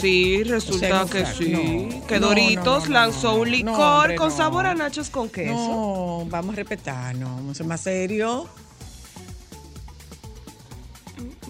Sí, 0.00 0.42
resulta 0.44 0.76
O 0.76 0.78
sea, 0.78 0.98
no, 1.04 1.10
que 1.10 1.26
sí. 1.26 1.48
no. 1.50 2.06
que 2.06 2.18
Doritos 2.18 2.82
no, 2.84 2.88
no, 2.88 2.92
lanzó 2.92 3.34
un 3.34 3.50
licor 3.50 3.74
hombre, 4.00 4.16
con 4.16 4.30
sabor 4.30 4.66
a 4.66 4.74
nachos 4.74 5.08
con 5.10 5.28
queso. 5.28 5.52
No, 5.54 6.26
vamos 6.28 6.52
a 6.52 6.56
respetarnos, 6.56 7.30
vamos 7.30 7.52
a 7.52 7.54
ser 7.54 7.66
más 7.66 7.80
serios. 7.80 8.46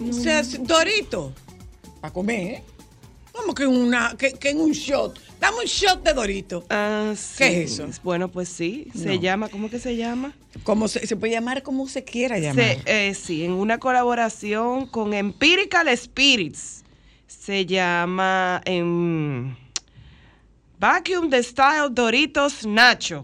O 0.09 0.13
sea, 0.13 0.43
si- 0.43 0.59
Dorito, 0.59 1.33
para 1.99 2.13
comer, 2.13 2.39
¿eh? 2.39 2.63
¿Cómo 3.33 3.53
que, 3.53 3.67
una, 3.67 4.15
que, 4.17 4.31
que 4.33 4.49
en 4.49 4.61
un 4.61 4.71
shot? 4.71 5.19
Dame 5.39 5.57
un 5.59 5.65
shot 5.65 6.03
de 6.03 6.13
Dorito. 6.13 6.63
Ah, 6.69 7.13
sí. 7.15 7.35
¿Qué 7.37 7.63
es 7.63 7.73
eso? 7.73 7.87
Bueno, 8.03 8.29
pues 8.29 8.49
sí. 8.49 8.87
Se 8.95 9.13
No. 9.15 9.21
llama, 9.21 9.49
¿cómo 9.49 9.69
que 9.69 9.77
se 9.79 9.95
llama? 9.95 10.33
Como 10.63 10.87
se, 10.87 11.05
se 11.05 11.15
puede 11.15 11.33
llamar 11.33 11.61
como 11.61 11.87
se 11.87 12.03
quiera 12.03 12.39
llamar. 12.39 12.63
Se- 12.83 13.09
eh, 13.09 13.13
sí, 13.13 13.43
en 13.45 13.51
una 13.51 13.77
colaboración 13.77 14.87
con 14.87 15.13
Empirical 15.13 15.95
Spirits. 15.95 16.83
Se 17.47 17.65
llama 17.65 18.61
em, 18.65 19.55
Vacuum 20.77 21.29
de 21.29 21.41
Style 21.41 21.87
Doritos 21.89 22.65
Nacho. 22.65 23.23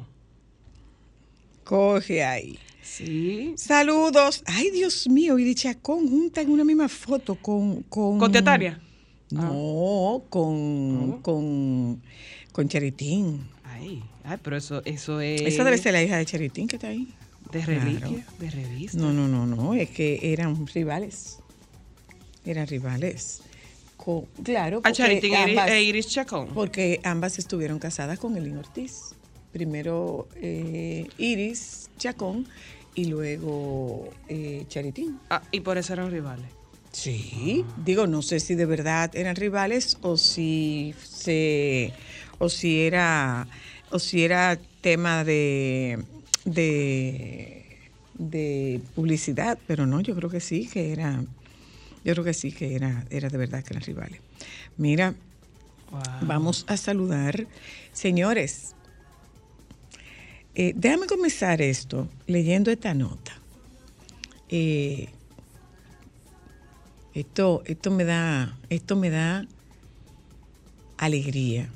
Coge 1.66 2.24
ahí. 2.24 2.58
Sí. 2.82 3.54
Saludos. 3.58 4.42
Ay, 4.46 4.72
Dios 4.72 5.10
mío, 5.10 5.38
y 5.38 5.54
Chacón 5.54 6.08
junta 6.08 6.40
en 6.40 6.52
una 6.52 6.64
misma 6.64 6.88
foto 6.88 7.36
con... 7.36 7.84
¿Con, 7.90 8.18
¿Con 8.18 8.32
tía 8.32 8.42
Tania? 8.42 8.80
No, 9.30 10.24
con, 10.30 11.22
con, 11.22 12.02
con 12.54 12.70
Charitín. 12.70 13.46
Ay, 13.66 14.02
ay, 14.24 14.38
pero 14.42 14.56
eso, 14.56 14.82
eso 14.86 15.20
es. 15.20 15.42
Esa 15.42 15.66
debe 15.66 15.78
ser 15.78 15.92
la 15.92 16.02
hija 16.02 16.16
de 16.16 16.26
Charitín 16.26 16.70
que 16.70 16.78
está 16.78 16.88
ahí. 16.88 17.10
De 17.52 17.66
reliquia, 17.66 18.26
de 18.40 18.50
revista. 18.50 18.98
No, 18.98 19.12
no, 19.12 19.28
no, 19.28 19.46
no, 19.46 19.74
es 19.74 19.90
que 19.90 20.32
eran 20.32 20.66
rivales. 20.66 21.40
Eran 22.46 22.68
rivales. 22.68 23.42
Claro, 24.44 24.78
A 24.80 24.82
porque 24.82 24.94
Charitín 24.98 25.34
e 25.34 25.44
Iris- 25.44 25.50
ambas, 25.60 25.72
e 25.72 25.84
Iris 25.84 26.08
Chacón. 26.08 26.48
porque 26.54 27.00
ambas 27.04 27.40
estuvieron 27.40 27.80
casadas 27.80 28.20
con 28.20 28.36
Elin 28.36 28.58
Ortiz. 28.58 29.16
Primero 29.52 30.28
eh, 30.42 31.08
Iris 31.18 31.90
Chacón 31.98 32.48
y 32.96 33.06
luego 33.06 34.10
eh, 34.28 34.66
Charitín. 34.68 35.20
Ah, 35.30 35.42
y 35.52 35.60
por 35.62 35.78
eso 35.78 35.94
eran 35.94 36.12
rivales. 36.12 36.48
Sí, 36.92 37.66
digo, 37.78 38.06
no 38.08 38.22
sé 38.22 38.40
si 38.40 38.56
de 38.56 38.66
verdad 38.66 39.10
eran 39.16 39.36
rivales 39.36 39.98
o 40.02 40.18
si 40.18 40.94
se 41.04 41.92
o 42.40 42.50
si 42.50 42.82
era 42.82 43.48
o 43.90 44.00
si 44.00 44.24
era 44.24 44.60
tema 44.82 45.24
de 45.24 46.04
de, 46.46 47.78
de 48.16 48.82
publicidad, 48.96 49.58
pero 49.66 49.86
no, 49.88 50.02
yo 50.02 50.14
creo 50.16 50.30
que 50.30 50.40
sí 50.40 50.68
que 50.68 50.92
era 50.92 51.24
yo 52.04 52.14
creo 52.14 52.24
que 52.24 52.34
sí 52.34 52.52
que 52.52 52.76
era 52.76 53.06
era 53.10 53.30
de 53.30 53.38
verdad 53.38 53.64
que 53.64 53.74
eran 53.74 53.84
rivales. 53.84 54.20
Mira, 54.78 55.16
vamos 56.22 56.66
a 56.68 56.78
saludar, 56.78 57.48
señores. 57.92 58.76
eh, 60.56 60.74
déjame 60.76 61.08
comenzar 61.08 61.62
esto 61.62 62.08
leyendo 62.28 62.72
esta 62.72 62.94
nota. 62.94 63.34
Eh, 64.50 65.10
esto, 67.14 67.64
esto 67.66 67.92
me 67.92 68.04
da, 68.04 68.58
esto 68.70 68.96
me 68.96 69.10
da 69.10 69.48
alegría 70.98 71.70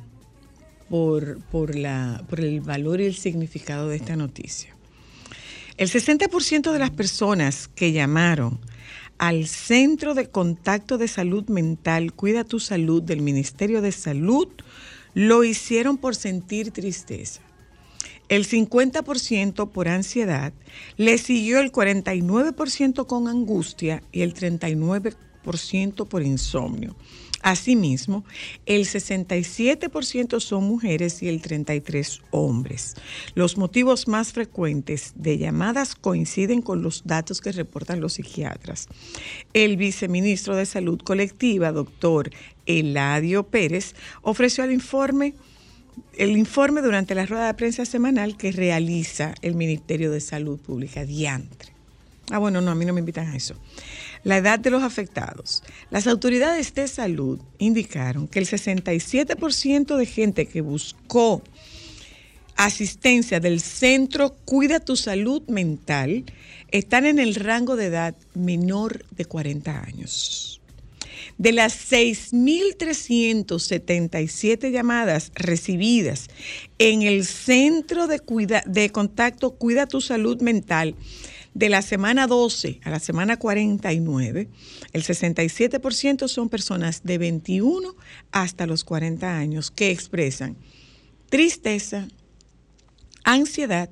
por, 0.89 1.39
por, 1.45 1.75
la, 1.75 2.23
por 2.29 2.39
el 2.39 2.61
valor 2.61 3.01
y 3.01 3.05
el 3.05 3.15
significado 3.15 3.89
de 3.89 3.97
esta 3.97 4.15
noticia. 4.15 4.75
El 5.77 5.89
60% 5.89 6.71
de 6.71 6.79
las 6.79 6.89
personas 6.89 7.67
que 7.67 7.91
llamaron 7.91 8.59
al 9.17 9.47
Centro 9.47 10.13
de 10.13 10.29
Contacto 10.29 10.97
de 10.97 11.07
Salud 11.07 11.47
Mental 11.49 12.13
Cuida 12.13 12.43
tu 12.43 12.59
Salud 12.59 13.01
del 13.01 13.21
Ministerio 13.21 13.81
de 13.81 13.91
Salud 13.91 14.47
lo 15.13 15.43
hicieron 15.43 15.97
por 15.97 16.15
sentir 16.15 16.71
tristeza. 16.71 17.41
El 18.29 18.47
50% 18.47 19.71
por 19.71 19.87
ansiedad, 19.87 20.53
le 20.97 21.17
siguió 21.17 21.59
el 21.59 21.71
49% 21.71 23.07
con 23.07 23.27
angustia 23.27 24.03
y 24.11 24.21
el 24.21 24.33
39% 24.33 26.07
por 26.07 26.21
insomnio. 26.21 26.95
Asimismo, 27.41 28.25
el 28.65 28.85
67% 28.85 30.39
son 30.39 30.63
mujeres 30.63 31.21
y 31.21 31.29
el 31.29 31.41
33% 31.41 32.21
hombres. 32.31 32.95
Los 33.35 33.57
motivos 33.57 34.07
más 34.07 34.33
frecuentes 34.33 35.13
de 35.15 35.37
llamadas 35.37 35.95
coinciden 35.95 36.61
con 36.61 36.81
los 36.81 37.03
datos 37.05 37.41
que 37.41 37.51
reportan 37.51 38.01
los 38.01 38.13
psiquiatras. 38.13 38.87
El 39.53 39.77
viceministro 39.77 40.55
de 40.55 40.65
Salud 40.65 40.99
Colectiva, 41.01 41.71
doctor 41.71 42.31
Eladio 42.65 43.43
Pérez, 43.43 43.95
ofreció 44.21 44.63
el 44.63 44.71
informe 44.71 45.33
el 46.13 46.37
informe 46.37 46.81
durante 46.81 47.15
la 47.15 47.25
rueda 47.25 47.47
de 47.47 47.53
prensa 47.55 47.85
semanal 47.85 48.37
que 48.37 48.51
realiza 48.51 49.33
el 49.41 49.55
Ministerio 49.55 50.11
de 50.11 50.19
Salud 50.19 50.59
Pública, 50.59 51.05
diantre. 51.05 51.71
Ah, 52.29 52.39
bueno, 52.39 52.59
no, 52.59 52.71
a 52.71 52.75
mí 52.75 52.85
no 52.85 52.93
me 52.93 52.99
invitan 52.99 53.27
a 53.27 53.35
eso. 53.35 53.55
La 54.27 54.35
edad 54.37 54.59
de 54.59 54.69
los 54.71 54.83
afectados. 54.83 55.63
Las 55.89 56.05
autoridades 56.05 56.73
de 56.73 56.89
salud 56.89 57.39
indicaron 57.59 58.27
que 58.27 58.39
el 58.39 58.45
67% 58.45 59.95
de 59.95 60.05
gente 60.05 60.47
que 60.47 60.59
buscó 60.59 61.41
asistencia 62.57 63.39
del 63.39 63.61
centro 63.61 64.35
Cuida 64.43 64.81
tu 64.81 64.97
Salud 64.97 65.43
Mental 65.47 66.25
están 66.71 67.05
en 67.05 67.19
el 67.19 67.35
rango 67.35 67.77
de 67.77 67.85
edad 67.85 68.15
menor 68.33 69.05
de 69.11 69.23
40 69.23 69.81
años. 69.83 70.59
De 71.37 71.51
las 71.53 71.89
6.377 71.91 74.71
llamadas 74.71 75.31
recibidas 75.35 76.27
en 76.79 77.03
el 77.03 77.23
Centro 77.25 78.07
de, 78.07 78.19
Cuida- 78.19 78.63
de 78.65 78.89
Contacto 78.91 79.51
Cuida 79.51 79.85
tu 79.87 80.01
Salud 80.01 80.41
Mental 80.41 80.95
de 81.57 81.69
la 81.69 81.81
semana 81.81 82.27
12 82.27 82.81
a 82.83 82.91
la 82.91 82.99
semana 82.99 83.37
49, 83.37 84.47
el 84.93 85.03
67% 85.03 86.27
son 86.27 86.49
personas 86.49 87.01
de 87.03 87.17
21 87.17 87.95
hasta 88.31 88.67
los 88.67 88.83
40 88.83 89.35
años 89.35 89.71
que 89.71 89.89
expresan 89.89 90.55
tristeza, 91.31 92.09
ansiedad, 93.23 93.89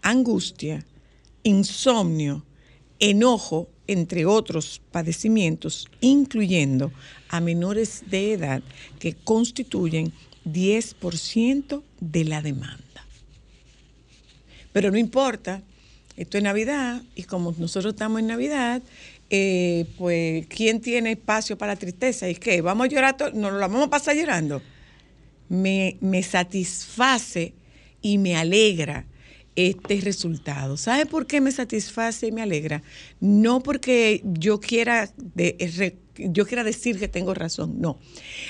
angustia, 0.00 0.86
insomnio, 1.42 2.44
enojo, 3.00 3.68
entre 3.88 4.24
otros 4.24 4.80
padecimientos, 4.92 5.88
incluyendo 6.00 6.92
a 7.30 7.40
menores 7.40 8.04
de 8.06 8.34
edad 8.34 8.62
que 9.00 9.14
constituyen 9.14 10.12
10% 10.44 11.82
de 11.98 12.24
la 12.24 12.42
demanda. 12.42 13.04
Pero 14.72 14.92
no 14.92 14.98
importa, 14.98 15.64
esto 16.20 16.38
es 16.38 16.44
Navidad 16.44 17.02
y 17.14 17.24
como 17.24 17.54
nosotros 17.58 17.94
estamos 17.94 18.20
en 18.20 18.26
Navidad, 18.28 18.82
eh, 19.30 19.86
pues 19.98 20.46
¿quién 20.48 20.80
tiene 20.80 21.12
espacio 21.12 21.56
para 21.56 21.76
tristeza? 21.76 22.28
¿Y 22.28 22.34
qué? 22.34 22.60
¿Vamos 22.60 22.86
a 22.86 22.88
llorar? 22.88 23.16
¿Nos 23.34 23.52
la 23.52 23.66
vamos 23.68 23.86
a 23.86 23.90
pasar 23.90 24.16
llorando? 24.16 24.62
me, 25.50 25.96
me 26.00 26.22
satisface 26.22 27.52
y 28.00 28.16
me 28.18 28.36
alegra 28.36 29.04
este 29.56 30.00
resultado. 30.00 30.76
¿Sabe 30.76 31.04
por 31.06 31.26
qué 31.26 31.40
me 31.40 31.52
satisface 31.52 32.28
y 32.28 32.32
me 32.32 32.40
alegra? 32.40 32.82
No 33.20 33.60
porque 33.60 34.22
yo 34.24 34.60
quiera, 34.60 35.10
de- 35.16 35.56
yo 36.28 36.46
quiera 36.46 36.64
decir 36.64 36.98
que 36.98 37.08
tengo 37.08 37.34
razón, 37.34 37.80
no. 37.80 37.98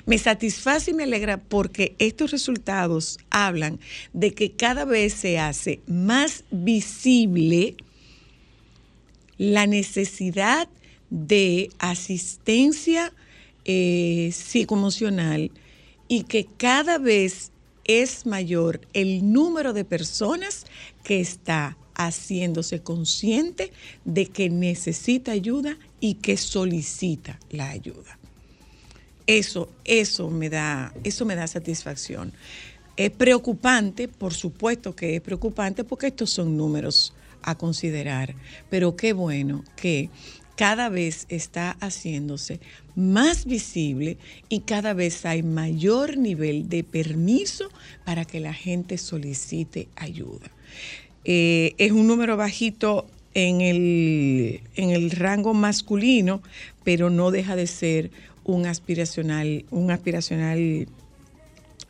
Me 0.06 0.18
satisface 0.18 0.90
y 0.90 0.94
me 0.94 1.04
alegra 1.04 1.38
porque 1.38 1.94
estos 1.98 2.30
resultados 2.30 3.18
hablan 3.30 3.80
de 4.12 4.32
que 4.32 4.52
cada 4.52 4.84
vez 4.84 5.14
se 5.14 5.38
hace 5.38 5.80
más 5.86 6.44
visible 6.50 7.76
la 9.38 9.66
necesidad 9.66 10.68
de 11.10 11.70
asistencia 11.78 13.12
eh, 13.64 14.30
psicoemocional 14.32 15.50
y 16.08 16.24
que 16.24 16.46
cada 16.56 16.98
vez 16.98 17.52
es 17.84 18.26
mayor 18.26 18.80
el 18.92 19.32
número 19.32 19.72
de 19.72 19.84
personas 19.84 20.66
que 21.04 21.20
está 21.20 21.76
haciéndose 21.94 22.82
consciente 22.82 23.72
de 24.04 24.26
que 24.26 24.48
necesita 24.48 25.32
ayuda 25.32 25.76
y 26.00 26.14
que 26.14 26.36
solicita 26.36 27.38
la 27.50 27.70
ayuda. 27.70 28.18
Eso, 29.26 29.68
eso 29.84 30.30
me 30.30 30.50
da, 30.50 30.92
eso 31.04 31.24
me 31.24 31.36
da 31.36 31.46
satisfacción. 31.46 32.32
Es 32.96 33.10
preocupante, 33.10 34.08
por 34.08 34.34
supuesto 34.34 34.96
que 34.96 35.16
es 35.16 35.20
preocupante, 35.20 35.84
porque 35.84 36.08
estos 36.08 36.30
son 36.30 36.56
números 36.56 37.14
a 37.42 37.54
considerar, 37.56 38.34
pero 38.68 38.96
qué 38.96 39.12
bueno 39.12 39.64
que 39.76 40.10
cada 40.56 40.90
vez 40.90 41.24
está 41.30 41.78
haciéndose 41.80 42.60
más 42.94 43.46
visible 43.46 44.18
y 44.50 44.60
cada 44.60 44.92
vez 44.92 45.24
hay 45.24 45.42
mayor 45.42 46.18
nivel 46.18 46.68
de 46.68 46.84
permiso 46.84 47.70
para 48.04 48.26
que 48.26 48.40
la 48.40 48.52
gente 48.52 48.98
solicite 48.98 49.88
ayuda. 49.96 50.50
Eh, 51.24 51.74
es 51.78 51.92
un 51.92 52.06
número 52.06 52.36
bajito 52.36 53.06
en 53.34 53.60
el, 53.60 54.60
en 54.76 54.90
el 54.90 55.10
rango 55.10 55.54
masculino, 55.54 56.42
pero 56.84 57.10
no 57.10 57.30
deja 57.30 57.56
de 57.56 57.66
ser 57.66 58.10
un 58.44 58.66
aspiracional, 58.66 59.64
un 59.70 59.90
aspiracional 59.90 60.88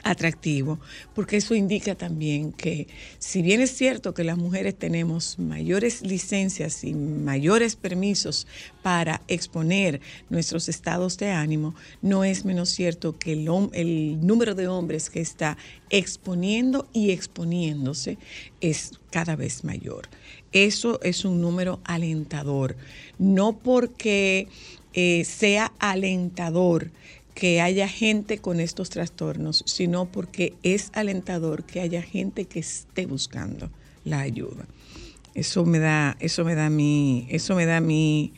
atractivo, 0.02 0.78
porque 1.14 1.36
eso 1.36 1.54
indica 1.54 1.94
también 1.94 2.52
que 2.52 2.88
si 3.18 3.42
bien 3.42 3.60
es 3.60 3.76
cierto 3.76 4.14
que 4.14 4.24
las 4.24 4.38
mujeres 4.38 4.74
tenemos 4.74 5.38
mayores 5.38 6.02
licencias 6.02 6.84
y 6.84 6.94
mayores 6.94 7.76
permisos 7.76 8.46
para 8.82 9.20
exponer 9.28 10.00
nuestros 10.28 10.68
estados 10.68 11.18
de 11.18 11.30
ánimo, 11.30 11.74
no 12.02 12.24
es 12.24 12.44
menos 12.44 12.70
cierto 12.70 13.18
que 13.18 13.32
el, 13.32 13.48
el 13.72 14.26
número 14.26 14.54
de 14.54 14.68
hombres 14.68 15.10
que 15.10 15.20
está 15.20 15.56
exponiendo 15.90 16.88
y 16.92 17.10
exponiéndose 17.10 18.18
es 18.60 18.92
cada 19.10 19.36
vez 19.36 19.64
mayor. 19.64 20.08
Eso 20.52 21.00
es 21.02 21.24
un 21.24 21.40
número 21.40 21.80
alentador, 21.84 22.76
no 23.18 23.58
porque 23.58 24.48
eh, 24.92 25.24
sea 25.24 25.72
alentador 25.78 26.90
que 27.34 27.60
haya 27.60 27.88
gente 27.88 28.38
con 28.38 28.60
estos 28.60 28.90
trastornos, 28.90 29.62
sino 29.66 30.06
porque 30.10 30.54
es 30.62 30.90
alentador 30.92 31.64
que 31.64 31.80
haya 31.80 32.02
gente 32.02 32.44
que 32.44 32.60
esté 32.60 33.06
buscando 33.06 33.70
la 34.04 34.20
ayuda. 34.20 34.66
Eso 35.34 35.64
me 35.64 35.78
da, 35.78 36.16
eso 36.20 36.44
me 36.44 36.54
da 36.54 36.68
mi, 36.70 37.26
eso 37.30 37.54
me 37.54 37.64
da 37.64 37.80
mi, 37.80 38.32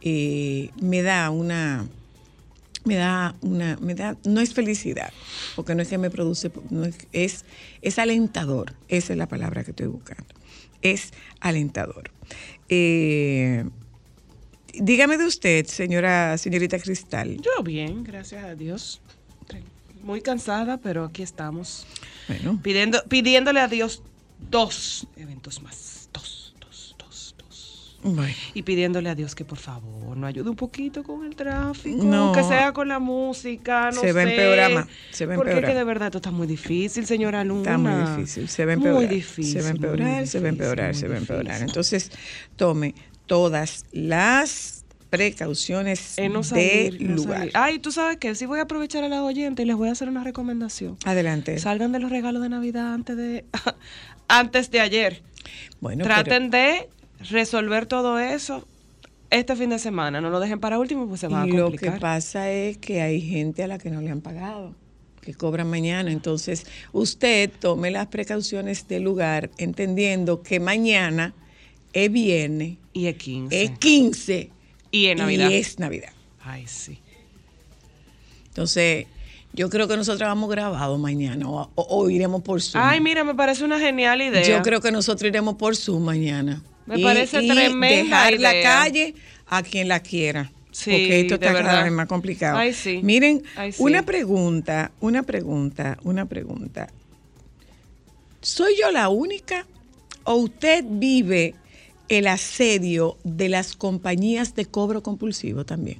eh, 0.00 0.70
me 0.80 1.02
da 1.02 1.30
una, 1.30 1.88
me 2.84 2.94
da 2.94 3.34
una, 3.42 3.76
me 3.80 3.94
da, 3.94 4.16
no 4.24 4.40
es 4.40 4.54
felicidad, 4.54 5.12
porque 5.56 5.74
no 5.74 5.82
es 5.82 5.88
que 5.88 5.98
me 5.98 6.08
produce, 6.08 6.52
es, 7.12 7.44
es, 7.82 7.98
alentador, 7.98 8.74
esa 8.88 9.12
es 9.12 9.18
la 9.18 9.26
palabra 9.26 9.64
que 9.64 9.72
estoy 9.72 9.88
buscando, 9.88 10.34
es 10.82 11.12
alentador. 11.40 12.10
Eh, 12.68 13.64
dígame 14.74 15.18
de 15.18 15.26
usted, 15.26 15.66
señora, 15.66 16.38
señorita 16.38 16.78
Cristal. 16.78 17.40
Yo 17.40 17.62
bien, 17.62 18.04
gracias 18.04 18.44
a 18.44 18.54
Dios. 18.54 19.00
Muy 20.02 20.20
cansada, 20.20 20.78
pero 20.78 21.04
aquí 21.04 21.22
estamos. 21.22 21.86
Bueno. 22.28 22.60
Pidiendo, 22.62 23.02
pidiéndole 23.08 23.60
a 23.60 23.68
Dios 23.68 24.02
dos 24.50 25.06
eventos 25.16 25.62
más. 25.62 25.95
Y 28.54 28.62
pidiéndole 28.62 29.08
a 29.08 29.14
Dios 29.14 29.34
que 29.34 29.44
por 29.44 29.58
favor 29.58 30.16
nos 30.16 30.28
ayude 30.28 30.50
un 30.50 30.56
poquito 30.56 31.02
con 31.02 31.24
el 31.24 31.36
tráfico, 31.36 32.04
no. 32.04 32.32
que 32.32 32.42
sea 32.42 32.72
con 32.72 32.88
la 32.88 32.98
música, 32.98 33.90
no 33.92 34.00
se 34.00 34.12
va 34.12 34.20
a 34.20 34.22
empeorar 34.24 34.72
más. 34.72 34.86
Se 35.10 35.26
va 35.26 35.32
a 35.32 35.36
empeorar. 35.36 35.60
Porque 35.62 35.74
de 35.74 35.84
verdad 35.84 36.08
esto 36.08 36.18
está 36.18 36.30
muy 36.30 36.46
difícil, 36.46 37.06
señora 37.06 37.44
Luna. 37.44 37.60
Está 37.60 37.78
muy 37.78 38.10
difícil, 38.10 38.48
se 38.48 38.64
va 38.64 38.72
a 38.72 38.74
empeorar. 38.74 39.00
Muy 39.00 39.06
difícil. 39.06 39.52
Se 39.52 39.62
va 39.62 39.68
a 39.68 39.70
empeorar, 39.70 40.26
se 40.26 40.40
va 40.40 40.46
a 40.46 40.48
empeorar, 40.48 40.94
se 40.94 41.08
va 41.08 41.14
a 41.14 41.18
empeorar. 41.18 41.62
Entonces, 41.62 42.10
tome 42.56 42.94
todas 43.26 43.84
las 43.92 44.84
precauciones 45.10 46.16
de 46.16 46.96
lugar. 46.98 47.50
Ay, 47.54 47.78
tú 47.78 47.92
sabes 47.92 48.18
que 48.18 48.34
sí 48.34 48.46
voy 48.46 48.58
a 48.58 48.62
aprovechar 48.62 49.04
a 49.04 49.08
la 49.08 49.22
oyente 49.22 49.62
y 49.62 49.66
les 49.66 49.76
voy 49.76 49.88
a 49.88 49.92
hacer 49.92 50.08
una 50.08 50.24
recomendación. 50.24 50.96
Adelante. 51.04 51.58
Salgan 51.58 51.92
de 51.92 52.00
los 52.00 52.10
regalos 52.10 52.42
de 52.42 52.48
Navidad 52.48 52.92
antes 52.92 53.16
de 53.16 53.44
antes 54.28 54.70
de 54.70 54.80
ayer. 54.80 55.22
Bueno, 55.80 56.04
traten 56.04 56.50
de 56.50 56.88
resolver 57.30 57.86
todo 57.86 58.18
eso 58.18 58.66
este 59.30 59.56
fin 59.56 59.70
de 59.70 59.78
semana. 59.78 60.20
No 60.20 60.30
lo 60.30 60.40
dejen 60.40 60.60
para 60.60 60.78
último, 60.78 61.08
pues 61.08 61.20
se 61.20 61.28
va 61.28 61.42
a 61.42 61.48
complicar. 61.48 61.70
Lo 61.70 61.94
que 61.94 62.00
pasa 62.00 62.50
es 62.50 62.78
que 62.78 63.02
hay 63.02 63.20
gente 63.20 63.62
a 63.62 63.66
la 63.66 63.78
que 63.78 63.90
no 63.90 64.00
le 64.00 64.10
han 64.10 64.20
pagado 64.20 64.74
que 65.26 65.34
cobran 65.34 65.68
mañana. 65.68 66.12
Entonces, 66.12 66.64
usted 66.92 67.50
tome 67.58 67.90
las 67.90 68.06
precauciones 68.06 68.86
del 68.86 69.02
lugar, 69.02 69.50
entendiendo 69.58 70.42
que 70.42 70.60
mañana 70.60 71.34
es 71.92 72.10
viernes 72.10 72.78
y 72.92 73.06
es 73.06 73.16
15. 73.16 73.62
Es 73.62 73.78
15. 73.78 74.50
Y 74.92 75.06
es 75.06 75.18
Navidad. 75.18 75.50
Y 75.50 75.54
es 75.54 75.78
Navidad. 75.80 76.12
Ay, 76.42 76.66
sí. 76.68 77.00
Entonces, 78.48 79.06
yo 79.52 79.68
creo 79.68 79.88
que 79.88 79.96
nosotros 79.96 80.28
vamos 80.28 80.48
grabado 80.48 80.96
mañana 80.96 81.46
o, 81.48 82.08
iremos 82.08 82.42
por 82.42 82.62
Zoom. 82.62 82.82
Ay, 82.84 83.00
mira, 83.00 83.24
me 83.24 83.34
parece 83.34 83.64
una 83.64 83.80
genial 83.80 84.22
idea. 84.22 84.42
Yo 84.42 84.62
creo 84.62 84.80
que 84.80 84.92
nosotros 84.92 85.28
iremos 85.28 85.56
por 85.56 85.74
Zoom 85.74 86.04
mañana. 86.04 86.62
Me 86.86 86.98
parece 86.98 87.46
tremenda 87.46 88.24
dejar 88.26 88.40
la 88.40 88.62
calle 88.62 89.14
a 89.46 89.62
quien 89.62 89.88
la 89.88 90.00
quiera. 90.00 90.50
Sí, 90.70 90.90
porque 90.90 91.20
esto 91.20 91.34
está 91.34 91.52
cada 91.52 91.84
vez 91.84 91.92
más 91.92 92.06
complicado. 92.06 92.58
Ay, 92.58 92.74
sí. 92.74 93.00
Miren, 93.02 93.42
una 93.78 94.04
pregunta, 94.04 94.92
una 95.00 95.22
pregunta, 95.22 95.98
una 96.02 96.26
pregunta. 96.26 96.88
¿Soy 98.42 98.74
yo 98.78 98.90
la 98.90 99.08
única 99.08 99.66
o 100.24 100.34
usted 100.34 100.84
vive 100.86 101.54
el 102.08 102.26
asedio 102.26 103.16
de 103.24 103.48
las 103.48 103.74
compañías 103.74 104.54
de 104.54 104.66
cobro 104.66 105.02
compulsivo 105.02 105.64
también. 105.64 105.98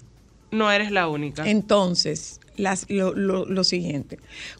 No 0.50 0.71
eres 0.71 0.90
la 0.90 1.09
única. 1.09 1.49
Entonces, 1.49 2.40
lo, 2.57 3.65
siguiente, 3.65 4.19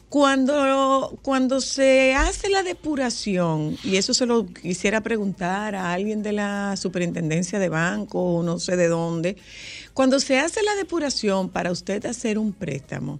cuando, 0.09 1.17
cuando 1.21 1.61
se 1.61 2.13
hace 2.13 2.49
la 2.49 2.63
depuración, 2.63 3.77
y 3.83 3.97
eso 3.97 4.13
se 4.13 4.25
lo 4.25 4.45
quisiera 4.45 5.01
preguntar 5.01 5.75
a 5.75 5.93
alguien 5.93 6.23
de 6.23 6.33
la 6.33 6.75
superintendencia 6.77 7.59
de 7.59 7.69
banco 7.69 8.19
o 8.21 8.43
no 8.43 8.59
sé 8.59 8.75
de 8.75 8.87
dónde, 8.87 9.37
cuando 9.93 10.19
se 10.19 10.39
hace 10.39 10.63
la 10.63 10.75
depuración 10.75 11.49
para 11.49 11.71
usted 11.71 12.05
hacer 12.05 12.37
un 12.37 12.53
préstamo, 12.53 13.19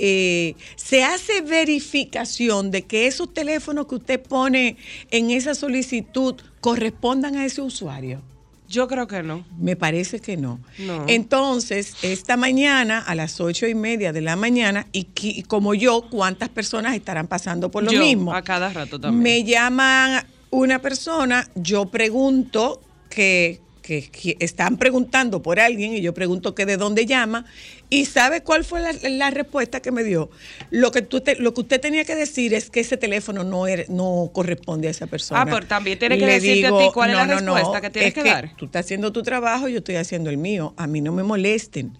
eh, 0.00 0.54
se 0.76 1.02
hace 1.02 1.40
verificación 1.40 2.70
de 2.70 2.82
que 2.82 3.08
esos 3.08 3.34
teléfonos 3.34 3.88
que 3.88 3.96
usted 3.96 4.22
pone 4.22 4.76
en 5.10 5.30
esa 5.30 5.56
solicitud 5.56 6.36
correspondan 6.60 7.34
a 7.36 7.44
ese 7.44 7.62
usuario? 7.62 8.22
Yo 8.68 8.86
creo 8.86 9.06
que 9.06 9.22
no. 9.22 9.44
Me 9.58 9.76
parece 9.76 10.20
que 10.20 10.36
no. 10.36 10.60
Entonces, 11.06 11.94
esta 12.02 12.36
mañana 12.36 12.98
a 12.98 13.14
las 13.14 13.40
ocho 13.40 13.66
y 13.66 13.74
media 13.74 14.12
de 14.12 14.20
la 14.20 14.36
mañana, 14.36 14.86
y, 14.92 15.42
como 15.44 15.74
yo, 15.74 16.02
¿cuántas 16.10 16.50
personas 16.50 16.94
estarán 16.94 17.26
pasando 17.28 17.70
por 17.70 17.82
lo 17.82 17.92
mismo? 17.92 18.34
A 18.34 18.42
cada 18.42 18.70
rato 18.70 19.00
también. 19.00 19.22
Me 19.22 19.44
llaman 19.44 20.22
una 20.50 20.80
persona, 20.80 21.48
yo 21.54 21.86
pregunto 21.86 22.82
que, 23.08 23.60
que, 23.88 24.36
están 24.40 24.76
preguntando 24.76 25.40
por 25.40 25.58
alguien 25.58 25.94
y 25.94 26.02
yo 26.02 26.12
pregunto 26.12 26.54
que 26.54 26.66
de 26.66 26.76
dónde 26.76 27.06
llama 27.06 27.46
y 27.88 28.04
sabe 28.04 28.42
cuál 28.42 28.64
fue 28.64 28.80
la, 28.80 29.30
respuesta 29.30 29.80
que 29.80 29.90
me 29.90 30.04
dio. 30.04 30.30
Lo 30.70 30.92
que, 30.92 31.00
tú 31.00 31.22
lo 31.38 31.54
que 31.54 31.60
usted 31.62 31.80
tenía 31.80 32.04
que 32.04 32.14
decir 32.14 32.52
es 32.52 32.68
que 32.68 32.80
ese 32.80 32.98
teléfono 32.98 33.44
no, 33.44 33.64
no 33.88 34.30
corresponde 34.34 34.88
a 34.88 34.90
esa 34.90 35.06
persona. 35.06 35.40
Ah, 35.40 35.46
pero 35.46 35.66
también 35.66 35.98
tiene 35.98 36.18
que 36.18 36.26
decirte 36.26 36.66
a 36.66 36.78
ti 36.78 36.84
cuál 36.92 37.10
es 37.10 37.16
la 37.16 37.24
respuesta 37.24 37.80
que 37.80 37.90
tienes 37.90 38.14
que, 38.14 38.24
dar. 38.24 38.54
Tú 38.56 38.66
estás 38.66 38.84
haciendo 38.84 39.10
tu 39.10 39.22
trabajo, 39.22 39.68
yo 39.68 39.78
estoy 39.78 39.96
haciendo 39.96 40.28
el 40.28 40.36
mío. 40.36 40.74
A 40.76 40.86
mí 40.86 41.00
no 41.00 41.12
me 41.12 41.22
molesten. 41.22 41.96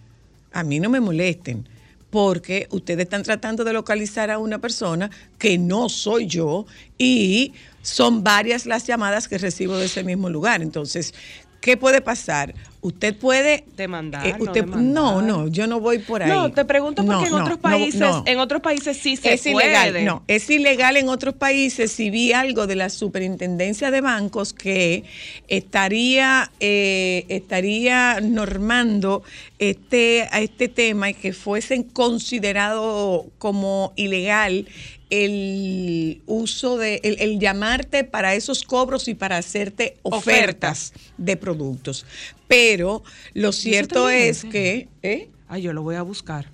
A 0.53 0.65
mí 0.65 0.81
no 0.81 0.91
me 0.91 1.01
molesten 1.01 1.67
porque 2.11 2.69
ustedes 2.71 3.05
están 3.05 3.23
tratando 3.23 3.65
de 3.65 3.73
localizar 3.73 4.31
a 4.31 4.39
una 4.39 4.59
persona 4.59 5.11
que 5.39 5.59
no 5.59 5.89
soy 5.89 6.27
yo 6.27 6.65
y 6.97 7.53
son 7.83 8.25
varias 8.25 8.67
las 8.67 8.87
llamadas 8.87 9.29
que 9.29 9.39
recibo 9.39 9.77
de 9.77 9.87
ese 9.87 10.05
mismo 10.05 10.31
lugar. 10.31 10.63
Entonces, 10.63 11.15
¿Qué 11.61 11.77
puede 11.77 12.01
pasar? 12.01 12.55
Usted 12.81 13.17
puede 13.17 13.65
demandar, 13.77 14.25
eh, 14.25 14.37
usted, 14.39 14.65
no, 14.65 15.21
no, 15.21 15.49
yo 15.49 15.67
no 15.67 15.81
voy 15.81 15.99
por 15.99 16.23
ahí. 16.23 16.31
No, 16.31 16.53
te 16.53 16.65
pregunto 16.65 17.05
porque 17.05 17.27
en 17.27 17.35
otros 17.35 17.59
países, 17.59 18.09
en 18.25 18.39
otros 18.39 18.63
países 18.63 18.97
sí 18.97 19.17
se 19.17 19.35
es 19.35 19.45
ilegal. 19.47 20.05
No, 20.05 20.23
es 20.29 20.49
ilegal 20.49 20.97
en 20.97 21.09
otros 21.09 21.35
países. 21.35 21.91
Si 21.91 22.09
vi 22.09 22.33
algo 22.33 22.69
de 22.69 22.77
la 22.77 22.89
Superintendencia 22.89 23.91
de 23.91 24.01
Bancos 24.01 24.53
que 24.53 25.03
estaría 25.49 26.53
eh, 26.61 27.25
estaría 27.29 28.21
normando 28.21 29.25
este 29.59 30.29
a 30.31 30.41
este 30.41 30.69
tema 30.69 31.11
y 31.11 31.15
que 31.15 31.33
fuesen 31.33 31.83
considerado 31.83 33.27
como 33.39 33.93
ilegal 33.97 34.69
el 35.11 36.21
uso 36.27 36.77
de, 36.77 37.01
el, 37.03 37.39
llamarte 37.39 38.05
para 38.05 38.35
esos 38.35 38.63
cobros 38.63 39.09
y 39.09 39.15
para 39.15 39.39
hacerte 39.39 39.97
ofertas, 40.03 40.93
de 41.17 41.37
productos. 41.37 42.05
Pero 42.47 43.03
lo 43.35 43.53
cierto 43.53 44.11
es 44.11 44.45
que... 44.45 44.89
¿eh? 45.03 45.29
Ay, 45.49 45.63
yo 45.63 45.73
lo 45.73 45.83
voy 45.83 45.97
a 45.97 46.03
buscar. 46.03 46.47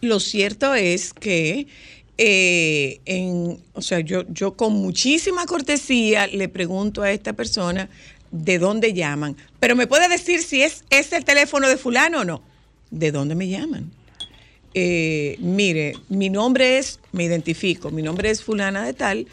Lo 0.00 0.20
cierto 0.20 0.74
es 0.74 1.12
que 1.12 1.66
eh, 2.18 3.00
en, 3.04 3.58
o 3.72 3.82
sea, 3.82 4.00
yo, 4.00 4.24
yo 4.28 4.54
con 4.54 4.74
muchísima 4.74 5.46
cortesía 5.46 6.26
le 6.26 6.48
pregunto 6.48 7.02
a 7.02 7.10
esta 7.10 7.32
persona 7.32 7.88
de 8.30 8.58
dónde 8.58 8.92
llaman, 8.92 9.36
pero 9.60 9.74
me 9.76 9.86
puede 9.86 10.08
decir 10.08 10.42
si 10.42 10.62
es, 10.62 10.84
es 10.90 11.12
el 11.12 11.24
teléfono 11.24 11.68
de 11.68 11.76
fulano 11.76 12.20
o 12.20 12.24
no. 12.24 12.42
¿De 12.90 13.12
dónde 13.12 13.34
me 13.34 13.48
llaman? 13.48 13.90
Eh, 14.80 15.34
mire, 15.40 15.94
mi 16.08 16.30
nombre 16.30 16.78
es, 16.78 17.00
me 17.10 17.24
identifico, 17.24 17.90
mi 17.90 18.00
nombre 18.00 18.30
es 18.30 18.44
fulana 18.44 18.86
de 18.86 18.92
tal, 18.92 19.26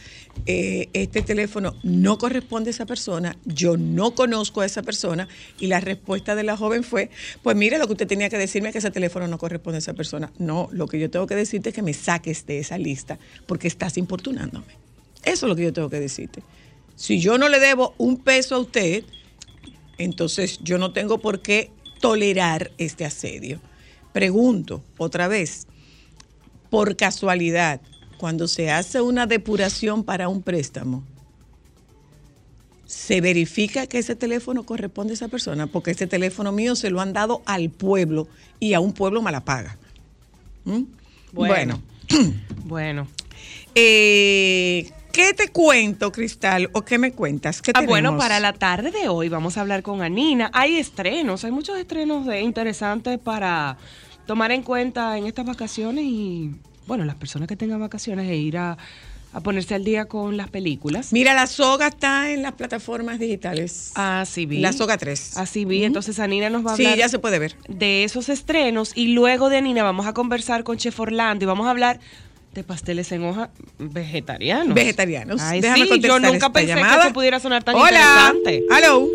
eh, 0.48 0.90
este 0.94 1.22
teléfono 1.22 1.76
no 1.84 2.18
corresponde 2.18 2.72
a 2.72 2.72
esa 2.72 2.88
persona, 2.88 3.38
yo 3.46 3.78
no 3.78 4.16
conozco 4.16 4.62
a 4.62 4.66
esa 4.66 4.82
persona 4.82 5.28
y 5.60 5.68
la 5.68 5.80
respuesta 5.82 6.34
de 6.34 6.42
la 6.42 6.58
joven 6.58 6.84
fue, 6.84 7.12
pues 7.44 7.56
mire, 7.56 7.78
lo 7.78 7.86
que 7.86 7.94
usted 7.94 8.08
tenía 8.08 8.28
que 8.28 8.40
decirme 8.40 8.70
es 8.70 8.74
que 8.74 8.80
ese 8.80 8.90
teléfono 8.90 9.28
no 9.28 9.38
corresponde 9.38 9.78
a 9.78 9.86
esa 9.86 9.94
persona. 9.94 10.34
No, 10.40 10.68
lo 10.72 10.88
que 10.88 10.98
yo 11.00 11.12
tengo 11.12 11.28
que 11.28 11.36
decirte 11.36 11.70
es 11.70 11.76
que 11.76 11.84
me 11.84 11.94
saques 11.94 12.48
de 12.48 12.58
esa 12.58 12.80
lista 12.80 13.20
porque 13.46 13.68
estás 13.68 14.00
importunándome. 14.00 14.74
Eso 15.24 15.46
es 15.46 15.50
lo 15.50 15.56
que 15.56 15.66
yo 15.66 15.74
tengo 15.74 15.92
que 15.92 16.00
decirte. 16.00 16.42
Si 16.96 17.20
yo 17.20 17.38
no 17.38 17.50
le 17.50 17.60
debo 17.60 17.94
un 18.00 18.18
peso 18.18 18.56
a 18.56 18.60
usted, 18.60 19.04
entonces 20.00 20.58
yo 20.64 20.80
no 20.80 20.92
tengo 20.92 21.20
por 21.20 21.44
qué 21.44 21.70
tolerar 22.00 22.72
este 22.80 23.06
asedio. 23.06 23.62
Pregunto 24.16 24.82
otra 24.98 25.28
vez, 25.28 25.68
por 26.70 26.96
casualidad, 26.96 27.82
cuando 28.16 28.48
se 28.48 28.72
hace 28.72 29.02
una 29.02 29.28
depuración 29.28 30.06
para 30.06 30.30
un 30.30 30.42
préstamo, 30.42 31.04
se 32.86 33.20
verifica 33.20 33.88
que 33.88 33.98
ese 33.98 34.16
teléfono 34.16 34.64
corresponde 34.64 35.12
a 35.12 35.16
esa 35.16 35.28
persona, 35.28 35.68
porque 35.68 35.92
ese 35.92 36.08
teléfono 36.08 36.54
mío 36.54 36.78
se 36.78 36.92
lo 36.92 37.02
han 37.02 37.12
dado 37.12 37.42
al 37.46 37.70
pueblo 37.70 38.30
y 38.58 38.74
a 38.74 38.80
un 38.80 38.94
pueblo 38.94 39.22
malapaga. 39.22 39.78
¿Mm? 40.64 40.84
Bueno. 41.34 41.82
Bueno. 42.64 43.08
Eh, 43.76 44.90
¿Qué 45.12 45.34
te 45.34 45.50
cuento, 45.50 46.12
Cristal? 46.12 46.70
¿O 46.74 46.84
qué 46.84 46.98
me 46.98 47.12
cuentas? 47.12 47.62
¿Qué 47.62 47.72
ah, 47.74 47.82
bueno, 47.82 48.18
para 48.18 48.40
la 48.40 48.54
tarde 48.54 48.92
de 48.92 49.08
hoy 49.08 49.30
vamos 49.30 49.58
a 49.58 49.62
hablar 49.62 49.84
con 49.84 50.02
Anina. 50.02 50.50
Hay 50.54 50.78
estrenos, 50.78 51.44
hay 51.44 51.52
muchos 51.52 51.78
estrenos 51.78 52.26
de, 52.26 52.42
interesantes 52.42 53.20
para 53.20 53.78
tomar 54.26 54.52
en 54.52 54.64
cuenta 54.64 55.18
en 55.18 55.26
estas 55.26 55.46
vacaciones 55.46 56.06
y, 56.06 56.52
bueno, 56.88 57.06
las 57.06 57.16
personas 57.16 57.48
que 57.48 57.56
tengan 57.56 57.80
vacaciones 57.80 58.30
e 58.30 58.36
ir 58.36 58.58
a 58.58 58.78
a 59.36 59.42
ponerse 59.42 59.76
al 59.76 59.84
día 59.84 60.06
con 60.06 60.38
las 60.38 60.50
películas. 60.50 61.12
Mira, 61.12 61.34
la 61.34 61.46
soga 61.46 61.88
está 61.88 62.32
en 62.32 62.42
las 62.42 62.54
plataformas 62.54 63.20
digitales. 63.20 63.92
Así 63.94 64.46
vi. 64.46 64.60
La 64.60 64.72
soga 64.72 64.98
3. 64.98 65.36
Así 65.36 65.66
vi. 65.66 65.84
Entonces 65.84 66.20
Anina 66.20 66.50
nos 66.50 66.66
va 66.66 66.72
a 66.72 66.74
hablar. 66.76 66.94
Sí, 66.94 66.98
ya 66.98 67.10
se 67.10 67.20
puede 67.20 67.38
ver. 67.38 67.58
De 67.68 68.06
esos 68.06 68.30
estrenos. 68.30 68.94
Y 68.96 69.08
luego 69.08 69.50
de 69.50 69.58
Anina 69.58 69.84
vamos 69.84 70.08
a 70.08 70.14
conversar 70.14 70.64
con 70.64 70.78
Chef 70.78 70.98
Orlando 71.02 71.44
y 71.44 71.48
vamos 71.48 71.68
a 71.68 71.72
hablar 71.72 72.00
de 72.54 72.64
pasteles 72.64 73.12
en 73.12 73.26
hoja 73.26 73.50
vegetarianos. 73.78 74.74
Vegetarianos. 74.74 75.42
Ay, 75.42 75.62
sí, 75.62 76.00
yo 76.00 76.18
nunca 76.18 76.54
pensé 76.54 76.74
que 76.74 76.80
eso 76.80 77.12
pudiera 77.12 77.42
sonar 77.42 77.62
tan 77.62 77.76
Hola. 77.76 78.32
interesante. 78.32 78.64
Hello. 78.72 79.10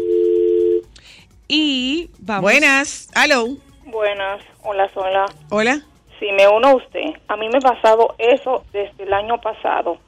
Y 1.49 2.11
vamos. 2.19 2.43
Buenas. 2.43 3.09
Hello. 3.15 3.57
Buenas. 3.91 4.43
Hola, 4.63 4.91
hola. 4.95 5.27
Hola. 5.51 5.81
Si 6.19 6.31
me 6.33 6.47
uno 6.49 6.69
a 6.69 6.75
usted, 6.77 7.15
a 7.29 7.37
mí 7.37 7.49
me 7.49 7.59
ha 7.59 7.61
pasado 7.61 8.15
eso 8.19 8.65
desde 8.73 9.05
el 9.05 9.13
año 9.13 9.41
pasado 9.41 9.99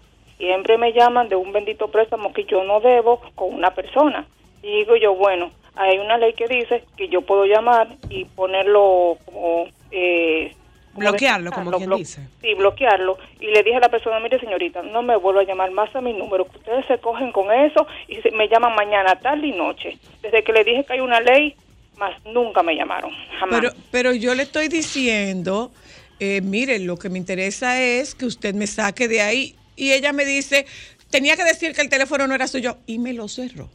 siempre 0.42 0.76
me 0.76 0.92
llaman 0.92 1.28
de 1.28 1.36
un 1.36 1.52
bendito 1.52 1.86
préstamo 1.86 2.32
que 2.32 2.44
yo 2.44 2.64
no 2.64 2.80
debo 2.80 3.20
con 3.36 3.54
una 3.54 3.70
persona. 3.70 4.26
Y 4.60 4.78
digo 4.78 4.96
yo, 4.96 5.14
bueno, 5.14 5.52
hay 5.76 5.98
una 5.98 6.18
ley 6.18 6.32
que 6.32 6.48
dice 6.48 6.84
que 6.96 7.08
yo 7.08 7.22
puedo 7.22 7.44
llamar 7.44 7.88
y 8.08 8.24
ponerlo 8.24 9.18
como... 9.24 9.66
Eh, 9.92 10.52
bloquearlo, 10.94 11.52
como 11.52 11.70
quien 11.70 11.90
dice. 11.90 12.28
Sí, 12.40 12.54
bloquearlo. 12.54 13.18
Y 13.38 13.46
le 13.46 13.62
dije 13.62 13.76
a 13.76 13.80
la 13.80 13.88
persona, 13.88 14.18
mire 14.18 14.40
señorita, 14.40 14.82
no 14.82 15.02
me 15.02 15.16
vuelva 15.16 15.42
a 15.42 15.44
llamar 15.44 15.70
más 15.70 15.94
a 15.94 16.00
mi 16.00 16.12
número, 16.12 16.44
que 16.46 16.58
ustedes 16.58 16.86
se 16.86 16.98
cogen 16.98 17.30
con 17.30 17.52
eso 17.52 17.86
y 18.08 18.18
me 18.34 18.48
llaman 18.48 18.74
mañana, 18.74 19.14
tarde 19.20 19.46
y 19.46 19.52
noche. 19.52 19.96
Desde 20.22 20.42
que 20.42 20.52
le 20.52 20.64
dije 20.64 20.84
que 20.84 20.94
hay 20.94 21.00
una 21.00 21.20
ley, 21.20 21.54
más 22.02 22.24
nunca 22.24 22.62
me 22.62 22.74
llamaron, 22.74 23.12
jamás. 23.38 23.60
Pero, 23.60 23.72
pero 23.92 24.12
yo 24.12 24.34
le 24.34 24.42
estoy 24.42 24.66
diciendo, 24.68 25.70
eh, 26.18 26.40
mire, 26.42 26.80
lo 26.80 26.96
que 26.96 27.08
me 27.08 27.18
interesa 27.18 27.80
es 27.80 28.16
que 28.16 28.26
usted 28.26 28.54
me 28.54 28.66
saque 28.66 29.06
de 29.06 29.22
ahí 29.22 29.54
y 29.76 29.92
ella 29.92 30.12
me 30.12 30.24
dice, 30.24 30.66
tenía 31.10 31.36
que 31.36 31.44
decir 31.44 31.74
que 31.74 31.80
el 31.80 31.88
teléfono 31.88 32.26
no 32.26 32.34
era 32.34 32.48
suyo 32.48 32.78
y 32.86 32.98
me 32.98 33.12
lo 33.12 33.28
cerró. 33.28 33.68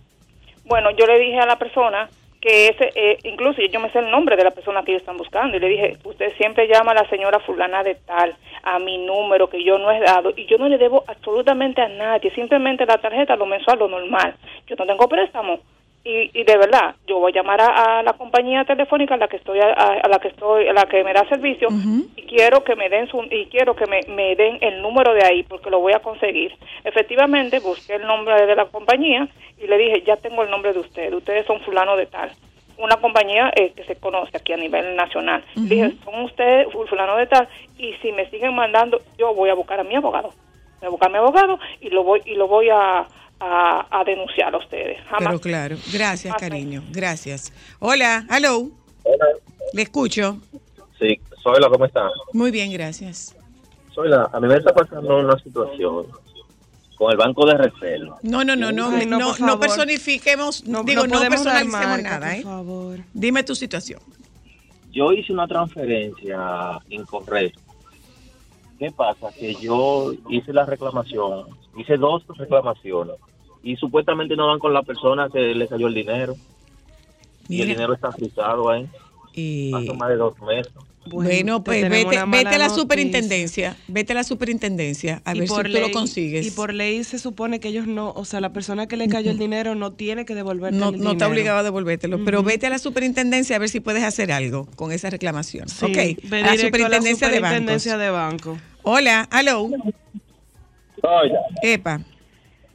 Bueno, 0.66 0.92
yo 0.92 1.06
le 1.08 1.20
dije 1.20 1.40
a 1.40 1.46
la 1.46 1.58
persona 1.58 2.10
que 2.42 2.68
ese, 2.68 2.92
eh, 2.96 3.18
incluso 3.24 3.62
yo 3.62 3.80
me 3.80 3.90
sé 3.92 4.00
el 4.00 4.12
nombre 4.12 4.36
de 4.36 4.44
la 4.44 4.52
persona 4.52 4.84
que 4.84 4.92
ellos 4.92 5.02
están 5.02 5.18
buscando 5.18 5.56
y 5.56 5.60
le 5.62 5.70
dije, 5.70 5.98
usted 6.04 6.36
siempre 6.38 6.68
llama 6.68 6.92
a 6.92 6.96
la 6.96 7.10
señora 7.10 7.40
fulana 7.40 7.82
de 7.84 7.96
tal, 7.96 8.36
a 8.64 8.78
mi 8.78 8.98
número 8.98 9.50
que 9.50 9.64
yo 9.64 9.78
no 9.78 9.90
he 9.90 10.00
dado 10.02 10.34
y 10.36 10.46
yo 10.48 10.58
no 10.58 10.68
le 10.68 10.78
debo 10.78 11.06
absolutamente 11.08 11.82
a 11.82 11.88
nadie, 11.88 12.30
simplemente 12.32 12.86
la 12.86 12.98
tarjeta, 12.98 13.38
lo 13.38 13.46
mensual, 13.46 13.80
lo 13.80 13.88
normal. 13.88 14.36
Yo 14.68 14.76
no 14.78 14.86
tengo 14.86 15.08
préstamo 15.08 15.60
y, 16.04 16.44
de 16.44 16.58
verdad 16.58 16.96
yo 17.06 17.20
voy 17.20 17.32
a 17.34 17.36
llamar 17.36 17.60
a, 17.60 18.02
la 18.02 18.14
compañía 18.14 18.64
telefónica 18.64 19.16
a 19.16 19.18
la 19.18 19.28
que 19.28 19.38
estoy 19.38 19.60
a, 19.60 20.08
la 20.08 20.20
que 20.20 20.30
estoy 20.30 20.68
a 20.68 20.74
la 20.74 20.86
que 20.86 21.04
me 21.04 21.14
da 21.14 21.28
servicio 21.28 21.68
y 22.16 22.22
quiero 22.24 22.64
que 22.64 22.76
me 22.76 22.90
den 22.90 23.08
su 23.08 23.22
y 23.30 23.48
quiero 23.48 23.76
que 23.76 23.86
me, 23.88 24.02
me, 24.08 24.36
den 24.36 24.58
el 24.62 24.82
número 24.82 25.14
de 25.14 25.26
ahí 25.26 25.44
porque 25.44 25.70
lo 25.70 25.80
voy 25.80 25.94
a 25.94 26.00
conseguir. 26.00 26.56
Efectivamente 26.86 27.60
busqué 27.60 27.96
el 27.96 28.08
nombre 28.08 28.46
de 28.46 28.56
la 28.56 28.66
compañía 28.66 29.28
y 29.62 29.68
le 29.68 29.78
dije 29.78 30.04
ya 30.04 30.16
tengo 30.16 30.44
el 30.44 30.50
nombre 30.50 30.72
de 30.72 30.80
usted 30.80 31.14
ustedes 31.14 31.46
son 31.46 31.60
fulano 31.62 31.98
de 31.98 32.06
tal 32.06 32.32
una 32.78 32.98
compañía 32.98 33.52
eh, 33.56 33.74
que 33.76 33.84
se 33.86 33.96
conoce 33.96 34.38
aquí 34.38 34.54
a 34.54 34.58
nivel 34.58 34.96
nacional. 34.96 35.44
Dije 35.56 35.94
son 36.06 36.24
ustedes 36.24 36.68
fulano 36.72 37.18
de 37.18 37.28
tal 37.28 37.50
y 37.78 37.94
si 38.02 38.14
me 38.14 38.30
siguen 38.30 38.56
mandando 38.56 39.02
yo 39.18 39.34
voy 39.34 39.50
a 39.50 39.56
buscar 39.56 39.80
a 39.80 39.84
mi 39.84 39.96
abogado 39.96 40.32
voy 40.80 40.88
a 40.88 40.90
buscar 40.90 41.10
a 41.10 41.12
mi 41.12 41.18
abogado 41.18 41.60
y 41.82 41.90
lo 41.90 42.04
voy 42.04 42.22
y 42.26 42.36
lo 42.36 42.48
voy 42.48 42.70
a 42.70 43.08
a, 43.40 44.04
denunciar 44.06 44.54
a 44.54 44.58
ustedes. 44.58 45.00
Pero 45.18 45.40
claro, 45.40 45.78
gracias, 45.92 46.36
cariño, 46.36 46.84
gracias. 46.92 47.52
Hola, 47.80 48.26
hello. 48.30 48.70
Hola. 49.04 49.26
Le 49.74 49.82
escucho. 49.82 50.40
Sí, 51.00 51.20
Soyla, 51.44 51.70
¿cómo 51.70 51.86
está? 51.86 52.10
Muy 52.34 52.52
bien, 52.52 52.72
gracias. 52.72 53.36
Soyla, 53.94 54.30
a 54.32 54.40
mí 54.40 54.48
me 54.48 54.56
está 54.56 54.74
pasando 54.74 55.20
una 55.20 55.38
situación 55.40 56.08
con 56.98 57.12
el 57.12 57.18
banco 57.18 57.46
de 57.46 57.58
reserva. 57.58 58.18
No, 58.24 58.44
no, 58.44 58.56
no, 58.56 58.72
no, 58.72 58.92
no, 59.06 59.38
no, 59.38 59.60
personifiquemos, 59.60 60.66
no, 60.66 60.84
digo, 60.84 61.06
no, 61.06 61.20
personalicemos 61.20 62.02
nada, 62.02 62.36
¿eh? 62.36 62.42
Por 62.42 62.52
favor. 62.52 63.00
Dime 63.14 63.44
tu 63.44 63.56
situación. 63.56 64.00
Yo 64.92 65.12
hice 65.14 65.32
una 65.32 65.48
transferencia 65.48 66.80
incorrecta. 66.90 67.67
¿Qué 68.78 68.92
pasa? 68.92 69.32
Que 69.32 69.56
yo 69.56 70.14
hice 70.30 70.54
la 70.54 70.66
reclamación 70.66 71.46
hice 71.78 71.98
dos 71.98 72.24
reclamaciones 72.28 73.16
y 73.64 73.76
supuestamente 73.76 74.36
no 74.36 74.48
van 74.48 74.60
con 74.60 74.74
la 74.74 74.82
persona 74.82 75.30
que 75.30 75.40
le 75.40 75.68
cayó 75.68 75.88
el 75.88 75.94
dinero. 75.94 76.36
Y 77.50 77.62
el 77.62 77.70
dinero 77.70 77.94
está 77.94 78.12
frisado 78.12 78.70
ahí. 78.70 78.88
Hace 79.38 79.94
más 79.94 80.10
de 80.10 80.16
dos 80.16 80.34
meses. 80.42 80.74
Bueno, 81.06 81.64
pues 81.64 81.88
vete, 81.90 82.24
vete 82.28 82.56
a 82.56 82.58
la 82.58 82.70
superintendencia, 82.70 83.78
vete 83.88 84.14
a 84.14 84.16
la 84.16 84.24
superintendencia 84.24 85.22
a 85.26 85.34
ver 85.34 85.48
si 85.48 85.56
tú 85.56 85.80
lo 85.80 85.92
consigues. 85.92 86.46
Y 86.46 86.52
por 86.52 86.74
ley 86.74 87.04
se 87.04 87.20
supone 87.20 87.60
que 87.60 87.70
ellos 87.70 87.88
no, 87.88 88.12
o 88.12 88.26
sea, 88.26 88.42
la 88.42 88.52
persona 88.52 88.88
que 88.88 88.98
le 88.98 89.08
cayó 89.08 89.32
el 89.32 89.38
dinero 89.38 89.76
no 89.76 89.94
tiene 89.94 90.26
que 90.26 90.36
devolverte 90.36 90.78
no, 90.78 90.88
el 90.88 90.94
dinero. 90.94 91.10
No 91.10 91.12
está 91.14 91.28
obligado 91.28 91.60
a 91.60 91.64
devolvértelo, 91.64 92.26
pero 92.26 92.44
vete 92.44 92.68
a 92.68 92.70
la 92.70 92.80
superintendencia 92.80 93.56
a 93.56 93.60
ver 93.60 93.70
si 93.70 93.80
puedes 93.80 94.04
hacer 94.04 94.32
algo 94.32 94.68
con 94.76 94.92
esa 94.92 95.10
reclamación. 95.10 95.70
Sí, 95.70 95.86
ok, 95.86 96.34
a 96.34 96.38
la 96.38 96.58
superintendencia, 96.58 97.98
de, 97.98 98.10
banco. 98.10 98.58
Hola, 98.84 99.30
hello. 99.32 99.70
Oye. 101.04 101.36
Epa. 101.62 102.02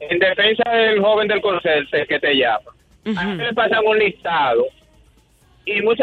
En 0.00 0.18
defensa 0.18 0.70
del 0.70 1.00
joven 1.00 1.28
del 1.28 1.42
conserje 1.42 2.06
que 2.08 2.18
te 2.18 2.34
llama. 2.34 2.70
A 3.16 3.26
mí 3.26 3.36
le 3.36 3.52
pasan 3.52 3.84
un 3.84 3.98
listado 3.98 4.64
y 5.64 5.80
muchas 5.82 6.01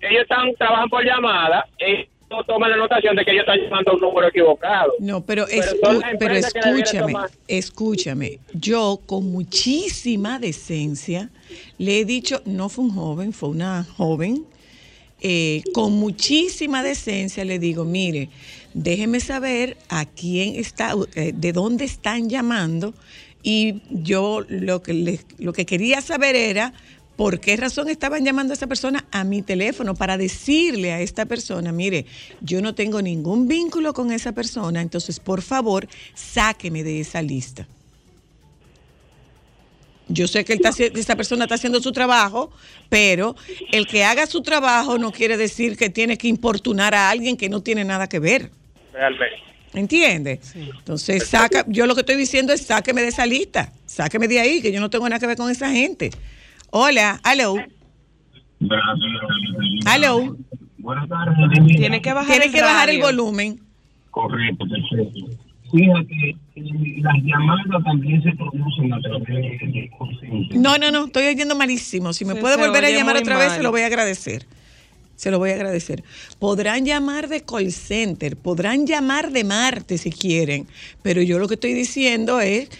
ellos 0.00 0.22
están 0.22 0.54
trabajan 0.56 0.88
por 0.88 1.04
llamada 1.04 1.66
y 1.78 2.08
no 2.30 2.44
toman 2.44 2.70
la 2.70 2.76
anotación 2.76 3.16
de 3.16 3.24
que 3.24 3.32
ellos 3.32 3.42
están 3.42 3.58
llamando 3.58 3.90
a 3.90 3.94
un 3.94 4.00
número 4.00 4.28
equivocado. 4.28 4.92
No, 5.00 5.24
pero, 5.24 5.46
pero 6.18 6.34
escúchame, 6.34 7.14
escúchame. 7.48 8.38
Yo 8.52 9.00
con 9.04 9.32
muchísima 9.32 10.38
decencia 10.38 11.28
le 11.78 12.00
he 12.00 12.04
dicho, 12.04 12.40
no 12.44 12.68
fue 12.68 12.84
un 12.84 12.94
joven, 12.94 13.32
fue 13.32 13.48
una 13.48 13.84
joven, 13.84 14.46
eh, 15.22 15.62
con 15.74 15.92
muchísima 15.92 16.82
decencia 16.82 17.44
le 17.44 17.58
digo, 17.58 17.84
mire, 17.84 18.30
déjeme 18.74 19.20
saber 19.20 19.76
a 19.88 20.06
quién 20.06 20.54
está, 20.54 20.94
eh, 21.14 21.32
de 21.34 21.52
dónde 21.52 21.84
están 21.84 22.30
llamando. 22.30 22.94
Y 23.42 23.80
yo 23.90 24.44
lo 24.48 24.82
que, 24.82 25.18
lo 25.38 25.52
que 25.52 25.66
quería 25.66 26.00
saber 26.00 26.36
era 26.36 26.74
por 27.20 27.38
qué 27.38 27.54
razón 27.54 27.90
estaban 27.90 28.24
llamando 28.24 28.54
a 28.54 28.56
esa 28.56 28.66
persona 28.66 29.04
a 29.10 29.24
mi 29.24 29.42
teléfono 29.42 29.94
para 29.94 30.16
decirle 30.16 30.92
a 30.94 31.02
esta 31.02 31.26
persona, 31.26 31.70
mire, 31.70 32.06
yo 32.40 32.62
no 32.62 32.74
tengo 32.74 33.02
ningún 33.02 33.46
vínculo 33.46 33.92
con 33.92 34.10
esa 34.10 34.32
persona, 34.32 34.80
entonces 34.80 35.20
por 35.20 35.42
favor, 35.42 35.86
sáqueme 36.14 36.82
de 36.82 37.00
esa 37.00 37.20
lista. 37.20 37.68
Yo 40.08 40.26
sé 40.28 40.46
que 40.46 40.54
esta 40.54 41.14
persona 41.14 41.44
está 41.44 41.56
haciendo 41.56 41.82
su 41.82 41.92
trabajo, 41.92 42.52
pero 42.88 43.36
el 43.70 43.86
que 43.86 44.02
haga 44.02 44.26
su 44.26 44.40
trabajo 44.40 44.96
no 44.96 45.12
quiere 45.12 45.36
decir 45.36 45.76
que 45.76 45.90
tiene 45.90 46.16
que 46.16 46.26
importunar 46.26 46.94
a 46.94 47.10
alguien 47.10 47.36
que 47.36 47.50
no 47.50 47.62
tiene 47.62 47.84
nada 47.84 48.08
que 48.08 48.18
ver 48.18 48.50
realmente. 48.94 49.36
¿Entiendes? 49.74 50.54
Entonces, 50.54 51.26
saca, 51.28 51.66
yo 51.68 51.86
lo 51.86 51.94
que 51.94 52.00
estoy 52.00 52.16
diciendo 52.16 52.54
es 52.54 52.62
sáqueme 52.62 53.02
de 53.02 53.08
esa 53.08 53.26
lista, 53.26 53.74
sáqueme 53.84 54.26
de 54.26 54.40
ahí, 54.40 54.62
que 54.62 54.72
yo 54.72 54.80
no 54.80 54.88
tengo 54.88 55.06
nada 55.06 55.20
que 55.20 55.26
ver 55.26 55.36
con 55.36 55.50
esa 55.50 55.70
gente. 55.70 56.12
Hola, 56.72 57.20
hello. 57.24 57.56
Hello. 59.86 60.36
Tiene 61.66 62.00
que 62.00 62.12
bajar, 62.12 62.42
el, 62.42 62.52
que 62.52 62.62
bajar 62.62 62.90
el 62.90 63.00
volumen. 63.00 63.60
Correcto, 64.10 64.64
perfecto. 64.68 65.36
Fíjate, 65.72 66.36
las 67.02 67.14
llamadas 67.22 67.84
también 67.84 68.22
se 68.22 68.32
producen 68.32 68.92
a 68.92 69.00
través 69.00 69.26
de 69.26 69.90
No, 70.54 70.78
no, 70.78 70.90
no, 70.90 71.06
estoy 71.06 71.26
oyendo 71.26 71.54
malísimo. 71.54 72.12
Si 72.12 72.24
me 72.24 72.34
puede 72.36 72.56
volver 72.56 72.84
a 72.84 72.90
llamar 72.90 73.16
otra 73.16 73.38
vez, 73.38 73.52
se 73.52 73.62
lo 73.62 73.70
voy 73.70 73.82
a 73.82 73.86
agradecer 73.86 74.46
se 75.20 75.30
lo 75.30 75.38
voy 75.38 75.50
a 75.50 75.54
agradecer. 75.54 76.02
Podrán 76.38 76.86
llamar 76.86 77.28
de 77.28 77.42
call 77.42 77.70
center, 77.72 78.38
podrán 78.38 78.86
llamar 78.86 79.32
de 79.32 79.44
Marte 79.44 79.98
si 79.98 80.10
quieren, 80.10 80.66
pero 81.02 81.20
yo 81.20 81.38
lo 81.38 81.46
que 81.46 81.54
estoy 81.54 81.74
diciendo 81.74 82.40
es 82.40 82.70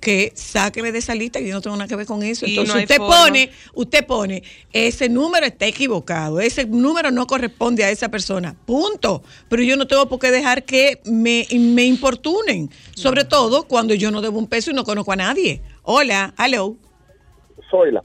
que 0.00 0.32
sáqueme 0.34 0.92
de 0.92 0.98
esa 0.98 1.14
lista, 1.14 1.40
yo 1.40 1.54
no 1.54 1.60
tengo 1.60 1.76
nada 1.76 1.88
que 1.88 1.96
ver 1.96 2.06
con 2.06 2.22
eso. 2.22 2.46
Entonces 2.46 2.74
usted 2.74 2.96
pone, 2.96 3.50
usted 3.74 4.06
pone, 4.06 4.42
ese 4.72 5.08
número 5.08 5.46
está 5.46 5.66
equivocado, 5.66 6.40
ese 6.40 6.66
número 6.66 7.10
no 7.10 7.26
corresponde 7.26 7.84
a 7.84 7.90
esa 7.90 8.08
persona, 8.08 8.56
punto. 8.64 9.22
Pero 9.48 9.62
yo 9.62 9.76
no 9.76 9.86
tengo 9.86 10.08
por 10.08 10.18
qué 10.18 10.30
dejar 10.30 10.64
que 10.64 11.00
me, 11.04 11.46
me 11.52 11.84
importunen, 11.84 12.70
sobre 12.94 13.24
todo 13.24 13.64
cuando 13.64 13.94
yo 13.94 14.10
no 14.10 14.22
debo 14.22 14.38
un 14.38 14.46
peso 14.46 14.70
y 14.70 14.74
no 14.74 14.84
conozco 14.84 15.12
a 15.12 15.16
nadie. 15.16 15.60
Hola, 15.82 16.34
hello. 16.38 16.76
Soy 17.70 17.92
la. 17.92 18.02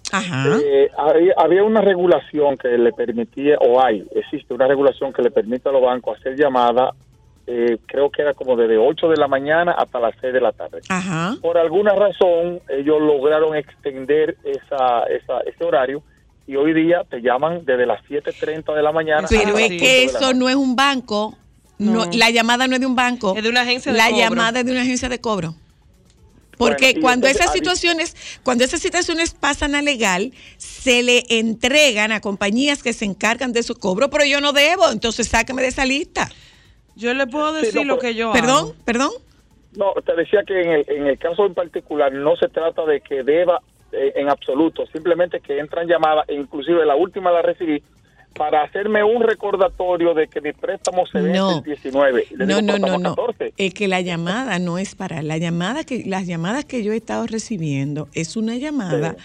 Eh, 0.64 0.92
había, 1.38 1.64
una 1.64 1.82
regulación 1.82 2.56
que 2.56 2.68
le 2.78 2.92
permitía, 2.94 3.58
o 3.60 3.82
hay, 3.84 4.06
existe 4.14 4.54
una 4.54 4.68
regulación 4.68 5.12
que 5.12 5.24
le 5.24 5.32
permite 5.32 5.70
a 5.70 5.72
los 5.72 5.82
bancos 5.82 6.20
hacer 6.20 6.36
llamadas 6.38 6.94
eh, 7.48 7.78
creo 7.86 8.10
que 8.10 8.24
era 8.24 8.34
como 8.34 8.56
desde 8.56 8.78
8 8.78 9.10
de 9.10 9.18
la 9.18 9.28
mañana 9.28 9.74
hasta 9.74 10.00
las 10.00 10.16
6 10.20 10.34
de 10.34 10.42
la 10.42 10.52
tarde. 10.52 10.82
Por 11.42 11.58
alguna 11.58 11.94
razón, 11.94 12.60
ellos 12.70 13.00
lograron 13.00 13.56
extender 13.56 14.38
esa, 14.44 15.04
esa, 15.04 15.42
ese 15.42 15.64
horario 15.64 16.02
y 16.48 16.56
hoy 16.56 16.74
día 16.74 17.04
te 17.10 17.22
llaman 17.22 17.64
desde 17.66 17.86
las 17.86 18.04
7.30 18.06 18.76
de 18.76 18.82
la 18.82 18.92
mañana. 18.92 19.28
Pero 19.30 19.58
es 19.58 19.70
que 19.70 20.04
eso 20.04 20.34
no 20.34 20.50
es 20.50 20.56
un 20.56 20.76
banco. 20.76 21.38
No. 21.78 22.06
la 22.14 22.30
llamada 22.30 22.68
no 22.68 22.76
es 22.76 22.80
de 22.80 22.88
un 22.88 22.96
banco. 22.96 23.36
Es 23.36 23.44
de 23.44 23.50
una 23.50 23.62
agencia 23.62 23.92
de 23.92 23.98
la 23.98 24.06
cobro. 24.06 24.18
La 24.18 24.30
llamada 24.30 24.60
es 24.60 24.66
de 24.66 24.72
una 24.72 24.82
agencia 24.82 25.10
de 25.10 25.20
cobro. 25.20 25.56
Porque 26.58 27.00
cuando 27.02 27.28
esas 27.28 27.52
situaciones, 27.52 28.16
cuando 28.44 28.64
esas 28.64 28.80
situaciones 28.80 29.34
pasan 29.34 29.76
a 29.76 29.82
legal, 29.82 30.32
se 30.58 31.04
le 31.04 31.26
entregan 31.30 32.12
a 32.12 32.22
compañías 32.22 32.82
que 32.82 32.94
se 32.94 33.06
encargan 33.06 33.52
de 33.52 33.62
su 33.62 33.76
cobro, 33.76 34.10
pero 34.10 34.24
yo 34.26 34.40
no 34.40 34.54
debo, 34.54 34.90
entonces 34.90 35.28
sáqueme 35.28 35.62
de 35.62 35.68
esa 35.68 35.86
lista. 35.86 36.32
Yo 36.96 37.14
le 37.14 37.28
puedo 37.28 37.54
decir 37.54 37.86
lo 37.86 38.00
que 38.00 38.16
yo 38.16 38.32
¿Perdón? 38.32 38.74
¿Perdón? 38.86 39.12
No, 39.78 39.94
te 40.06 40.16
decía 40.16 40.44
que 40.48 40.62
en 40.62 40.72
el, 40.72 40.86
en 40.88 41.08
el 41.08 41.18
caso 41.18 41.46
en 41.46 41.54
particular 41.54 42.12
no 42.14 42.36
se 42.38 42.48
trata 42.48 42.86
de 42.86 43.02
que 43.02 43.24
deba 43.24 43.62
eh, 43.92 44.14
en 44.16 44.30
absoluto, 44.30 44.86
simplemente 44.88 45.42
que 45.42 45.60
entran 45.60 45.88
llamadas, 45.88 46.28
e 46.30 46.34
inclusive 46.34 46.86
la 46.86 46.96
última 46.96 47.32
la 47.32 47.42
recibí, 47.42 47.82
para 48.34 48.64
hacerme 48.64 49.04
un 49.04 49.22
recordatorio 49.22 50.14
de 50.14 50.28
que 50.28 50.42
mi 50.42 50.52
préstamo 50.52 51.06
se 51.08 51.22
vence 51.22 51.58
el 51.58 51.64
19. 51.64 52.28
no, 52.36 52.62
no, 52.62 52.78
no, 52.78 52.98
no. 52.98 53.16
Es 53.56 53.74
que 53.74 53.88
la 53.88 54.02
llamada 54.02 54.60
no 54.60 54.78
es 54.78 54.96
para 54.96 55.22
la 55.22 55.38
llamada 55.38 55.86
que 55.86 56.04
las 56.06 56.28
llamadas 56.28 56.66
que 56.66 56.84
yo 56.84 56.92
he 56.92 56.98
estado 56.98 57.28
recibiendo 57.28 58.10
es 58.14 58.36
una 58.36 58.58
llamada. 58.58 59.16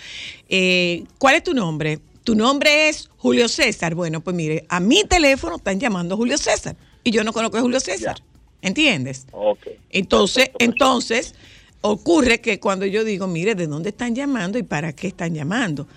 Eh, 0.48 1.04
¿Cuál 1.18 1.36
es 1.36 1.42
tu 1.42 1.54
nombre? 1.54 1.98
Tu 2.22 2.36
nombre 2.36 2.88
es 2.88 3.10
Julio 3.16 3.48
César. 3.48 3.96
Bueno, 3.96 4.20
pues 4.20 4.36
mire, 4.36 4.64
a 4.68 4.78
mi 4.78 5.02
teléfono 5.02 5.56
están 5.56 5.80
llamando 5.80 6.16
Julio 6.16 6.38
César 6.38 6.76
y 7.04 7.10
yo 7.10 7.24
no 7.24 7.32
conozco 7.32 7.58
a 7.58 7.60
Julio 7.60 7.80
César. 7.80 8.22
¿Entiendes? 8.62 9.26
Entonces, 9.90 10.50
entonces 10.58 11.34
ocurre 11.80 12.40
que 12.40 12.60
cuando 12.60 12.84
yo 12.84 13.04
digo, 13.04 13.26
mire, 13.26 13.54
¿de 13.54 13.66
dónde 13.66 13.88
están 13.90 14.14
llamando 14.14 14.58
y 14.58 14.62
para 14.62 14.92
qué 14.92 15.08
están 15.08 15.34
llamando? 15.34 15.88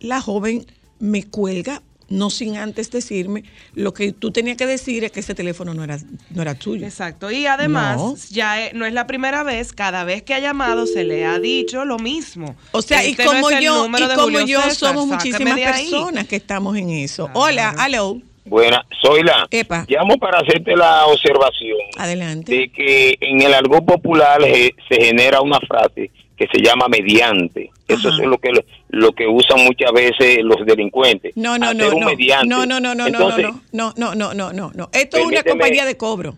La 0.00 0.20
joven 0.20 0.66
me 0.98 1.24
cuelga 1.24 1.82
no 2.10 2.28
sin 2.28 2.56
antes 2.56 2.90
decirme 2.90 3.44
lo 3.74 3.94
que 3.94 4.12
tú 4.12 4.32
tenías 4.32 4.56
que 4.56 4.66
decir 4.66 5.04
es 5.04 5.12
que 5.12 5.20
ese 5.20 5.34
teléfono 5.34 5.72
no 5.72 5.84
era 5.84 5.98
no 6.30 6.42
era 6.42 6.54
tuyo. 6.54 6.84
Exacto. 6.84 7.30
Y 7.30 7.46
además, 7.46 8.28
ya 8.30 8.72
no 8.74 8.84
es 8.84 8.92
la 8.92 9.06
primera 9.06 9.42
vez, 9.44 9.72
cada 9.72 10.04
vez 10.04 10.22
que 10.22 10.34
ha 10.34 10.40
llamado 10.40 10.86
se 10.86 11.04
le 11.04 11.24
ha 11.24 11.38
dicho 11.38 11.84
lo 11.84 11.98
mismo. 11.98 12.56
O 12.72 12.82
sea, 12.82 13.06
y 13.06 13.12
este 13.12 13.24
como 13.24 13.50
yo, 13.52 13.86
y 13.86 14.14
como 14.16 14.40
yo 14.40 14.60
somos 14.74 15.06
muchísimas 15.06 15.58
personas 15.58 16.26
que 16.26 16.36
estamos 16.36 16.76
en 16.76 16.90
eso. 16.90 17.30
Hola, 17.32 17.74
hello. 17.86 18.20
Buena, 18.50 18.84
soy 19.00 19.22
la. 19.22 19.46
Epa. 19.48 19.86
Llamo 19.88 20.18
para 20.18 20.40
hacerte 20.40 20.74
la 20.74 21.06
observación. 21.06 21.78
Adelante. 21.96 22.52
De 22.52 22.68
que 22.72 23.16
en 23.20 23.40
el 23.42 23.54
argot 23.54 23.84
popular 23.84 24.42
se, 24.42 24.74
se 24.88 25.04
genera 25.04 25.40
una 25.40 25.60
frase 25.60 26.10
que 26.36 26.48
se 26.52 26.60
llama 26.60 26.88
mediante. 26.88 27.70
Eso 27.86 28.08
Ajá. 28.08 28.20
es 28.20 28.28
lo 28.28 28.38
que 28.38 28.50
lo 28.88 29.12
que 29.12 29.28
usan 29.28 29.64
muchas 29.64 29.92
veces 29.92 30.38
los 30.42 30.66
delincuentes. 30.66 31.36
No, 31.36 31.58
no, 31.58 31.66
Hacer 31.66 31.92
no, 31.92 32.00
no. 32.00 32.06
Mediante. 32.06 32.48
no. 32.48 32.66
No, 32.66 32.80
no, 32.80 32.92
no, 32.92 33.06
Entonces, 33.06 33.46
no, 33.70 33.94
no, 33.96 34.16
no, 34.16 34.34
no, 34.34 34.52
no, 34.52 34.72
no. 34.74 34.90
Esto 34.92 35.18
es 35.18 35.26
una 35.26 35.44
compañía 35.44 35.84
de 35.84 35.96
cobro. 35.96 36.34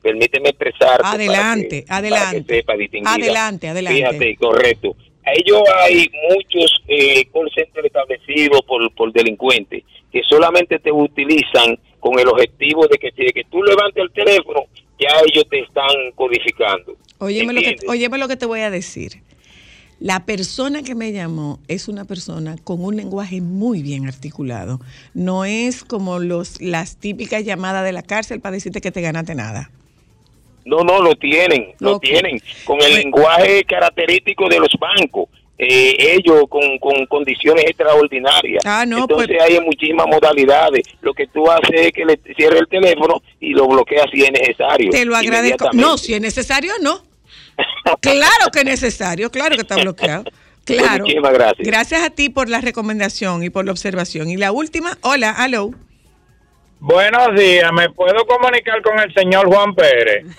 Permíteme 0.00 0.48
expresar. 0.48 1.02
Adelante, 1.04 1.84
para 1.86 2.00
que, 2.00 2.08
adelante. 2.08 2.62
Para 2.64 2.78
que 2.78 2.88
sepa 2.88 3.12
adelante, 3.12 3.68
adelante. 3.68 3.98
Fíjate, 3.98 4.36
correcto. 4.36 4.96
A 5.26 5.32
ellos 5.34 5.62
hay 5.84 6.10
muchos 6.30 6.82
eh, 6.88 7.26
call 7.30 7.50
centers 7.54 7.84
establecidos 7.84 8.62
por, 8.62 8.90
por 8.94 9.12
delincuentes 9.12 9.84
que 10.12 10.22
solamente 10.28 10.78
te 10.78 10.92
utilizan 10.92 11.78
con 11.98 12.18
el 12.18 12.28
objetivo 12.28 12.86
de 12.86 12.98
que, 12.98 13.10
que 13.10 13.44
tú 13.50 13.62
levantes 13.62 14.02
el 14.02 14.10
teléfono, 14.12 14.64
ya 14.98 15.08
ellos 15.26 15.44
te 15.48 15.60
están 15.60 16.12
codificando. 16.14 16.96
Óyeme 17.18 17.52
lo, 17.52 17.60
que, 17.60 17.76
óyeme 17.86 18.18
lo 18.18 18.28
que 18.28 18.36
te 18.36 18.46
voy 18.46 18.60
a 18.60 18.70
decir. 18.70 19.22
La 20.00 20.24
persona 20.24 20.82
que 20.82 20.94
me 20.94 21.12
llamó 21.12 21.58
es 21.68 21.86
una 21.86 22.06
persona 22.06 22.56
con 22.64 22.82
un 22.82 22.96
lenguaje 22.96 23.42
muy 23.42 23.82
bien 23.82 24.08
articulado. 24.08 24.80
No 25.12 25.44
es 25.44 25.84
como 25.84 26.18
los, 26.18 26.60
las 26.62 26.96
típicas 26.96 27.44
llamadas 27.44 27.84
de 27.84 27.92
la 27.92 28.02
cárcel 28.02 28.40
para 28.40 28.54
decirte 28.54 28.80
que 28.80 28.90
te 28.90 29.02
ganaste 29.02 29.34
nada. 29.34 29.70
No, 30.64 30.84
no, 30.84 31.02
lo 31.02 31.14
tienen, 31.16 31.74
lo 31.80 31.98
tienen, 31.98 32.40
con 32.64 32.80
el 32.82 32.94
lenguaje 32.94 33.64
característico 33.64 34.48
de 34.48 34.60
los 34.60 34.70
bancos. 34.78 35.28
Eh, 35.62 36.14
ellos 36.16 36.44
con, 36.48 36.78
con, 36.78 37.04
condiciones 37.04 37.66
extraordinarias. 37.66 38.64
Ah, 38.64 38.86
no, 38.86 39.00
Entonces 39.00 39.28
pues- 39.28 39.42
hay 39.42 39.60
muchísimas 39.60 40.06
modalidades. 40.06 40.84
Lo 41.02 41.12
que 41.12 41.26
tú 41.26 41.50
haces 41.50 41.88
es 41.88 41.92
que 41.92 42.06
le 42.06 42.18
cierre 42.34 42.60
el 42.60 42.66
teléfono 42.66 43.22
y 43.40 43.50
lo 43.50 43.68
bloqueas 43.68 44.06
si 44.10 44.22
es 44.22 44.32
necesario. 44.32 44.90
Te 44.90 45.04
lo 45.04 45.14
agradezco. 45.14 45.68
No, 45.74 45.98
si 45.98 46.14
es 46.14 46.20
necesario, 46.22 46.72
no. 46.80 47.02
claro 48.00 48.50
que 48.50 48.60
es 48.60 48.64
necesario, 48.64 49.30
claro 49.30 49.54
que 49.54 49.62
está 49.62 49.76
bloqueado. 49.76 50.24
Pues 50.66 51.00
muchísimas 51.00 51.32
gracias. 51.32 51.66
Gracias 51.66 52.02
a 52.04 52.10
ti 52.10 52.28
por 52.28 52.48
la 52.48 52.60
recomendación 52.60 53.42
y 53.42 53.50
por 53.50 53.64
la 53.64 53.72
observación. 53.72 54.30
Y 54.30 54.36
la 54.36 54.52
última, 54.52 54.96
hola, 55.00 55.34
hello. 55.44 55.70
Buenos 56.78 57.34
días, 57.34 57.72
¿me 57.72 57.90
puedo 57.90 58.24
comunicar 58.24 58.80
con 58.82 59.00
el 59.00 59.12
señor 59.12 59.46
Juan 59.48 59.74
Pérez? 59.74 60.26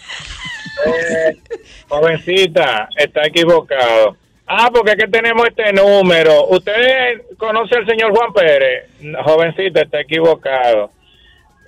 Eh, 0.86 1.36
jovencita, 1.90 2.88
está 2.96 3.28
equivocado. 3.28 4.16
Ah, 4.54 4.70
porque 4.70 4.98
que 4.98 5.08
tenemos 5.08 5.48
este 5.48 5.72
número. 5.72 6.48
¿Usted 6.48 7.22
conoce 7.38 7.78
al 7.78 7.86
señor 7.86 8.12
Juan 8.14 8.34
Pérez? 8.34 8.90
Jovencita, 9.24 9.84
está 9.84 10.02
equivocado. 10.02 10.92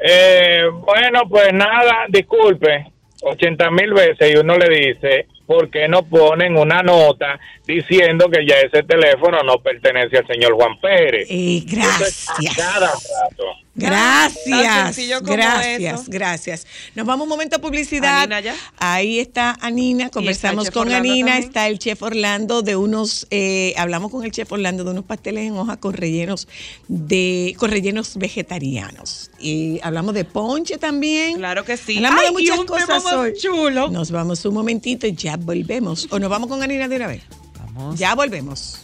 Eh, 0.03 0.65
bueno, 0.69 1.21
pues 1.29 1.53
nada, 1.53 2.07
disculpe, 2.09 2.87
80 3.21 3.71
mil 3.71 3.93
veces 3.93 4.33
y 4.33 4.37
uno 4.37 4.57
le 4.57 4.67
dice, 4.67 5.27
¿por 5.53 5.69
qué 5.69 5.87
no 5.87 6.03
ponen 6.03 6.57
una 6.57 6.81
nota 6.81 7.39
diciendo 7.67 8.27
que 8.27 8.43
ya 8.43 8.55
ese 8.55 8.81
teléfono 8.81 9.43
no 9.43 9.59
pertenece 9.59 10.17
al 10.17 10.25
señor 10.25 10.53
Juan 10.53 10.79
Pérez? 10.81 11.27
Y 11.29 11.63
gracias. 11.69 12.27
cada 12.57 12.87
rato. 12.87 13.63
Gracias, 13.75 14.99
gracias, 15.23 16.07
gracias. 16.07 16.67
Nos 16.93 17.07
vamos 17.07 17.23
un 17.23 17.29
momento 17.29 17.55
a 17.55 17.59
publicidad. 17.59 18.29
Ahí 18.77 19.19
está 19.19 19.57
Anina, 19.61 20.09
conversamos 20.09 20.69
con 20.69 20.91
Anina, 20.91 21.39
está 21.39 21.67
el 21.67 21.79
chef 21.79 22.03
Orlando 22.03 22.61
de 22.61 22.75
unos, 22.75 23.25
eh, 23.31 23.73
hablamos 23.77 24.11
con 24.11 24.23
el 24.23 24.31
chef 24.31 24.51
Orlando 24.51 24.83
de 24.83 24.91
unos 24.91 25.05
pasteles 25.05 25.47
en 25.47 25.57
hoja 25.57 25.77
con 25.77 25.93
rellenos 25.93 26.47
de, 26.87 27.55
con 27.57 27.71
rellenos 27.71 28.15
vegetarianos. 28.17 29.31
Y 29.39 29.79
hablamos 29.81 30.13
de 30.13 30.25
ponche 30.25 30.77
también. 30.77 31.37
Claro 31.37 31.65
que 31.65 31.75
sí. 31.75 31.97
Hablamos 31.97 32.23
de 32.25 32.31
muchas 32.31 32.59
cosas 32.65 33.05
hoy. 33.11 33.33
Chulo. 33.33 33.89
Nos 33.89 34.11
vamos 34.11 34.45
un 34.45 34.53
momentito 34.53 35.07
y 35.07 35.13
ya 35.13 35.35
volvemos. 35.43 36.07
O 36.11 36.19
nos 36.19 36.29
vamos 36.29 36.49
con 36.49 36.63
Anina 36.63 36.87
de 36.87 36.95
una 36.95 37.07
vez. 37.07 37.23
Vamos. 37.57 37.99
Ya 37.99 38.15
volvemos. 38.15 38.79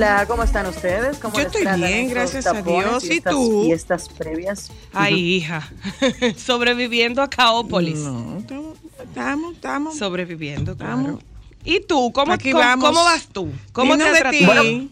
Hola, 0.00 0.24
¿cómo 0.26 0.42
están 0.42 0.64
ustedes? 0.64 1.18
¿Cómo 1.18 1.36
Yo 1.36 1.42
estoy 1.42 1.66
bien, 1.76 2.08
gracias 2.08 2.46
a 2.46 2.62
Dios. 2.62 3.04
¿Y, 3.04 3.20
tú? 3.20 3.64
Fiestas 3.66 4.08
previas. 4.08 4.72
Ay, 4.94 5.36
hija, 5.36 5.70
sobreviviendo 6.38 7.20
a 7.20 7.28
Caópolis. 7.28 7.98
No, 7.98 8.38
estamos, 8.38 9.52
estamos. 9.52 9.98
Sobreviviendo, 9.98 10.74
claro. 10.74 11.18
¿Y 11.64 11.80
tú? 11.80 12.10
¿Cómo, 12.14 12.32
cómo, 12.80 13.04
vas 13.04 13.26
tú? 13.26 13.52
¿Cómo 13.74 13.98
te 13.98 14.04
has 14.04 14.46
Bueno, 14.46 14.88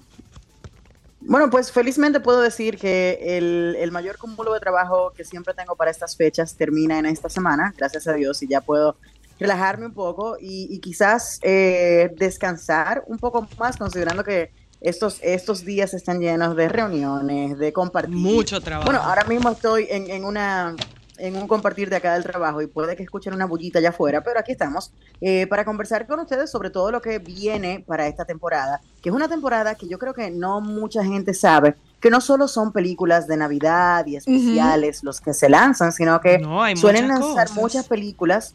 Bueno, 1.20 1.48
pues 1.48 1.72
felizmente 1.72 2.20
puedo 2.20 2.42
decir 2.42 2.76
que 2.76 3.18
el, 3.38 3.90
mayor 3.90 4.18
cúmulo 4.18 4.52
de 4.52 4.60
trabajo 4.60 5.14
que 5.16 5.24
siempre 5.24 5.54
tengo 5.54 5.74
para 5.74 5.90
estas 5.90 6.18
fechas 6.18 6.54
termina 6.54 6.98
en 6.98 7.06
esta 7.06 7.30
semana, 7.30 7.72
gracias 7.78 8.06
a 8.08 8.12
Dios, 8.12 8.42
y 8.42 8.48
ya 8.48 8.60
puedo 8.60 8.94
relajarme 9.40 9.86
un 9.86 9.94
poco 9.94 10.36
y, 10.38 10.78
quizás 10.80 11.38
eh, 11.40 12.10
descansar 12.18 13.04
un 13.06 13.16
poco 13.16 13.48
más, 13.58 13.78
considerando 13.78 14.22
que 14.22 14.57
estos, 14.80 15.18
estos 15.22 15.64
días 15.64 15.94
están 15.94 16.20
llenos 16.20 16.56
de 16.56 16.68
reuniones, 16.68 17.58
de 17.58 17.72
compartir. 17.72 18.16
Mucho 18.16 18.60
trabajo. 18.60 18.86
Bueno, 18.90 19.02
ahora 19.02 19.24
mismo 19.24 19.50
estoy 19.50 19.86
en, 19.90 20.10
en 20.10 20.24
una 20.24 20.74
en 21.18 21.36
un 21.36 21.48
compartir 21.48 21.90
de 21.90 21.96
acá 21.96 22.14
del 22.14 22.22
trabajo 22.22 22.62
y 22.62 22.66
puede 22.66 22.96
que 22.96 23.02
escuchen 23.02 23.34
una 23.34 23.46
bullita 23.46 23.80
allá 23.80 23.90
afuera, 23.90 24.22
pero 24.22 24.38
aquí 24.38 24.52
estamos 24.52 24.92
eh, 25.20 25.46
para 25.48 25.64
conversar 25.64 26.06
con 26.06 26.20
ustedes 26.20 26.50
sobre 26.50 26.70
todo 26.70 26.90
lo 26.90 27.02
que 27.02 27.18
viene 27.18 27.84
para 27.86 28.06
esta 28.06 28.24
temporada, 28.24 28.80
que 29.02 29.08
es 29.08 29.14
una 29.14 29.28
temporada 29.28 29.74
que 29.74 29.88
yo 29.88 29.98
creo 29.98 30.14
que 30.14 30.30
no 30.30 30.60
mucha 30.60 31.04
gente 31.04 31.34
sabe, 31.34 31.74
que 32.00 32.10
no 32.10 32.20
solo 32.20 32.48
son 32.48 32.72
películas 32.72 33.26
de 33.26 33.36
Navidad 33.36 34.06
y 34.06 34.16
especiales 34.16 35.02
los 35.02 35.20
que 35.20 35.34
se 35.34 35.48
lanzan, 35.48 35.92
sino 35.92 36.20
que 36.20 36.40
suelen 36.76 37.08
lanzar 37.08 37.50
muchas 37.52 37.86
películas 37.86 38.54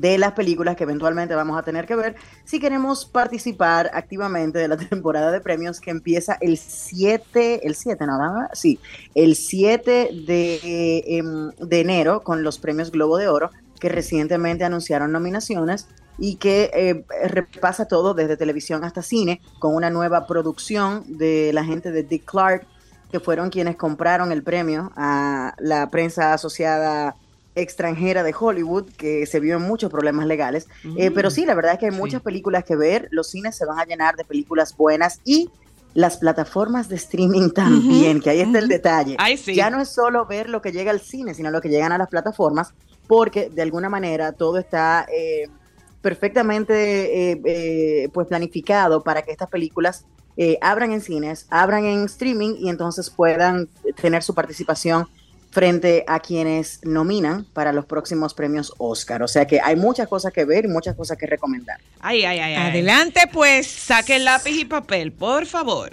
de 0.00 0.18
las 0.18 0.32
películas 0.32 0.76
que 0.76 0.84
eventualmente 0.84 1.34
vamos 1.34 1.58
a 1.58 1.62
tener 1.62 1.86
que 1.86 1.96
ver 1.96 2.16
si 2.44 2.60
queremos 2.60 3.04
participar 3.06 3.90
activamente 3.94 4.58
de 4.58 4.68
la 4.68 4.76
temporada 4.76 5.30
de 5.30 5.40
premios 5.40 5.80
que 5.80 5.90
empieza 5.90 6.36
el 6.40 6.58
7, 6.58 7.66
el 7.66 7.74
7 7.74 8.06
nada 8.06 8.50
sí, 8.52 8.78
el 9.14 9.36
7 9.36 10.10
de, 10.26 11.02
em, 11.06 11.50
de 11.58 11.80
enero 11.80 12.22
con 12.22 12.42
los 12.42 12.58
premios 12.58 12.90
Globo 12.90 13.16
de 13.16 13.28
Oro 13.28 13.50
que 13.80 13.88
recientemente 13.88 14.64
anunciaron 14.64 15.12
nominaciones 15.12 15.88
y 16.18 16.36
que 16.36 16.70
eh, 16.72 17.04
repasa 17.28 17.86
todo 17.86 18.14
desde 18.14 18.36
televisión 18.36 18.84
hasta 18.84 19.02
cine 19.02 19.40
con 19.58 19.74
una 19.74 19.90
nueva 19.90 20.26
producción 20.26 21.04
de 21.18 21.52
la 21.52 21.64
gente 21.64 21.90
de 21.90 22.02
Dick 22.02 22.24
Clark 22.24 22.66
que 23.10 23.20
fueron 23.20 23.50
quienes 23.50 23.76
compraron 23.76 24.32
el 24.32 24.42
premio 24.42 24.92
a 24.96 25.54
la 25.58 25.88
prensa 25.90 26.32
asociada 26.32 27.16
extranjera 27.56 28.22
de 28.22 28.34
Hollywood 28.38 28.90
que 28.96 29.26
se 29.26 29.40
vio 29.40 29.56
en 29.56 29.62
muchos 29.62 29.90
problemas 29.90 30.26
legales. 30.26 30.68
Eh, 30.96 31.10
pero 31.10 31.30
sí, 31.30 31.44
la 31.44 31.54
verdad 31.54 31.72
es 31.72 31.78
que 31.78 31.86
hay 31.86 31.92
muchas 31.92 32.22
películas 32.22 32.64
que 32.64 32.76
ver, 32.76 33.08
los 33.10 33.30
cines 33.30 33.56
se 33.56 33.64
van 33.64 33.80
a 33.80 33.84
llenar 33.84 34.14
de 34.14 34.24
películas 34.24 34.76
buenas 34.76 35.20
y 35.24 35.50
las 35.94 36.18
plataformas 36.18 36.90
de 36.90 36.96
streaming 36.96 37.50
también, 37.50 38.20
que 38.20 38.28
ahí 38.28 38.40
está 38.40 38.58
el 38.58 38.68
detalle. 38.68 39.16
Ya 39.46 39.70
no 39.70 39.80
es 39.80 39.88
solo 39.88 40.26
ver 40.26 40.50
lo 40.50 40.60
que 40.60 40.70
llega 40.70 40.90
al 40.90 41.00
cine, 41.00 41.32
sino 41.32 41.50
lo 41.50 41.62
que 41.62 41.70
llegan 41.70 41.92
a 41.92 41.98
las 41.98 42.08
plataformas, 42.08 42.74
porque 43.06 43.48
de 43.48 43.62
alguna 43.62 43.88
manera 43.88 44.32
todo 44.32 44.58
está 44.58 45.06
eh, 45.10 45.48
perfectamente 46.02 47.32
eh, 47.32 48.10
pues 48.12 48.26
planificado 48.26 49.02
para 49.02 49.22
que 49.22 49.32
estas 49.32 49.48
películas 49.48 50.04
abran 50.60 50.92
en 50.92 51.00
cines, 51.00 51.46
abran 51.48 51.86
en 51.86 52.04
streaming 52.04 52.56
y 52.58 52.68
entonces 52.68 53.08
puedan 53.08 53.70
tener 53.98 54.22
su 54.22 54.34
participación 54.34 55.08
frente 55.56 56.04
a 56.06 56.20
quienes 56.20 56.80
nominan 56.84 57.46
para 57.54 57.72
los 57.72 57.86
próximos 57.86 58.34
premios 58.34 58.74
Oscar. 58.76 59.22
O 59.22 59.26
sea 59.26 59.46
que 59.46 59.58
hay 59.58 59.74
muchas 59.74 60.06
cosas 60.06 60.30
que 60.30 60.44
ver 60.44 60.66
y 60.66 60.68
muchas 60.68 60.94
cosas 60.94 61.16
que 61.16 61.24
recomendar. 61.24 61.78
Ay, 62.00 62.26
ay, 62.26 62.40
ay. 62.40 62.54
Adelante, 62.56 63.22
pues. 63.32 63.66
Saque 63.66 64.18
lápiz 64.18 64.54
y 64.54 64.66
papel, 64.66 65.12
por 65.12 65.46
favor. 65.46 65.92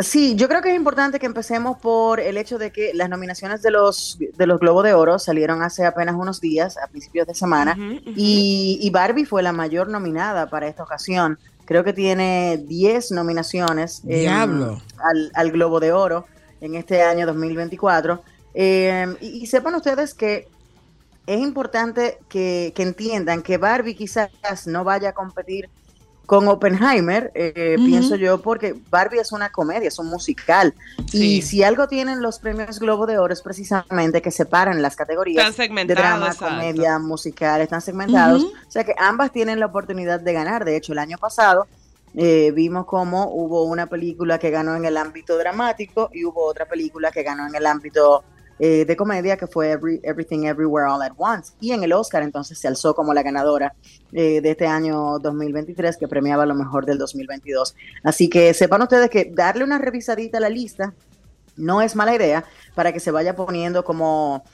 Sí, 0.00 0.34
yo 0.36 0.48
creo 0.48 0.60
que 0.60 0.68
es 0.68 0.76
importante 0.76 1.18
que 1.18 1.24
empecemos 1.24 1.78
por 1.78 2.20
el 2.20 2.36
hecho 2.36 2.58
de 2.58 2.72
que 2.72 2.92
las 2.92 3.08
nominaciones 3.08 3.62
de 3.62 3.70
los 3.70 4.18
de 4.18 4.46
los 4.46 4.60
Globos 4.60 4.84
de 4.84 4.92
Oro 4.92 5.18
salieron 5.18 5.62
hace 5.62 5.86
apenas 5.86 6.14
unos 6.14 6.42
días, 6.42 6.76
a 6.76 6.86
principios 6.86 7.26
de 7.26 7.34
semana, 7.34 7.78
Y, 8.04 8.90
Barbie 8.92 9.24
fue 9.24 9.42
la 9.42 9.52
mayor 9.52 9.88
nominada 9.88 10.50
para 10.50 10.68
esta 10.68 10.82
ocasión. 10.82 11.38
Creo 11.64 11.84
que 11.84 11.94
tiene 11.94 12.58
10 12.66 13.12
nominaciones 13.12 14.02
al, 14.28 14.82
al 15.32 15.50
Globo 15.52 15.80
de 15.80 15.92
Oro 15.92 16.26
en 16.60 16.74
este 16.74 17.02
año 17.02 17.24
2024. 17.24 18.22
Eh, 18.54 19.06
y, 19.20 19.46
sepan 19.46 19.74
ustedes 19.74 20.14
que 20.14 20.48
es 21.26 21.40
importante 21.40 22.18
que, 22.28 22.72
entiendan 22.76 23.42
que 23.42 23.58
Barbie 23.58 23.94
quizás 23.94 24.30
no 24.66 24.84
vaya 24.84 25.10
a 25.10 25.12
competir 25.12 25.68
con 26.26 26.46
Oppenheimer, 26.46 27.32
eh, 27.34 27.74
pienso 27.76 28.14
yo, 28.14 28.40
porque 28.40 28.76
Barbie 28.88 29.18
es 29.18 29.32
una 29.32 29.50
comedia, 29.50 29.88
es 29.88 29.98
un 29.98 30.06
musical. 30.06 30.74
Y 31.12 31.42
si 31.42 31.64
algo 31.64 31.88
tienen 31.88 32.22
los 32.22 32.38
premios 32.38 32.78
Globo 32.78 33.04
de 33.06 33.18
Oro 33.18 33.32
es 33.32 33.42
precisamente 33.42 34.22
que 34.22 34.30
separan 34.30 34.80
las 34.80 34.94
categorías 34.94 35.56
de 35.56 35.84
drama, 35.86 36.32
comedia, 36.36 37.00
musical, 37.00 37.60
están 37.60 37.80
segmentados. 37.80 38.44
O 38.44 38.70
sea 38.70 38.84
que 38.84 38.94
ambas 38.96 39.32
tienen 39.32 39.58
la 39.58 39.66
oportunidad 39.66 40.20
de 40.20 40.32
ganar. 40.32 40.64
De 40.64 40.76
hecho, 40.76 40.92
el 40.92 41.00
año 41.00 41.18
pasado 41.18 41.66
eh, 42.14 42.50
vimos 42.54 42.86
cómo 42.86 43.30
hubo 43.32 43.64
una 43.64 43.86
película 43.86 44.38
que 44.38 44.50
ganó 44.50 44.74
en 44.74 44.84
el 44.84 44.96
ámbito 44.96 45.38
dramático 45.38 46.10
y 46.12 46.24
hubo 46.24 46.44
otra 46.44 46.66
película 46.66 47.12
que 47.12 47.22
ganó 47.22 47.46
en 47.46 47.54
el 47.54 47.66
ámbito 47.66 48.24
eh, 48.62 48.84
de 48.84 48.94
comedia 48.94 49.38
que 49.38 49.46
fue 49.46 49.70
Everything 49.70 50.44
Everywhere 50.44 50.86
All 50.86 51.00
at 51.00 51.12
Once. 51.16 51.54
Y 51.60 51.72
en 51.72 51.82
el 51.82 51.94
Oscar 51.94 52.22
entonces 52.22 52.58
se 52.58 52.68
alzó 52.68 52.94
como 52.94 53.14
la 53.14 53.22
ganadora 53.22 53.74
eh, 54.12 54.42
de 54.42 54.50
este 54.50 54.66
año 54.66 55.18
2023 55.18 55.96
que 55.96 56.06
premiaba 56.06 56.44
lo 56.44 56.54
mejor 56.54 56.84
del 56.84 56.98
2022. 56.98 57.74
Así 58.04 58.28
que 58.28 58.52
sepan 58.52 58.82
ustedes 58.82 59.08
que 59.08 59.32
darle 59.34 59.64
una 59.64 59.78
revisadita 59.78 60.36
a 60.36 60.42
la 60.42 60.50
lista 60.50 60.92
no 61.56 61.80
es 61.80 61.96
mala 61.96 62.14
idea 62.14 62.44
para 62.74 62.92
que 62.92 63.00
se 63.00 63.10
vaya 63.10 63.34
poniendo 63.34 63.82
como, 63.82 64.44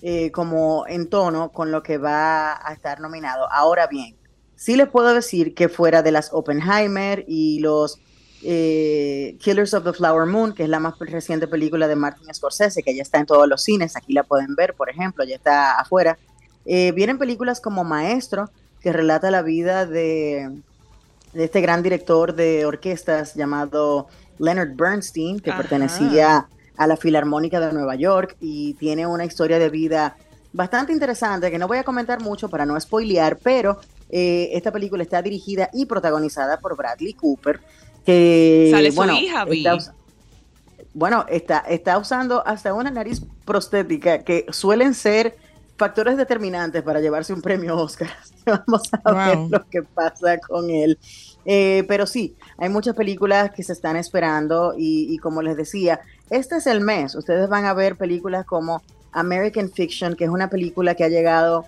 eh, 0.00 0.30
como 0.30 0.84
en 0.86 1.08
tono 1.08 1.50
con 1.50 1.72
lo 1.72 1.82
que 1.82 1.98
va 1.98 2.64
a 2.64 2.72
estar 2.72 3.00
nominado. 3.00 3.50
Ahora 3.50 3.88
bien, 3.88 4.14
sí 4.54 4.76
les 4.76 4.88
puedo 4.88 5.12
decir 5.12 5.54
que 5.54 5.68
fuera 5.68 6.04
de 6.04 6.12
las 6.12 6.32
Oppenheimer 6.32 7.24
y 7.26 7.58
los 7.58 7.98
eh, 8.48 9.36
Killers 9.40 9.74
of 9.74 9.82
the 9.82 9.92
Flower 9.92 10.24
Moon, 10.24 10.54
que 10.54 10.62
es 10.62 10.68
la 10.68 10.78
más 10.78 10.94
reciente 11.00 11.48
película 11.48 11.88
de 11.88 11.96
Martin 11.96 12.32
Scorsese, 12.32 12.84
que 12.84 12.94
ya 12.94 13.02
está 13.02 13.18
en 13.18 13.26
todos 13.26 13.48
los 13.48 13.64
cines, 13.64 13.96
aquí 13.96 14.12
la 14.12 14.22
pueden 14.22 14.54
ver, 14.54 14.74
por 14.74 14.88
ejemplo, 14.88 15.24
ya 15.24 15.34
está 15.34 15.80
afuera. 15.80 16.16
Eh, 16.64 16.92
vienen 16.92 17.18
películas 17.18 17.60
como 17.60 17.82
Maestro, 17.82 18.48
que 18.80 18.92
relata 18.92 19.32
la 19.32 19.42
vida 19.42 19.84
de, 19.84 20.60
este 21.34 21.60
gran 21.60 21.82
director 21.82 22.36
de 22.36 22.64
orquestas 22.66 23.34
llamado 23.34 24.06
Leonard 24.38 24.76
Bernstein, 24.76 25.40
que 25.40 25.52
pertenecía 25.52 26.46
a 26.76 26.86
la 26.86 26.96
Filarmónica 26.96 27.58
de 27.58 27.72
Nueva 27.72 27.96
York 27.96 28.36
y 28.40 28.74
tiene 28.74 29.08
una 29.08 29.24
historia 29.24 29.58
de 29.58 29.70
vida 29.70 30.16
bastante 30.52 30.92
interesante 30.92 31.50
que 31.50 31.58
no 31.58 31.66
voy 31.66 31.78
a 31.78 31.84
comentar 31.84 32.20
mucho 32.20 32.48
para 32.48 32.64
no 32.64 32.80
spoilear, 32.80 33.38
pero 33.42 33.80
eh, 34.08 34.50
esta 34.52 34.70
película 34.70 35.02
está 35.02 35.20
dirigida 35.20 35.68
y 35.72 35.86
protagonizada 35.86 36.58
por 36.58 36.76
Bradley 36.76 37.14
Cooper, 37.14 37.60
que 38.06 38.68
Sale 38.70 38.90
bueno, 38.92 39.16
su 39.16 39.22
hija, 39.22 39.46
está, 39.50 39.94
bueno, 40.94 41.26
está, 41.28 41.58
está 41.58 41.98
usando 41.98 42.46
hasta 42.46 42.72
una 42.72 42.90
nariz 42.90 43.20
prostética 43.44 44.22
que 44.22 44.46
suelen 44.50 44.94
ser 44.94 45.36
factores 45.76 46.16
determinantes 46.16 46.82
para 46.82 47.00
llevarse 47.00 47.34
un 47.34 47.42
premio 47.42 47.76
Oscar. 47.76 48.08
Vamos 48.46 48.88
a 49.04 49.12
ver 49.12 49.38
lo 49.50 49.68
que 49.68 49.82
pasa 49.82 50.38
con 50.38 50.70
él. 50.70 50.98
Eh, 51.44 51.84
pero 51.86 52.06
sí, 52.06 52.36
hay 52.58 52.68
muchas 52.68 52.94
películas 52.94 53.50
que 53.50 53.62
se 53.62 53.72
están 53.72 53.96
esperando 53.96 54.74
y, 54.76 55.18
como 55.18 55.42
les 55.42 55.56
decía, 55.56 56.00
este 56.30 56.56
es 56.56 56.66
el 56.66 56.80
mes. 56.80 57.14
Ustedes 57.14 57.48
van 57.48 57.66
a 57.66 57.74
ver 57.74 57.96
películas 57.96 58.46
como 58.46 58.82
American 59.12 59.70
Fiction, 59.70 60.16
que 60.16 60.24
es 60.24 60.30
una 60.30 60.48
película 60.48 60.94
que 60.94 61.04
ha 61.04 61.08
llegado 61.08 61.66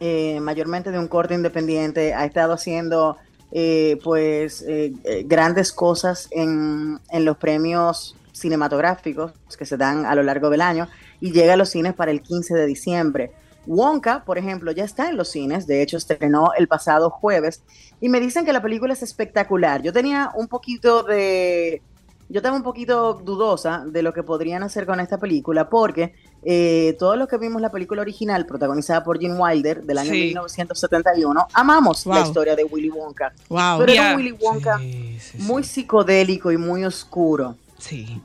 eh, 0.00 0.40
mayormente 0.40 0.90
de 0.90 0.98
un 0.98 1.08
corte 1.08 1.34
independiente, 1.34 2.14
ha 2.14 2.24
estado 2.24 2.54
haciendo 2.54 3.16
eh, 3.58 3.98
pues 4.04 4.60
eh, 4.68 4.92
eh, 5.04 5.24
grandes 5.26 5.72
cosas 5.72 6.28
en, 6.30 7.00
en, 7.08 7.24
los 7.24 7.38
premios 7.38 8.14
cinematográficos 8.32 9.32
que 9.56 9.64
se 9.64 9.78
dan 9.78 10.04
a 10.04 10.14
lo 10.14 10.22
largo 10.22 10.50
del 10.50 10.60
año 10.60 10.88
y 11.22 11.32
llega 11.32 11.54
a 11.54 11.56
los 11.56 11.70
cines 11.70 11.94
para 11.94 12.10
el 12.10 12.20
15 12.20 12.52
de 12.52 12.66
diciembre. 12.66 13.32
Wonka, 13.66 14.26
por 14.26 14.36
ejemplo, 14.36 14.72
ya 14.72 14.84
está 14.84 15.08
en 15.08 15.16
los 15.16 15.30
cines, 15.30 15.66
de 15.66 15.80
hecho 15.80 15.96
estrenó 15.96 16.50
el 16.58 16.68
pasado 16.68 17.08
jueves 17.08 17.62
y 17.98 18.10
me 18.10 18.20
dicen 18.20 18.44
que 18.44 18.52
la 18.52 18.60
película 18.60 18.92
es 18.92 19.02
espectacular. 19.02 19.80
Yo 19.80 19.90
tenía 19.90 20.32
un 20.34 20.48
poquito 20.48 21.02
de, 21.02 21.80
yo 22.28 22.38
estaba 22.38 22.56
un 22.56 22.62
poquito 22.62 23.14
dudosa 23.14 23.84
de 23.86 24.02
lo 24.02 24.12
que 24.12 24.22
podrían 24.22 24.62
hacer 24.62 24.86
con 24.86 24.98
esta 25.00 25.18
película 25.18 25.68
porque 25.68 26.14
eh, 26.42 26.96
todos 26.98 27.16
los 27.16 27.28
que 27.28 27.38
vimos 27.38 27.62
la 27.62 27.70
película 27.70 28.02
original, 28.02 28.46
protagonizada 28.46 29.04
por 29.04 29.18
Gene 29.18 29.34
Wilder, 29.34 29.82
del 29.82 29.98
año 29.98 30.12
1971, 30.12 31.46
amamos 31.52 32.06
la 32.06 32.20
historia 32.20 32.56
de 32.56 32.64
Willy 32.64 32.90
Wonka. 32.90 33.32
Pero 33.48 33.92
era 33.92 34.10
un 34.10 34.16
Willy 34.16 34.32
Wonka 34.32 34.80
muy 35.40 35.64
psicodélico 35.64 36.50
y 36.50 36.56
muy 36.56 36.84
oscuro. 36.84 37.56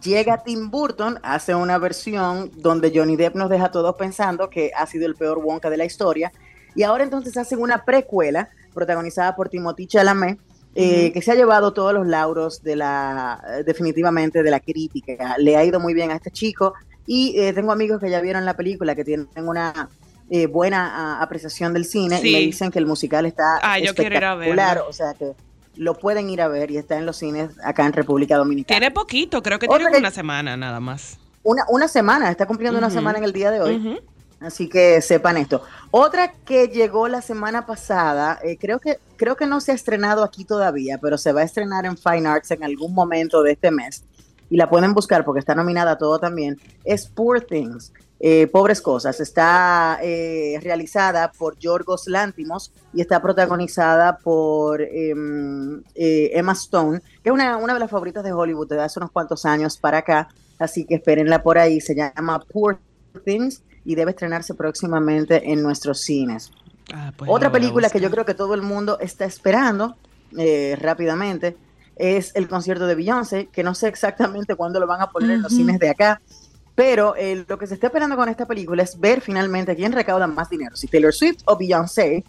Llega 0.02 0.44
Tim 0.44 0.72
Burton, 0.72 1.20
hace 1.24 1.54
una 1.54 1.78
versión 1.78 2.52
donde 2.56 2.92
Johnny 2.94 3.16
Depp 3.16 3.36
nos 3.36 3.50
deja 3.50 3.70
todos 3.70 3.96
pensando 3.96 4.50
que 4.50 4.72
ha 4.76 4.86
sido 4.88 5.06
el 5.06 5.16
peor 5.16 5.40
Wonka 5.40 5.70
de 5.70 5.78
la 5.78 5.86
historia. 5.86 6.32
Y 6.74 6.84
ahora 6.84 7.04
entonces 7.04 7.36
hacen 7.38 7.60
una 7.60 7.84
precuela 7.84 8.50
protagonizada 8.74 9.36
por 9.36 9.50
Timothy 9.50 9.88
Chalamet, 9.88 10.40
eh, 10.76 11.12
que 11.12 11.22
se 11.22 11.32
ha 11.32 11.36
llevado 11.36 11.74
todos 11.74 11.94
los 11.94 12.08
lauros 12.08 12.64
de 12.64 12.76
la, 12.76 13.42
definitivamente 13.66 14.44
de 14.44 14.52
la 14.52 14.60
crítica. 14.60 15.36
Le 15.38 15.58
ha 15.58 15.66
ido 15.66 15.80
muy 15.80 15.94
bien 15.94 16.12
a 16.12 16.16
este 16.16 16.32
chico, 16.32 16.74
y 17.06 17.38
eh, 17.40 17.54
tengo 17.54 17.72
amigos 17.72 18.00
que 18.00 18.10
ya 18.10 18.22
vieron 18.22 18.46
la 18.46 18.56
película, 18.56 18.96
que 18.96 19.04
tienen 19.04 19.28
una 19.36 19.90
eh, 20.30 20.48
buena 20.48 21.22
apreciación 21.22 21.74
del 21.74 21.86
cine 21.86 22.22
y 22.24 22.32
me 22.32 22.40
dicen 22.40 22.72
que 22.72 22.80
el 22.80 22.86
musical 22.86 23.26
está 23.26 23.60
ah, 23.62 23.78
espectacular. 23.80 24.82
o 24.88 24.94
sea 24.94 25.14
que 25.14 25.34
lo 25.76 25.98
pueden 25.98 26.30
ir 26.30 26.42
a 26.42 26.48
ver 26.48 26.72
y 26.72 26.78
está 26.78 26.98
en 26.98 27.06
los 27.06 27.18
cines 27.18 27.50
acá 27.64 27.86
en 27.86 27.94
República 27.94 28.38
Dominicana. 28.38 28.80
Tiene 28.80 28.92
poquito, 28.92 29.42
creo 29.42 29.60
que 29.60 29.68
tiene 29.68 29.98
una 29.98 30.12
semana 30.12 30.56
nada 30.56 30.80
más. 30.80 31.18
Una, 31.44 31.64
una 31.70 31.88
semana, 31.88 32.30
está 32.30 32.46
cumpliendo 32.46 32.78
una 32.78 32.90
semana 32.90 33.18
en 33.18 33.24
el 33.24 33.34
día 33.34 33.52
de 33.52 33.62
hoy. 33.62 34.00
Así 34.42 34.68
que 34.68 35.02
sepan 35.02 35.38
esto. 35.38 35.62
Otra 35.92 36.34
que 36.34 36.68
llegó 36.68 37.08
la 37.08 37.22
semana 37.22 37.68
pasada, 37.68 38.40
eh, 38.44 38.58
creo, 38.58 38.80
que, 38.80 38.98
creo 39.16 39.36
que 39.36 39.46
no 39.46 39.62
se 39.62 39.72
ha 39.72 39.76
estrenado 39.76 40.24
aquí 40.24 40.46
todavía, 40.46 40.98
pero 40.98 41.18
se 41.18 41.32
va 41.32 41.42
a 41.42 41.44
estrenar 41.44 41.86
en 41.86 41.96
Fine 41.96 42.28
Arts 42.28 42.50
en 42.52 42.64
algún 42.64 42.94
momento 42.94 43.44
de 43.44 43.52
este 43.52 43.70
mes. 43.70 44.04
Y 44.50 44.58
la 44.58 44.70
pueden 44.70 44.94
buscar 44.94 45.24
porque 45.24 45.40
está 45.40 45.54
nominada 45.54 45.98
todo 45.98 46.20
también. 46.20 46.60
Es 46.84 47.08
Poor 47.08 47.42
Things. 47.42 47.94
Eh, 48.20 48.48
Pobres 48.48 48.82
Cosas. 48.82 49.20
Está 49.20 50.00
eh, 50.02 50.60
realizada 50.62 51.32
por 51.32 51.58
Yorgos 51.58 52.08
Lántimos 52.08 52.72
y 52.94 53.02
está 53.02 53.20
protagonizada 53.22 54.18
por 54.18 54.82
em, 54.82 55.82
eh, 55.96 56.30
Emma 56.34 56.52
Stone, 56.52 57.00
que 57.24 57.30
es 57.30 57.34
una, 57.34 57.58
una, 57.58 57.74
de 57.74 57.80
las 57.80 57.90
favoritas 57.90 58.24
de 58.24 58.32
Hollywood 58.32 58.70
de 58.70 58.80
hace 58.80 59.00
unos 59.00 59.10
cuantos 59.10 59.44
años 59.46 59.76
para 59.78 60.00
acá, 60.00 60.28
así 60.60 60.86
que 60.86 60.96
espérenla 60.96 61.42
por 61.42 61.58
ahí. 61.58 61.82
Se 61.82 61.96
llama 61.96 62.40
Poor 62.52 62.80
Things 63.26 63.64
y 63.86 63.96
debe 63.96 64.12
estrenarse 64.12 64.54
próximamente 64.54 65.52
en 65.52 65.64
nuestros 65.64 66.02
cines. 66.02 66.52
Ah, 66.94 67.14
pues 67.16 67.30
Otra 67.32 67.52
película 67.52 67.90
que 67.90 68.00
yo 68.00 68.12
creo 68.12 68.26
que 68.26 68.34
todo 68.34 68.54
el 68.54 68.62
mundo 68.62 69.00
está 69.00 69.26
esperando 69.26 69.96
rápidamente 70.80 71.58
es 71.96 72.32
el 72.36 72.48
concierto 72.48 72.88
de 72.88 72.96
Beyoncé, 72.96 73.48
que 73.52 73.64
no 73.64 73.76
sé 73.76 73.88
exactamente 73.88 74.56
cuándo 74.56 74.80
lo 74.80 74.88
van 74.88 75.02
a 75.02 75.12
poner 75.12 75.32
en 75.32 75.42
los 75.42 75.54
cines 75.54 75.78
de 75.78 75.90
acá, 75.90 76.22
pero 76.76 77.16
eh, 77.16 77.46
lo 77.48 77.60
que 77.60 77.68
se 77.68 77.76
está 77.76 77.88
esperando 77.88 78.16
con 78.16 78.30
esta 78.30 78.48
película 78.48 78.82
es 78.84 79.00
ver 79.00 79.22
finalmente 79.22 79.76
quién 79.76 79.92
recauda 79.92 80.26
más 80.26 80.50
dinero, 80.50 80.76
si 80.76 80.88
Taylor 80.88 81.14
Swift 81.14 81.42
o 81.46 81.58
Beyoncé. 81.58 82.24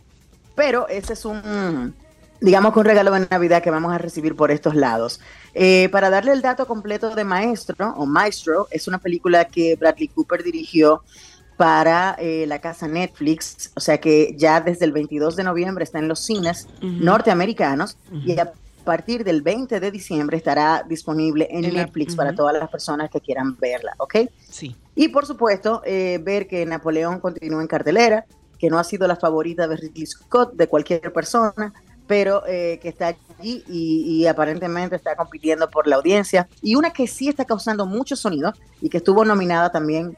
Pero 0.54 0.86
ese 0.88 1.14
es 1.14 1.24
un, 1.24 1.94
digamos 2.40 2.76
un 2.76 2.84
regalo 2.84 3.12
de 3.12 3.26
Navidad 3.30 3.62
que 3.62 3.70
vamos 3.70 3.92
a 3.94 3.98
recibir 3.98 4.36
por 4.36 4.50
estos 4.50 4.74
lados. 4.74 5.20
Eh, 5.54 5.88
para 5.90 6.10
darle 6.10 6.32
el 6.32 6.42
dato 6.42 6.66
completo 6.66 7.14
de 7.14 7.24
Maestro 7.24 7.94
o 7.96 8.04
Maestro, 8.04 8.66
es 8.70 8.88
una 8.88 8.98
película 8.98 9.46
que 9.46 9.76
Bradley 9.76 10.08
Cooper 10.08 10.42
dirigió 10.42 11.02
para 11.62 12.16
eh, 12.18 12.44
la 12.48 12.60
casa 12.60 12.88
Netflix, 12.88 13.70
o 13.76 13.80
sea 13.80 14.00
que 14.00 14.34
ya 14.36 14.60
desde 14.60 14.84
el 14.84 14.90
22 14.90 15.36
de 15.36 15.44
noviembre 15.44 15.84
está 15.84 16.00
en 16.00 16.08
los 16.08 16.18
cines 16.18 16.66
norteamericanos 16.80 17.96
y 18.10 18.36
a 18.36 18.52
partir 18.82 19.22
del 19.22 19.42
20 19.42 19.78
de 19.78 19.92
diciembre 19.92 20.36
estará 20.36 20.84
disponible 20.88 21.46
en, 21.52 21.72
Netflix 21.72 22.16
para 22.16 22.34
todas 22.34 22.52
las 22.58 22.68
personas 22.68 23.10
que 23.12 23.20
quieran 23.20 23.56
verla, 23.60 23.92
¿ok? 23.98 24.16
Sí. 24.50 24.74
Y 24.96 25.06
por 25.10 25.24
supuesto, 25.24 25.82
eh, 25.84 26.18
ver 26.20 26.48
que 26.48 26.66
Napoleón 26.66 27.20
continúa 27.20 27.62
en 27.62 27.68
cartelera, 27.68 28.24
que 28.58 28.68
no 28.68 28.80
ha 28.80 28.82
sido 28.82 29.06
la 29.06 29.14
favorita 29.14 29.68
de 29.68 29.76
Ridley 29.76 30.06
Scott, 30.06 30.54
de 30.54 30.66
cualquier 30.66 31.12
persona, 31.12 31.72
pero 32.08 32.42
eh, 32.48 32.80
que 32.82 32.88
está 32.88 33.14
allí 33.38 33.62
y, 33.68 34.26
aparentemente 34.26 34.96
está 34.96 35.14
compitiendo 35.14 35.70
por 35.70 35.86
la 35.86 35.94
audiencia. 35.94 36.48
Y 36.60 36.74
una 36.74 36.90
que 36.90 37.06
sí 37.06 37.28
está 37.28 37.44
causando 37.44 37.86
mucho 37.86 38.16
sonido 38.16 38.52
y 38.80 38.88
que 38.88 38.96
estuvo 38.96 39.24
nominada 39.24 39.70
también 39.70 40.16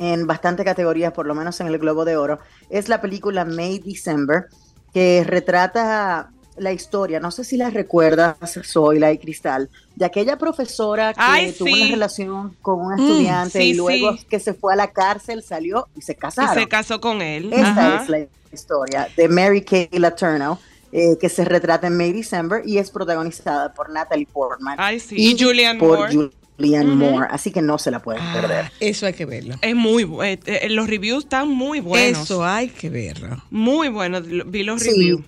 en 0.00 0.26
bastantes 0.26 0.64
categorías, 0.64 1.12
por 1.12 1.26
lo 1.26 1.34
menos 1.34 1.60
en 1.60 1.68
el 1.68 1.78
Globo 1.78 2.04
de 2.04 2.16
Oro, 2.16 2.40
es 2.70 2.88
la 2.88 3.00
película 3.00 3.44
May 3.44 3.78
December, 3.78 4.46
que 4.92 5.22
retrata 5.24 6.30
la 6.56 6.72
historia, 6.72 7.20
no 7.20 7.30
sé 7.30 7.44
si 7.44 7.56
la 7.56 7.70
recuerdas, 7.70 8.36
Zoila 8.64 9.12
y 9.12 9.18
Cristal, 9.18 9.70
de 9.94 10.04
aquella 10.04 10.36
profesora 10.36 11.14
que 11.14 11.52
tuvo 11.52 11.72
una 11.72 11.86
relación 11.86 12.56
con 12.60 12.80
un 12.80 12.94
mm, 12.94 13.00
estudiante 13.00 13.64
y 13.64 13.74
luego 13.74 14.16
que 14.28 14.40
se 14.40 14.54
fue 14.54 14.72
a 14.72 14.76
la 14.76 14.90
cárcel, 14.90 15.42
salió 15.42 15.88
y 15.96 16.02
se 16.02 16.14
casaron. 16.14 16.56
Y 16.56 16.60
se 16.62 16.68
casó 16.68 17.00
con 17.00 17.22
él. 17.22 17.52
Esta 17.52 18.02
es 18.02 18.08
la 18.08 18.26
historia 18.52 19.08
de 19.16 19.28
Mary 19.28 19.62
Kay 19.62 19.88
Letourneau. 19.92 20.58
Eh, 20.92 21.16
que 21.20 21.28
se 21.28 21.44
retrata 21.44 21.86
en 21.86 21.96
May 21.96 22.10
December 22.12 22.62
y 22.66 22.78
es 22.78 22.90
protagonizada 22.90 23.72
por 23.72 23.90
Natalie 23.90 24.26
Portman 24.26 24.76
y, 25.12 25.36
Julian 25.38 25.78
Moore. 25.78 26.32
Julian 26.60 26.96
Moore, 26.96 27.26
así 27.30 27.50
que 27.50 27.62
no 27.62 27.78
se 27.78 27.90
la 27.90 28.00
pueden 28.00 28.22
ah, 28.22 28.32
perder. 28.40 28.72
Eso 28.80 29.06
hay 29.06 29.14
que 29.14 29.24
verlo. 29.24 29.54
Es 29.62 29.74
muy 29.74 30.04
bueno. 30.04 30.42
Eh, 30.46 30.64
eh, 30.64 30.68
los 30.68 30.88
reviews 30.88 31.24
están 31.24 31.48
muy 31.48 31.80
buenos. 31.80 32.22
Eso 32.22 32.44
hay 32.44 32.68
que 32.68 32.90
verlo. 32.90 33.42
Muy 33.50 33.88
bueno. 33.88 34.20
Vi 34.20 34.62
los 34.62 34.84
reviews. 34.84 35.24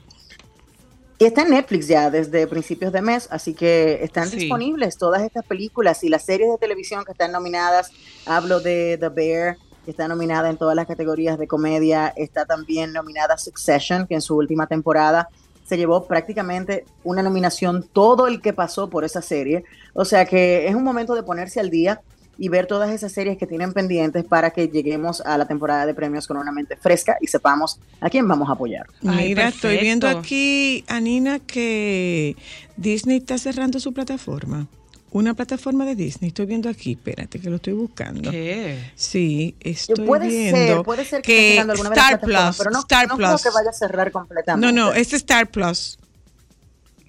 Y 1.18 1.24
está 1.24 1.42
en 1.42 1.50
Netflix 1.50 1.86
ya 1.86 2.10
desde 2.10 2.46
principios 2.48 2.92
de 2.92 3.00
mes, 3.00 3.28
así 3.30 3.54
que 3.54 4.00
están 4.02 4.28
disponibles 4.28 4.98
todas 4.98 5.22
estas 5.22 5.44
películas 5.46 6.02
y 6.02 6.08
las 6.08 6.24
series 6.24 6.50
de 6.50 6.58
televisión 6.58 7.04
que 7.04 7.12
están 7.12 7.30
nominadas. 7.30 7.92
Hablo 8.26 8.58
de 8.58 8.98
The 8.98 9.08
Bear, 9.08 9.56
que 9.84 9.92
está 9.92 10.08
nominada 10.08 10.50
en 10.50 10.56
todas 10.56 10.74
las 10.74 10.86
categorías 10.86 11.38
de 11.38 11.46
comedia. 11.46 12.12
Está 12.16 12.44
también 12.44 12.92
nominada 12.92 13.38
Succession, 13.38 14.08
que 14.08 14.14
en 14.14 14.20
su 14.20 14.36
última 14.36 14.66
temporada 14.66 15.28
se 15.64 15.76
llevó 15.76 16.06
prácticamente 16.06 16.84
una 17.04 17.22
nominación 17.22 17.84
todo 17.92 18.26
el 18.26 18.40
que 18.40 18.52
pasó 18.52 18.90
por 18.90 19.04
esa 19.04 19.22
serie. 19.22 19.64
O 19.94 20.04
sea 20.04 20.24
que 20.24 20.66
es 20.68 20.74
un 20.74 20.84
momento 20.84 21.14
de 21.14 21.22
ponerse 21.22 21.60
al 21.60 21.70
día 21.70 22.00
y 22.38 22.48
ver 22.48 22.66
todas 22.66 22.90
esas 22.90 23.12
series 23.12 23.38
que 23.38 23.46
tienen 23.46 23.72
pendientes 23.72 24.24
para 24.24 24.50
que 24.50 24.68
lleguemos 24.68 25.20
a 25.20 25.36
la 25.38 25.46
temporada 25.46 25.86
de 25.86 25.94
premios 25.94 26.26
con 26.26 26.36
una 26.36 26.50
mente 26.50 26.76
fresca 26.76 27.16
y 27.20 27.26
sepamos 27.26 27.78
a 28.00 28.10
quién 28.10 28.26
vamos 28.26 28.48
a 28.48 28.52
apoyar. 28.52 28.86
Mira, 29.02 29.48
estoy 29.48 29.78
viendo 29.78 30.08
aquí, 30.08 30.84
Anina, 30.88 31.38
que 31.38 32.36
Disney 32.76 33.18
está 33.18 33.38
cerrando 33.38 33.78
su 33.80 33.92
plataforma. 33.92 34.66
Una 35.12 35.34
plataforma 35.34 35.84
de 35.84 35.94
Disney, 35.94 36.28
estoy 36.28 36.46
viendo 36.46 36.70
aquí, 36.70 36.92
espérate 36.92 37.38
que 37.38 37.50
lo 37.50 37.56
estoy 37.56 37.74
buscando. 37.74 38.30
¿Qué? 38.30 38.92
Sí, 38.94 39.54
estoy 39.60 40.06
puede 40.06 40.26
viendo 40.26 40.56
ser, 40.56 40.82
puede 40.84 41.04
ser 41.04 41.20
que, 41.20 41.58
esté 41.58 41.72
Star 41.72 42.18
Plus, 42.18 42.56
pero 42.56 42.70
no, 42.70 42.78
Star 42.80 43.08
no 43.08 43.16
Plus. 43.16 43.28
creo 43.28 43.38
que 43.38 43.50
vaya 43.50 43.70
a 43.70 43.74
cerrar 43.74 44.10
completamente. 44.10 44.66
No, 44.66 44.72
no, 44.72 44.94
es 44.94 45.12
Star 45.12 45.50
Plus. 45.50 45.98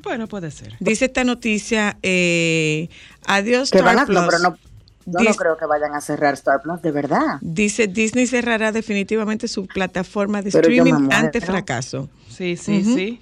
Bueno, 0.01 0.27
puede 0.27 0.51
ser. 0.51 0.75
Dice 0.81 1.05
esta 1.05 1.23
noticia, 1.23 1.97
eh, 2.03 2.89
adiós 3.25 3.71
Star 3.73 4.05
Plus. 4.05 4.25
pero 4.25 4.39
no, 4.39 4.57
yo 5.05 5.19
no 5.23 5.35
creo 5.35 5.55
que 5.55 5.65
vayan 5.65 5.95
a 5.95 6.01
cerrar 6.01 6.33
Star 6.33 6.61
Plus, 6.61 6.81
de 6.81 6.91
verdad. 6.91 7.37
Dice 7.39 7.87
Disney 7.87 8.27
cerrará 8.27 8.73
definitivamente 8.73 9.47
su 9.47 9.65
plataforma 9.65 10.41
de 10.41 10.49
streaming 10.49 11.09
ante 11.09 11.39
fracaso. 11.39 12.09
Sí, 12.29 12.57
sí, 12.57 12.83
sí. 12.83 13.21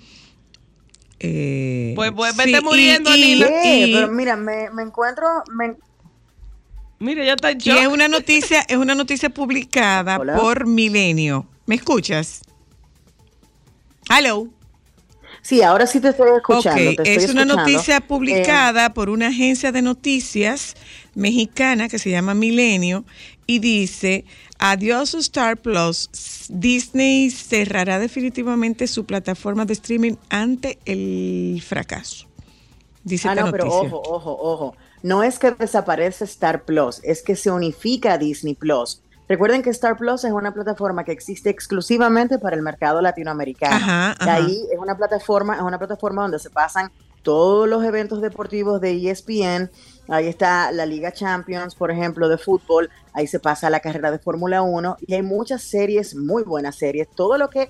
Eh, 1.23 1.93
pues, 1.95 2.11
pues 2.13 2.35
vete 2.35 2.61
muriendo, 2.61 3.11
y, 3.15 3.43
pero 3.93 4.11
mira, 4.11 4.35
me, 4.35 4.65
encuentro. 4.81 5.27
Me... 5.53 5.75
Mira, 6.97 7.23
ya 7.23 7.33
está 7.33 7.51
yo. 7.51 7.75
Y 7.75 7.77
es 7.77 7.87
una 7.87 8.07
noticia, 8.07 8.61
es 8.61 8.77
una 8.77 8.95
noticia 8.95 9.29
publicada 9.29 10.17
por 10.17 10.65
Milenio. 10.65 11.45
¿Me 11.67 11.75
escuchas? 11.75 12.41
Hello. 14.09 14.47
Sí, 15.43 15.61
ahora 15.61 15.85
sí 15.85 15.99
te 15.99 16.09
estoy 16.09 16.31
escuchando. 16.37 17.03
es 17.03 17.29
una 17.29 17.45
noticia 17.45 17.99
publicada 17.99 18.91
por 18.93 19.09
una 19.09 19.27
agencia 19.27 19.71
de 19.71 19.83
noticias 19.83 20.75
mexicana 21.13 21.87
que 21.87 21.99
se 21.99 22.09
llama 22.09 22.33
Milenio 22.33 23.05
y 23.45 23.59
dice, 23.59 24.25
adiós 24.59 25.13
Star 25.15 25.57
Plus, 25.57 26.09
Disney 26.49 27.29
cerrará 27.29 27.99
definitivamente 27.99 28.87
su 28.87 29.05
plataforma 29.05 29.65
de 29.65 29.73
streaming 29.73 30.15
ante 30.29 30.79
el 30.85 31.61
fracaso. 31.65 32.27
Dice 33.03 33.27
ah, 33.29 33.35
no, 33.35 33.51
pero 33.51 33.67
ojo, 33.67 34.01
ojo, 34.05 34.37
ojo. 34.39 34.75
No 35.03 35.23
es 35.23 35.39
que 35.39 35.51
desaparece 35.51 36.25
Star 36.25 36.63
Plus, 36.63 37.01
es 37.03 37.23
que 37.23 37.35
se 37.35 37.49
unifica 37.49 38.17
Disney 38.17 38.53
Plus. 38.53 39.01
Recuerden 39.27 39.63
que 39.63 39.69
Star 39.69 39.97
Plus 39.97 40.23
es 40.25 40.31
una 40.31 40.53
plataforma 40.53 41.03
que 41.03 41.13
existe 41.13 41.49
exclusivamente 41.49 42.37
para 42.37 42.55
el 42.55 42.61
mercado 42.61 43.01
latinoamericano. 43.01 43.75
Ajá, 43.75 44.15
ahí 44.19 44.67
es 44.71 44.77
una 44.77 44.95
plataforma, 44.95 45.55
es 45.55 45.61
una 45.61 45.79
plataforma 45.79 46.23
donde 46.23 46.37
se 46.37 46.49
pasan 46.49 46.91
todos 47.23 47.67
los 47.67 47.83
eventos 47.83 48.21
deportivos 48.21 48.81
de 48.81 49.09
ESPN. 49.09 49.69
Ahí 50.07 50.27
está 50.27 50.71
la 50.71 50.85
Liga 50.85 51.11
Champions, 51.11 51.75
por 51.75 51.91
ejemplo, 51.91 52.27
de 52.27 52.37
fútbol. 52.37 52.89
Ahí 53.13 53.27
se 53.27 53.39
pasa 53.39 53.69
la 53.69 53.79
carrera 53.79 54.11
de 54.11 54.19
Fórmula 54.19 54.61
1 54.61 54.97
y 55.07 55.13
hay 55.13 55.21
muchas 55.21 55.63
series, 55.63 56.15
muy 56.15 56.43
buenas 56.43 56.75
series. 56.75 57.07
Todo 57.15 57.37
lo 57.37 57.49
que 57.49 57.67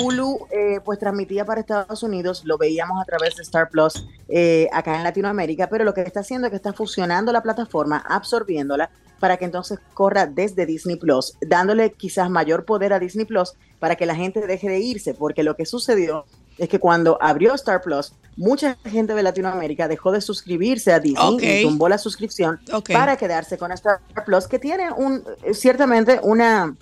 Hulu 0.00 0.46
eh, 0.50 0.80
pues 0.84 0.98
transmitía 0.98 1.44
para 1.44 1.60
Estados 1.60 2.02
Unidos 2.02 2.42
lo 2.44 2.58
veíamos 2.58 3.00
a 3.00 3.04
través 3.04 3.36
de 3.36 3.42
Star 3.42 3.68
Plus 3.68 4.06
eh, 4.28 4.68
acá 4.72 4.96
en 4.96 5.02
Latinoamérica, 5.02 5.68
pero 5.68 5.84
lo 5.84 5.94
que 5.94 6.02
está 6.02 6.20
haciendo 6.20 6.46
es 6.46 6.50
que 6.50 6.56
está 6.56 6.72
fusionando 6.72 7.32
la 7.32 7.42
plataforma, 7.42 7.98
absorbiéndola 7.98 8.90
para 9.22 9.36
que 9.36 9.44
entonces 9.44 9.78
corra 9.94 10.26
desde 10.26 10.66
Disney 10.66 10.96
Plus, 10.96 11.34
dándole 11.40 11.92
quizás 11.92 12.28
mayor 12.28 12.64
poder 12.64 12.92
a 12.92 12.98
Disney 12.98 13.24
Plus 13.24 13.54
para 13.78 13.94
que 13.94 14.04
la 14.04 14.16
gente 14.16 14.44
deje 14.48 14.68
de 14.68 14.80
irse, 14.80 15.14
porque 15.14 15.44
lo 15.44 15.54
que 15.54 15.64
sucedió 15.64 16.24
es 16.58 16.68
que 16.68 16.80
cuando 16.80 17.18
abrió 17.20 17.54
Star 17.54 17.82
Plus, 17.82 18.14
mucha 18.36 18.76
gente 18.84 19.14
de 19.14 19.22
Latinoamérica 19.22 19.88
dejó 19.88 20.12
de 20.12 20.20
suscribirse 20.20 20.92
a 20.92 21.00
Disney 21.00 21.60
y 21.60 21.62
tumbó 21.62 21.88
la 21.88 21.98
suscripción 21.98 22.60
para 22.92 23.16
quedarse 23.16 23.58
con 23.58 23.72
Star 23.72 24.00
Plus, 24.24 24.46
que 24.46 24.58
tiene 24.58 24.90
un 24.92 25.22
ciertamente 25.52 26.20
una 26.22 26.74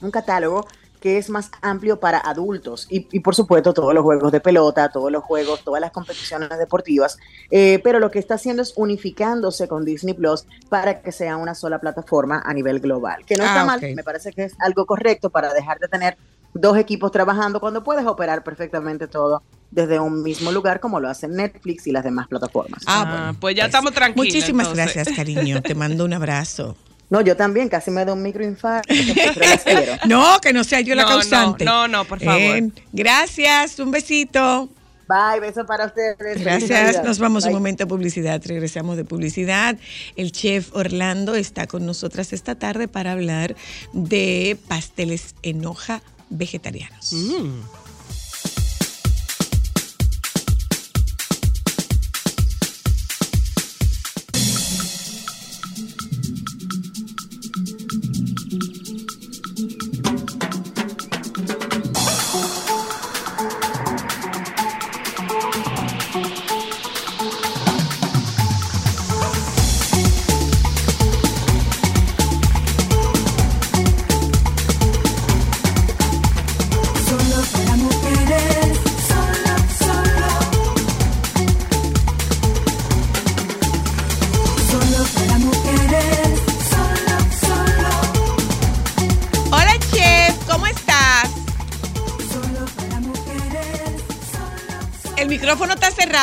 un 0.00 0.10
catálogo 0.10 0.66
que 1.04 1.18
es 1.18 1.28
más 1.28 1.50
amplio 1.60 2.00
para 2.00 2.16
adultos. 2.18 2.86
Y, 2.88 3.20
por 3.20 3.34
supuesto 3.34 3.74
todos 3.74 3.92
los 3.92 4.02
juegos 4.02 4.32
de 4.32 4.40
pelota, 4.40 4.88
todos 4.88 5.12
los 5.12 5.22
juegos, 5.22 5.62
todas 5.62 5.78
las 5.78 5.90
competiciones 5.90 6.48
deportivas, 6.58 7.18
eh, 7.50 7.78
pero 7.84 8.00
lo 8.00 8.10
que 8.10 8.18
está 8.18 8.36
haciendo 8.36 8.62
es 8.62 8.72
unificándose 8.74 9.68
con 9.68 9.84
Disney 9.84 10.14
Plus 10.14 10.46
para 10.70 11.02
que 11.02 11.12
sea 11.12 11.36
una 11.36 11.54
sola 11.54 11.78
plataforma 11.78 12.42
a 12.42 12.54
nivel 12.54 12.80
global, 12.80 13.22
que 13.26 13.36
no 13.36 13.44
está 13.44 13.60
ah, 13.60 13.66
mal, 13.66 13.82
me 13.94 14.02
parece 14.02 14.32
que 14.32 14.44
es 14.44 14.54
algo 14.60 14.86
correcto 14.86 15.28
para 15.28 15.52
dejar 15.52 15.78
de 15.78 15.88
tener 15.88 16.16
dos 16.54 16.78
equipos 16.78 17.10
trabajando 17.12 17.60
cuando 17.60 17.82
puedes 17.84 18.06
operar 18.06 18.42
perfectamente 18.44 19.08
todo 19.08 19.42
desde 19.70 19.98
un 19.98 20.22
mismo 20.22 20.52
lugar 20.52 20.80
como 20.80 21.00
lo 21.00 21.08
hacen 21.08 21.32
Netflix 21.32 21.86
y 21.86 21.92
las 21.92 22.04
demás 22.04 22.28
plataformas. 22.28 22.82
Ah, 22.86 23.04
bueno, 23.08 23.40
pues 23.40 23.56
ya 23.56 23.66
estamos 23.66 23.92
tranquilos. 23.92 24.26
Muchísimas 24.26 24.72
gracias, 24.72 25.08
cariño. 25.14 25.60
Te 25.62 25.74
mando 25.74 26.04
un 26.04 26.14
abrazo. 26.14 26.76
No, 27.10 27.20
yo 27.20 27.36
también, 27.36 27.68
casi 27.68 27.90
me 27.90 28.04
da 28.04 28.14
un 28.14 28.22
microinfarto. 28.22 28.92
no, 30.06 30.40
que 30.40 30.52
no 30.52 30.64
sea 30.64 30.80
yo 30.80 30.94
la 30.94 31.04
causante. 31.04 31.64
No, 31.64 31.86
no, 31.86 32.06
por 32.06 32.18
favor. 32.18 32.72
gracias, 32.92 33.78
un 33.78 33.90
besito. 33.90 34.70
Bye, 35.06 35.38
beso 35.38 35.66
para 35.66 35.86
ustedes. 35.86 36.42
Gracias. 36.42 37.04
Nos 37.04 37.18
vamos 37.18 37.44
un 37.44 37.52
momento 37.52 37.84
a 37.84 37.86
publicidad. 37.86 38.40
Regresamos 38.44 38.96
de 38.96 39.04
publicidad. 39.04 39.76
El 40.16 40.32
chef 40.32 40.74
Orlando 40.74 41.34
está 41.34 41.66
con 41.66 41.84
nosotras 41.84 42.32
esta 42.32 42.54
tarde 42.54 42.88
para 42.88 43.12
hablar 43.12 43.54
de 43.92 44.56
pasteles 44.66 45.34
en 45.42 45.66
hoja 45.66 46.00
vegetarianos. 46.36 47.12
Mm. 47.12 47.60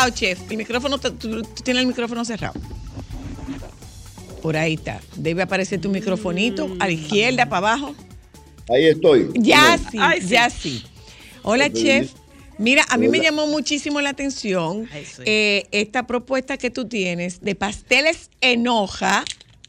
Chef. 0.09 0.39
El 0.49 0.57
micrófono, 0.57 0.97
tú, 0.99 1.43
tienes 1.63 1.81
el 1.81 1.87
micrófono 1.87 2.25
cerrado. 2.25 2.53
Por 4.41 4.57
ahí 4.57 4.73
está. 4.73 4.99
Debe 5.15 5.43
aparecer 5.43 5.79
tu 5.79 5.89
microfonito 5.89 6.75
a 6.79 6.87
la 6.87 6.91
izquierda, 6.91 7.45
para 7.47 7.69
abajo. 7.69 7.95
Ahí 8.69 8.85
estoy. 8.87 9.29
Ya 9.35 9.77
sí, 9.77 9.97
ya 10.27 10.49
sí. 10.49 10.83
Hola, 11.43 11.71
chef. 11.71 12.11
Mira, 12.57 12.85
a 12.89 12.97
mí 12.97 13.07
me 13.07 13.19
llamó 13.19 13.47
muchísimo 13.47 14.01
la 14.01 14.09
atención 14.09 14.87
eh, 15.25 15.65
esta 15.71 16.05
propuesta 16.05 16.57
que 16.57 16.69
tú 16.69 16.87
tienes 16.87 17.41
de 17.41 17.55
pasteles 17.55 18.29
en 18.39 18.67
hoja 18.67 19.23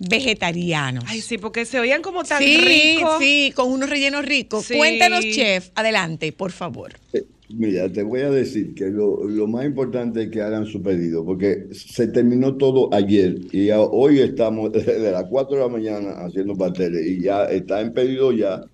vegetarianos. 0.09 1.05
Ay, 1.07 1.21
sí, 1.21 1.38
porque 1.38 1.65
se 1.65 1.79
oían 1.81 2.03
como 2.03 2.25
tan 2.25 2.41
ricos. 2.41 3.19
Sí, 3.19 3.53
con 3.55 3.71
unos 3.71 3.91
rellenos 3.91 4.25
ricos. 4.25 4.69
Cuéntanos, 4.69 5.21
chef, 5.21 5.71
adelante, 5.75 6.33
por 6.33 6.53
favor. 6.53 6.93
Eh, 7.12 7.25
Mira, 7.55 7.93
te 7.93 8.03
voy 8.03 8.21
a 8.21 8.31
decir 8.31 8.75
que 8.75 8.87
lo, 8.87 9.25
lo, 9.25 9.47
más 9.47 9.67
importante 9.67 10.23
es 10.23 10.31
que 10.31 10.41
hagan 10.41 10.65
su 10.65 10.83
pedido, 10.83 11.25
porque 11.25 11.67
se 11.73 12.07
terminó 12.07 12.57
todo 12.57 12.88
ayer 12.95 13.37
y 13.53 13.71
hoy 13.71 14.21
estamos 14.21 14.73
desde 14.73 15.11
las 15.11 15.25
4 15.25 15.57
de 15.57 15.62
la 15.62 15.69
mañana 15.69 16.11
haciendo 16.25 16.55
pasteles 16.55 17.07
y 17.07 17.23
ya 17.23 17.45
está 17.45 17.81
en 17.81 17.93
pedido 17.93 18.33
ya. 18.33 18.65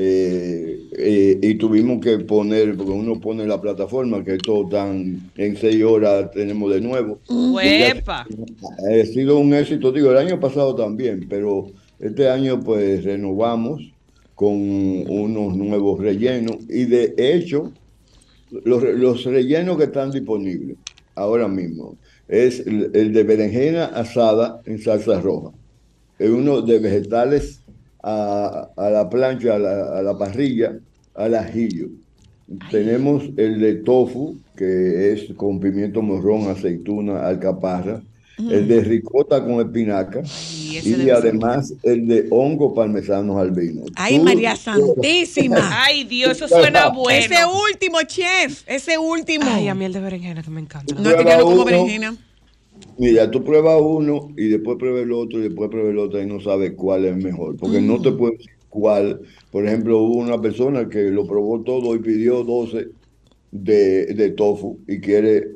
Eh, 0.00 0.88
eh, 0.96 1.38
y 1.42 1.54
tuvimos 1.56 2.00
que 2.00 2.20
poner, 2.20 2.76
porque 2.76 2.92
uno 2.92 3.18
pone 3.18 3.44
la 3.44 3.60
plataforma, 3.60 4.22
que 4.22 4.38
todo 4.38 4.68
tan 4.68 5.28
en 5.36 5.56
6 5.56 5.82
horas 5.82 6.30
tenemos 6.30 6.72
de 6.72 6.80
nuevo. 6.80 7.18
¡Huepa! 7.28 8.24
Ha 8.24 9.06
sido 9.06 9.38
un 9.38 9.52
éxito, 9.54 9.90
digo, 9.90 10.12
el 10.12 10.18
año 10.18 10.38
pasado 10.38 10.76
también, 10.76 11.26
pero 11.28 11.66
este 11.98 12.28
año 12.30 12.60
pues 12.60 13.02
renovamos 13.02 13.92
con 14.36 14.54
unos 14.54 15.56
nuevos 15.56 15.98
rellenos 15.98 16.58
y 16.68 16.84
de 16.84 17.14
hecho 17.18 17.72
los, 18.52 19.24
rellenos 19.24 19.78
que 19.78 19.84
están 19.84 20.12
disponibles 20.12 20.76
ahora 21.16 21.48
mismo 21.48 21.96
es 22.28 22.64
el, 22.64 23.12
de 23.12 23.22
berenjena 23.24 23.86
asada 23.86 24.60
en 24.64 24.78
salsa 24.78 25.20
roja. 25.20 25.50
Es 26.20 26.30
uno 26.30 26.62
de 26.62 26.78
vegetales 26.78 27.62
a, 28.08 28.90
la 28.90 29.08
plancha, 29.08 29.54
a 29.56 30.02
la, 30.02 30.18
parrilla, 30.18 30.78
al 31.14 31.34
ajillo. 31.34 31.88
Tenemos 32.70 33.24
el 33.36 33.60
de 33.60 33.74
tofu, 33.74 34.36
que 34.56 35.12
es 35.12 35.32
con 35.34 35.60
pimiento 35.60 36.00
morrón, 36.00 36.48
aceituna, 36.48 37.26
alcaparra 37.26 38.02
el 38.38 38.68
de 38.68 38.80
ricota 38.80 39.44
con 39.44 39.60
espinaca 39.60 40.22
y, 40.84 41.10
además 41.10 41.74
el 41.82 42.06
de 42.06 42.26
hongo 42.30 42.72
parmesano 42.72 43.38
al 43.38 43.50
vino. 43.50 43.82
Ay, 43.96 44.20
María 44.20 44.54
Santísima. 44.54 45.58
Ay, 45.84 46.04
Dios, 46.04 46.36
eso 46.36 46.48
suena 46.48 46.88
bueno. 46.88 47.18
Ese 47.18 47.44
último, 47.44 47.98
chef, 48.06 48.62
ese 48.66 48.96
último. 48.96 49.44
Ay, 49.48 49.68
a 49.68 49.74
mí 49.74 49.84
el 49.84 49.92
de 49.92 50.00
berenjena 50.00 50.42
que 50.42 50.50
me 50.50 50.60
encanta. 50.60 50.94
No 50.94 51.14
tiene 51.14 51.38
como 51.40 51.64
berenjena. 51.64 52.16
Mira, 52.98 53.30
tú 53.30 53.44
pruebas 53.44 53.80
uno 53.80 54.30
y 54.36 54.48
después 54.48 54.76
pruebas 54.76 55.02
el 55.02 55.12
otro 55.12 55.38
y 55.38 55.42
después 55.42 55.70
pruebas 55.70 55.92
el 55.92 55.98
otro 55.98 56.20
y 56.20 56.26
no 56.26 56.40
sabes 56.40 56.72
cuál 56.72 57.04
es 57.04 57.16
mejor, 57.16 57.56
porque 57.56 57.80
no 57.80 58.02
te 58.02 58.10
puedo 58.10 58.32
decir 58.32 58.50
cuál. 58.68 59.20
Por 59.52 59.66
ejemplo, 59.66 59.98
hubo 59.98 60.16
una 60.16 60.40
persona 60.40 60.88
que 60.88 61.04
lo 61.10 61.26
probó 61.26 61.62
todo 61.62 61.94
y 61.94 62.00
pidió 62.00 62.42
12 62.42 62.88
de, 63.52 64.06
de 64.06 64.30
tofu 64.30 64.78
y 64.88 65.00
quiere 65.00 65.46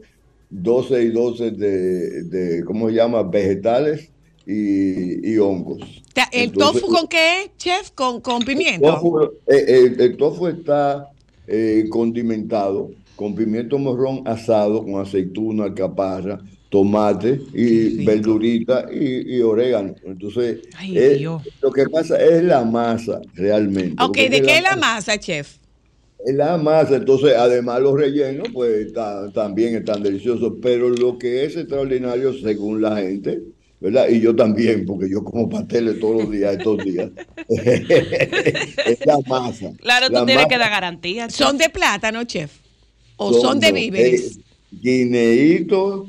12 0.50 1.02
y 1.02 1.08
12 1.08 1.50
de, 1.50 2.22
de 2.24 2.64
¿cómo 2.64 2.88
se 2.88 2.94
llama? 2.94 3.22
Vegetales 3.24 4.10
y, 4.46 5.36
hongos. 5.38 5.80
¿El 6.30 6.52
tofu 6.52 6.86
con 6.86 7.06
qué, 7.08 7.50
chef? 7.56 7.90
¿Con, 7.90 8.20
con 8.20 8.42
pimiento? 8.42 9.32
Eh, 9.46 9.94
el 9.98 10.16
tofu, 10.16 10.46
está 10.48 11.08
eh, 11.46 11.86
condimentado 11.90 12.90
con 13.16 13.34
pimiento 13.34 13.78
morrón 13.78 14.22
asado, 14.26 14.84
con 14.84 15.00
aceituna, 15.00 15.64
alcaparra, 15.64 16.40
tomate 16.72 17.38
y 17.52 18.02
verdurita 18.02 18.86
y, 18.90 19.40
orégano. 19.42 19.94
Entonces, 20.06 20.60
lo 21.60 21.70
que 21.70 21.86
pasa 21.90 22.18
es 22.18 22.42
la 22.42 22.64
masa 22.64 23.20
realmente. 23.34 24.02
Ok, 24.02 24.16
¿de 24.16 24.40
qué 24.40 24.56
es 24.56 24.62
la 24.62 24.76
masa, 24.76 25.18
chef? 25.18 25.58
La 26.24 26.56
masa, 26.56 26.96
entonces, 26.96 27.34
además 27.36 27.82
los 27.82 27.94
rellenos, 27.94 28.48
pues 28.54 28.90
también 29.34 29.74
están 29.74 30.02
deliciosos, 30.02 30.54
pero 30.62 30.88
lo 30.88 31.18
que 31.18 31.44
es 31.44 31.56
extraordinario 31.56 32.32
según 32.32 32.80
la 32.80 32.96
gente, 32.96 33.42
¿verdad? 33.78 34.08
Y 34.08 34.20
yo 34.20 34.34
también, 34.34 34.86
porque 34.86 35.10
yo 35.10 35.22
como 35.22 35.50
pasteles 35.50 36.00
todos 36.00 36.22
los 36.22 36.30
días, 36.30 36.56
estos 36.56 36.82
días, 36.82 37.10
es 37.50 39.04
la 39.04 39.18
masa. 39.26 39.72
Claro, 39.76 40.08
tú 40.08 40.24
tienes 40.24 40.46
que 40.46 40.56
dar 40.56 40.70
garantía. 40.70 41.28
¿Son 41.28 41.58
de 41.58 41.68
plátano, 41.68 42.24
chef? 42.24 42.50
¿O 43.16 43.34
son, 43.34 43.60
de 43.60 43.72
víveres? 43.72 44.38
Eh, 44.38 44.40
guineitos, 44.70 46.08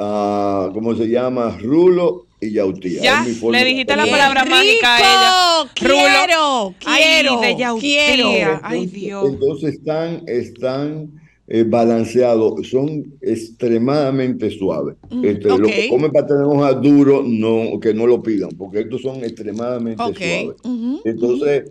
uh, 0.00 0.72
¿cómo 0.72 0.94
se 0.94 1.08
llama? 1.08 1.56
Rulo 1.60 2.26
y 2.40 2.52
yautía. 2.52 3.02
Ya, 3.02 3.24
le 3.24 3.64
dijiste 3.64 3.96
la 3.96 4.06
palabra 4.06 4.44
mágica 4.44 4.96
a 4.96 4.98
ella. 4.98 5.72
Quiero, 5.74 6.74
quiero, 6.78 7.40
Ay, 7.40 7.80
quiero. 7.80 8.60
Ay, 8.62 8.86
Dios. 8.86 9.28
Entonces 9.28 9.74
están, 9.74 10.22
están 10.26 11.10
eh, 11.52 11.64
balanceados, 11.64 12.68
son 12.68 13.12
extremadamente 13.20 14.50
suaves. 14.50 14.96
Mm, 15.10 15.24
este, 15.24 15.48
Lo 15.48 15.58
que 15.58 15.88
comen 15.88 16.12
para 16.12 16.26
tener 16.26 16.44
hoja 16.44 16.72
duro, 16.74 17.22
no, 17.26 17.78
que 17.80 17.92
no 17.92 18.06
lo 18.06 18.22
pidan, 18.22 18.50
porque 18.56 18.80
estos 18.80 19.02
son 19.02 19.24
extremadamente 19.24 20.00
suaves. 20.00 20.56
Entonces, 21.04 21.70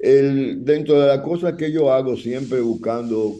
el, 0.00 0.64
dentro 0.64 1.00
de 1.00 1.08
las 1.08 1.20
cosas 1.20 1.54
que 1.54 1.72
yo 1.72 1.90
hago, 1.90 2.16
siempre 2.16 2.60
buscando 2.60 3.36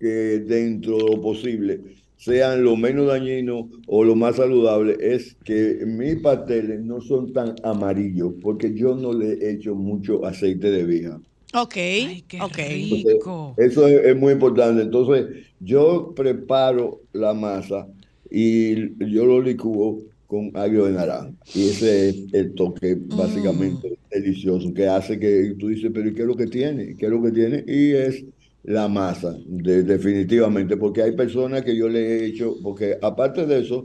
que 0.00 0.40
dentro 0.40 0.96
de 0.96 1.04
lo 1.04 1.22
posible, 1.22 1.80
sean 2.16 2.64
lo 2.64 2.76
menos 2.76 3.06
dañinos 3.06 3.66
o 3.86 4.04
lo 4.04 4.16
más 4.16 4.36
saludable 4.36 4.96
es 5.00 5.36
que 5.44 5.84
mis 5.86 6.16
pasteles 6.16 6.80
no 6.80 7.00
son 7.00 7.32
tan 7.32 7.54
amarillos 7.62 8.34
porque 8.42 8.74
yo 8.74 8.94
no 8.94 9.12
le 9.12 9.34
he 9.34 9.52
hecho 9.52 9.74
mucho 9.74 10.24
aceite 10.24 10.70
de 10.70 10.84
vija. 10.84 11.20
Ok, 11.54 11.72
qué 11.72 13.04
rico. 13.04 13.54
eso 13.56 13.86
es, 13.86 14.16
muy 14.16 14.32
importante. 14.32 14.82
Entonces, 14.82 15.46
yo 15.60 16.12
preparo 16.14 17.00
la 17.12 17.32
masa 17.34 17.86
y 18.30 18.90
yo 19.10 19.24
lo 19.24 19.40
licúo 19.40 20.02
con 20.26 20.50
agrio 20.54 20.86
de 20.86 20.92
naranja. 20.92 21.32
Y 21.54 21.68
ese 21.68 22.08
es 22.08 22.16
el 22.32 22.54
toque 22.54 22.96
mm. 22.96 23.16
básicamente 23.16 23.96
delicioso 24.10 24.72
que 24.74 24.86
hace 24.86 25.18
que 25.18 25.54
tú 25.58 25.68
dices, 25.68 25.90
pero 25.94 26.12
¿qué 26.12 26.22
es 26.22 26.26
lo 26.26 26.36
que 26.36 26.46
tiene? 26.46 26.96
¿Qué 26.96 27.06
es 27.06 27.12
lo 27.12 27.22
que 27.22 27.30
tiene? 27.30 27.64
Y 27.66 27.92
es 27.92 28.24
la 28.66 28.88
masa, 28.88 29.36
definitivamente, 29.46 30.76
porque 30.76 31.02
hay 31.02 31.12
personas 31.12 31.62
que 31.64 31.76
yo 31.76 31.88
le 31.88 32.00
he 32.00 32.26
hecho, 32.26 32.60
porque 32.62 32.98
aparte 33.02 33.46
de 33.46 33.60
eso, 33.60 33.84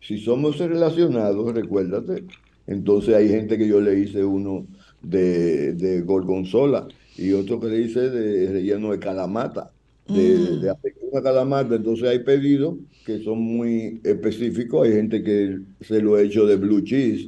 si 0.00 0.18
somos 0.18 0.58
relacionados, 0.58 1.54
recuérdate, 1.54 2.26
entonces 2.66 3.14
hay 3.14 3.28
gente 3.28 3.58
que 3.58 3.68
yo 3.68 3.80
le 3.80 3.98
hice 3.98 4.24
uno 4.24 4.68
de, 5.02 5.74
de 5.74 6.02
gorgonzola 6.02 6.88
y 7.16 7.32
otro 7.32 7.60
que 7.60 7.68
le 7.68 7.80
hice 7.82 8.10
de 8.10 8.50
relleno 8.52 8.92
de 8.92 8.98
calamata. 9.00 9.74
de, 10.08 10.56
de 10.58 10.70
aceituna 10.70 11.22
calamata, 11.22 11.76
entonces 11.76 12.08
hay 12.08 12.20
pedidos 12.24 12.78
que 13.04 13.20
son 13.22 13.38
muy 13.40 14.00
específicos, 14.04 14.86
hay 14.86 14.94
gente 14.94 15.22
que 15.22 15.60
se 15.80 16.00
lo 16.02 16.16
ha 16.16 16.22
hecho 16.22 16.46
de 16.46 16.56
blue 16.56 16.82
cheese, 16.82 17.26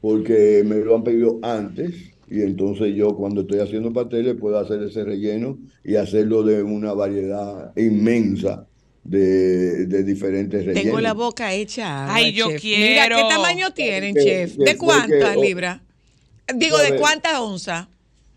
porque 0.00 0.62
me 0.66 0.76
lo 0.84 0.94
han 0.96 1.04
pedido 1.04 1.38
antes, 1.42 2.13
y 2.34 2.42
entonces 2.42 2.94
yo 2.94 3.14
cuando 3.16 3.42
estoy 3.42 3.60
haciendo 3.60 3.92
pasteles 3.92 4.34
puedo 4.38 4.58
hacer 4.58 4.82
ese 4.82 5.04
relleno 5.04 5.58
y 5.84 5.96
hacerlo 5.96 6.42
de 6.42 6.62
una 6.62 6.92
variedad 6.92 7.72
inmensa 7.76 8.66
de, 9.04 9.86
de 9.86 10.02
diferentes 10.02 10.64
rellenos. 10.64 10.82
Tengo 10.84 11.00
la 11.00 11.12
boca 11.12 11.52
hecha. 11.52 12.12
Ay, 12.12 12.32
yo 12.32 12.48
chef. 12.50 12.60
quiero. 12.62 13.16
Mira, 13.16 13.22
¿qué 13.28 13.34
tamaño 13.34 13.72
tienen, 13.72 14.14
Que- 14.14 14.22
chef? 14.22 14.56
que 14.56 14.64
¿De 14.64 14.76
cuántas 14.78 15.36
libras? 15.36 15.80
Digo, 16.56 16.76
¿de 16.78 16.96
cuántas 16.96 17.38
onzas? 17.38 17.88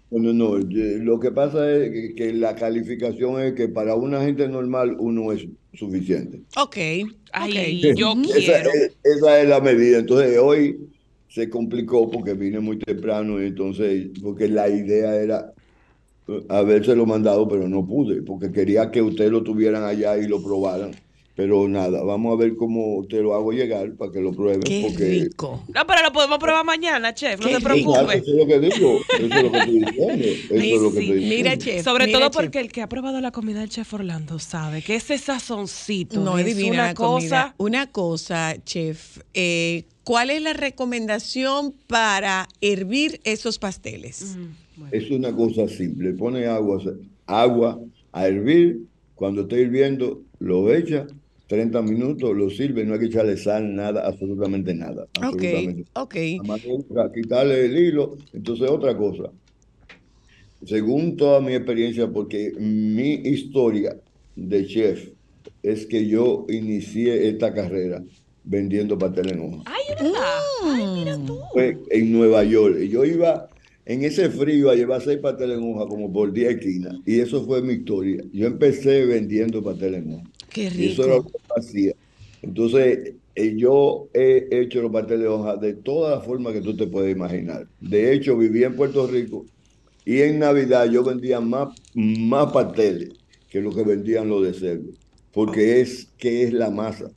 No, 0.10 0.32
no, 0.32 0.58
lo 0.58 1.20
que 1.20 1.32
pasa 1.32 1.70
es 1.70 1.92
que, 1.92 2.16
que 2.16 2.34
la 2.34 2.56
calificación 2.56 3.42
es 3.42 3.54
que 3.54 3.68
para 3.68 3.96
una 3.96 4.24
gente 4.24 4.48
normal 4.48 4.96
uno 5.00 5.34
es 5.34 5.46
suficiente. 5.74 6.44
Ok. 6.56 6.78
Ay, 7.34 7.84
ok. 7.92 7.98
yo 7.98 8.14
Esa 8.24 8.38
quiero. 8.40 8.70
es, 8.74 8.92
esa 9.04 9.42
es 9.42 9.50
la 9.50 9.60
medida. 9.60 9.98
Entonces 10.00 10.38
hoy 10.42 10.78
se 11.30 11.50
complicó 11.50 12.10
porque 12.10 12.34
vine 12.34 12.60
muy 12.60 12.78
temprano 12.80 13.42
y 13.42 13.48
entonces, 13.48 14.08
porque 14.22 14.48
la 14.48 14.70
idea 14.70 15.16
era 15.16 15.54
eh, 16.28 16.44
habérselo 16.50 17.06
mandado, 17.06 17.48
pero 17.48 17.68
no 17.68 17.86
pude, 17.86 18.22
porque 18.22 18.52
quería 18.52 18.90
que 18.92 19.02
ustedes 19.02 19.32
lo 19.32 19.44
tuvieran 19.44 19.84
allá 19.84 20.18
y 20.18 20.28
lo 20.28 20.42
probaran. 20.42 20.92
Pero 21.36 21.68
nada, 21.68 22.02
vamos 22.02 22.34
a 22.34 22.36
ver 22.44 22.56
cómo 22.56 23.06
te 23.08 23.22
lo 23.22 23.36
hago 23.36 23.52
llegar 23.52 23.94
para 23.94 24.12
que 24.12 24.20
lo 24.20 24.32
prueben. 24.34 24.62
Qué 24.64 24.82
porque 24.88 25.08
rico. 25.08 25.64
No, 25.72 25.86
pero 25.86 26.02
lo 26.02 26.12
podemos 26.12 26.40
probar 26.40 26.66
mañana, 26.66 27.14
chef. 27.14 27.40
No 27.40 27.46
Qué 27.46 27.60
se 27.62 27.70
rico. 27.70 27.92
Claro, 27.94 28.08
preocupe. 28.08 28.18
eso 28.18 28.32
es 28.32 28.38
lo 28.38 28.48
que 28.48 28.60
digo, 28.60 29.00
eso 29.20 29.24
es 29.24 29.44
lo 29.44 29.52
que 29.52 29.58
estoy 29.60 29.80
diciendo. 29.80 30.26
Eso 30.26 30.56
es 30.56 30.82
lo 30.82 30.92
que 30.92 31.00
estoy 31.00 31.12
diciendo. 31.14 31.36
Mira, 31.36 31.58
chef. 31.60 31.84
Sobre 31.84 32.08
mira, 32.08 32.18
todo 32.18 32.30
chef. 32.30 32.36
porque 32.42 32.60
el 32.60 32.72
que 32.72 32.82
ha 32.82 32.90
probado 32.90 33.22
la 33.22 33.30
comida 33.32 33.60
del 33.60 33.70
chef 33.70 33.94
Orlando 33.94 34.40
sabe 34.40 34.82
que 34.82 34.96
ese 34.96 35.20
sazoncito 35.20 36.20
No 36.22 36.40
es 36.40 36.46
divina 36.48 36.72
una 36.74 36.84
la 36.88 36.94
comida. 36.96 37.20
cosa. 37.20 37.56
Una 37.60 37.92
cosa, 37.92 38.56
chef. 38.66 39.20
eh, 39.36 39.84
¿Cuál 40.08 40.30
es 40.30 40.42
la 40.42 40.54
recomendación 40.54 41.74
para 41.86 42.48
hervir 42.62 43.20
esos 43.26 43.60
pasteles? 43.60 44.38
Es 44.90 45.12
una 45.12 45.36
cosa 45.36 45.68
simple. 45.68 46.14
Pone 46.14 46.46
agua, 46.46 46.82
agua 47.26 47.78
a 48.14 48.26
hervir. 48.26 48.84
Cuando 49.16 49.42
esté 49.42 49.60
hirviendo, 49.60 50.22
lo 50.40 50.74
echa. 50.74 51.08
30 51.48 51.82
minutos, 51.82 52.34
lo 52.38 52.50
sirve. 52.50 52.86
No 52.86 52.94
hay 52.94 53.02
que 53.02 53.06
echarle 53.08 53.36
sal, 53.36 53.76
nada, 53.76 54.08
absolutamente 54.08 54.74
nada. 54.74 55.04
Ok, 55.18 55.24
Absolutamente. 55.24 55.84
ok. 55.96 56.16
Nada 56.16 56.44
más 56.44 56.64
entra, 56.64 57.12
quitarle 57.14 57.66
el 57.66 57.78
hilo. 57.78 58.18
Entonces, 58.32 58.70
otra 58.70 58.96
cosa. 58.96 59.30
Según 60.66 61.18
toda 61.18 61.42
mi 61.42 61.54
experiencia, 61.54 62.08
porque 62.08 62.54
mi 62.58 63.12
historia 63.12 63.98
de 64.38 64.68
chef 64.68 65.10
es 65.62 65.86
que 65.86 66.08
yo 66.08 66.46
inicié 66.48 67.28
esta 67.28 67.54
carrera 67.54 68.02
vendiendo 68.48 68.98
pastel 68.98 69.32
en 69.32 69.40
hoja. 69.42 69.64
Ay, 69.66 69.96
verdad. 69.96 70.22
Ay, 70.64 70.86
mira 70.94 71.18
tú. 71.26 71.40
Fue 71.54 71.78
en 71.90 72.12
Nueva 72.12 72.44
York. 72.44 72.78
Y 72.82 72.90
Yo 72.90 73.06
iba 73.06 73.50
en 73.86 74.04
ese 74.04 74.30
frío 74.30 74.70
a 74.70 74.76
llevar 74.76 75.02
seis 75.02 75.20
pasteles 75.20 75.58
en 75.58 75.74
hoja 75.74 75.88
como 75.88 76.12
por 76.12 76.32
10 76.32 76.56
esquinas. 76.56 76.96
Y 77.06 77.20
eso 77.20 77.46
fue 77.46 77.62
mi 77.62 77.74
historia. 77.74 78.24
Yo 78.34 78.48
empecé 78.48 79.06
vendiendo 79.06 79.64
pasteles 79.64 80.04
en 80.04 80.14
hoja. 80.16 80.24
Qué 80.50 80.72
Y 80.76 80.92
eso 80.92 81.04
era 81.06 81.16
lo 81.16 81.22
rico. 81.24 81.32
que 81.40 81.60
hacía. 81.60 81.94
Entonces, 82.42 83.14
eh, 83.36 83.54
yo 83.58 84.08
he 84.14 84.48
hecho 84.52 84.82
los 84.82 84.92
pasteles 84.92 85.22
de 85.22 85.28
hoja 85.28 85.56
de 85.58 85.74
todas 85.74 86.18
las 86.18 86.26
formas 86.26 86.54
que 86.54 86.62
tú 86.62 86.76
te 86.76 86.88
puedes 86.88 87.16
imaginar. 87.16 87.68
De 87.82 88.14
hecho, 88.14 88.38
viví 88.38 88.64
en 88.64 88.76
Puerto 88.76 89.08
Rico 89.08 89.46
y 90.06 90.22
en 90.22 90.40
Navidad 90.40 90.90
yo 90.90 91.04
vendía 91.04 91.42
más, 91.42 91.76
más 91.94 92.52
pasteles 92.54 93.10
que 93.50 93.62
lo 93.62 93.74
que 93.74 93.84
vendían 93.84 94.30
los 94.30 94.44
de 94.44 94.54
cerdo. 94.54 94.92
Porque 95.34 95.82
es 95.82 96.08
que 96.18 96.44
es 96.44 96.54
la 96.54 96.72
masa. 96.72 97.12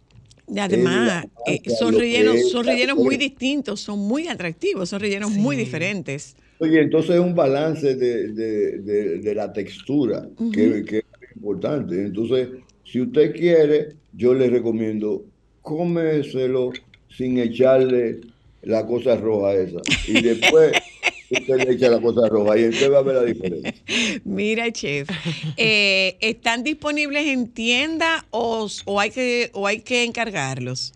Y 0.53 0.59
además, 0.59 1.27
eh, 1.47 1.63
son 1.71 1.95
rellenos, 1.95 2.35
es 2.35 2.49
son 2.51 2.67
rellenos 2.67 2.97
muy 2.97 3.17
distintos, 3.17 3.81
son 3.81 3.99
muy 3.99 4.29
atractivos, 4.29 4.89
son 4.89 5.01
rellenos 5.01 5.31
muy 5.31 5.57
diferentes. 5.57 6.37
Oye, 6.59 6.81
entonces 6.83 7.13
es 7.17 7.21
un 7.21 7.35
balance 7.35 7.95
de, 7.97 8.33
de- 8.33 8.79
de- 8.81 9.19
de 9.19 9.35
la 9.35 9.53
textura 9.53 10.29
que, 10.51 10.85
que 10.85 10.99
es 10.99 11.05
importante. 11.37 11.95
Entonces, 12.05 12.49
si 12.85 13.01
usted 13.01 13.33
quiere, 13.35 13.97
yo 14.13 14.35
le 14.35 14.51
recomiendo 14.51 15.25
cómeselo 15.61 16.85
sin 17.09 17.39
echarle 17.39 18.21
la 18.63 18.87
cosa 18.87 19.17
roja 19.17 19.55
esa. 19.55 19.83
Y 20.03 20.19
después 20.19 20.77
usted 21.31 21.57
le 21.59 21.73
echa 21.73 21.89
la 21.91 22.01
cosa 22.01 22.29
roja 22.29 22.59
y 22.59 22.69
usted 22.69 22.91
va 22.93 22.99
a 22.99 23.03
ver 23.03 23.15
la 23.17 23.25
diferencia. 23.25 23.75
Mira, 24.25 24.71
chef, 24.73 25.09
eh, 25.57 26.17
¿están 26.21 26.63
disponibles 26.65 27.27
en 27.27 27.49
tienda 27.53 28.27
o, 28.31 28.69
o 28.85 29.01
hay 29.01 29.11
que 29.11 29.51
o 29.55 29.67
hay 29.67 29.81
que 29.81 30.05
encargarlos? 30.05 30.93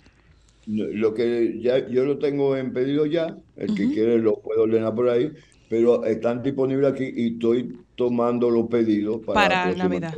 Lo 0.67 1.13
que 1.13 1.61
ya 1.61 1.87
yo 1.89 2.05
lo 2.05 2.19
tengo 2.19 2.57
en 2.57 2.73
pedido 2.73 3.05
ya, 3.07 3.37
el 3.57 3.75
que 3.75 3.91
quiere 3.91 4.19
lo 4.19 4.41
puede 4.41 4.61
ordenar 4.61 4.95
por 4.95 5.11
ahí, 5.11 5.31
pero 5.69 6.05
están 6.07 6.43
disponibles 6.43 6.93
aquí 6.93 7.05
y 7.15 7.35
estoy 7.35 7.79
tomando 7.97 8.51
los 8.51 8.69
pedidos 8.69 9.21
para, 9.27 9.41
la 9.41 9.49
Para 9.49 9.75
Navidad. 9.75 10.15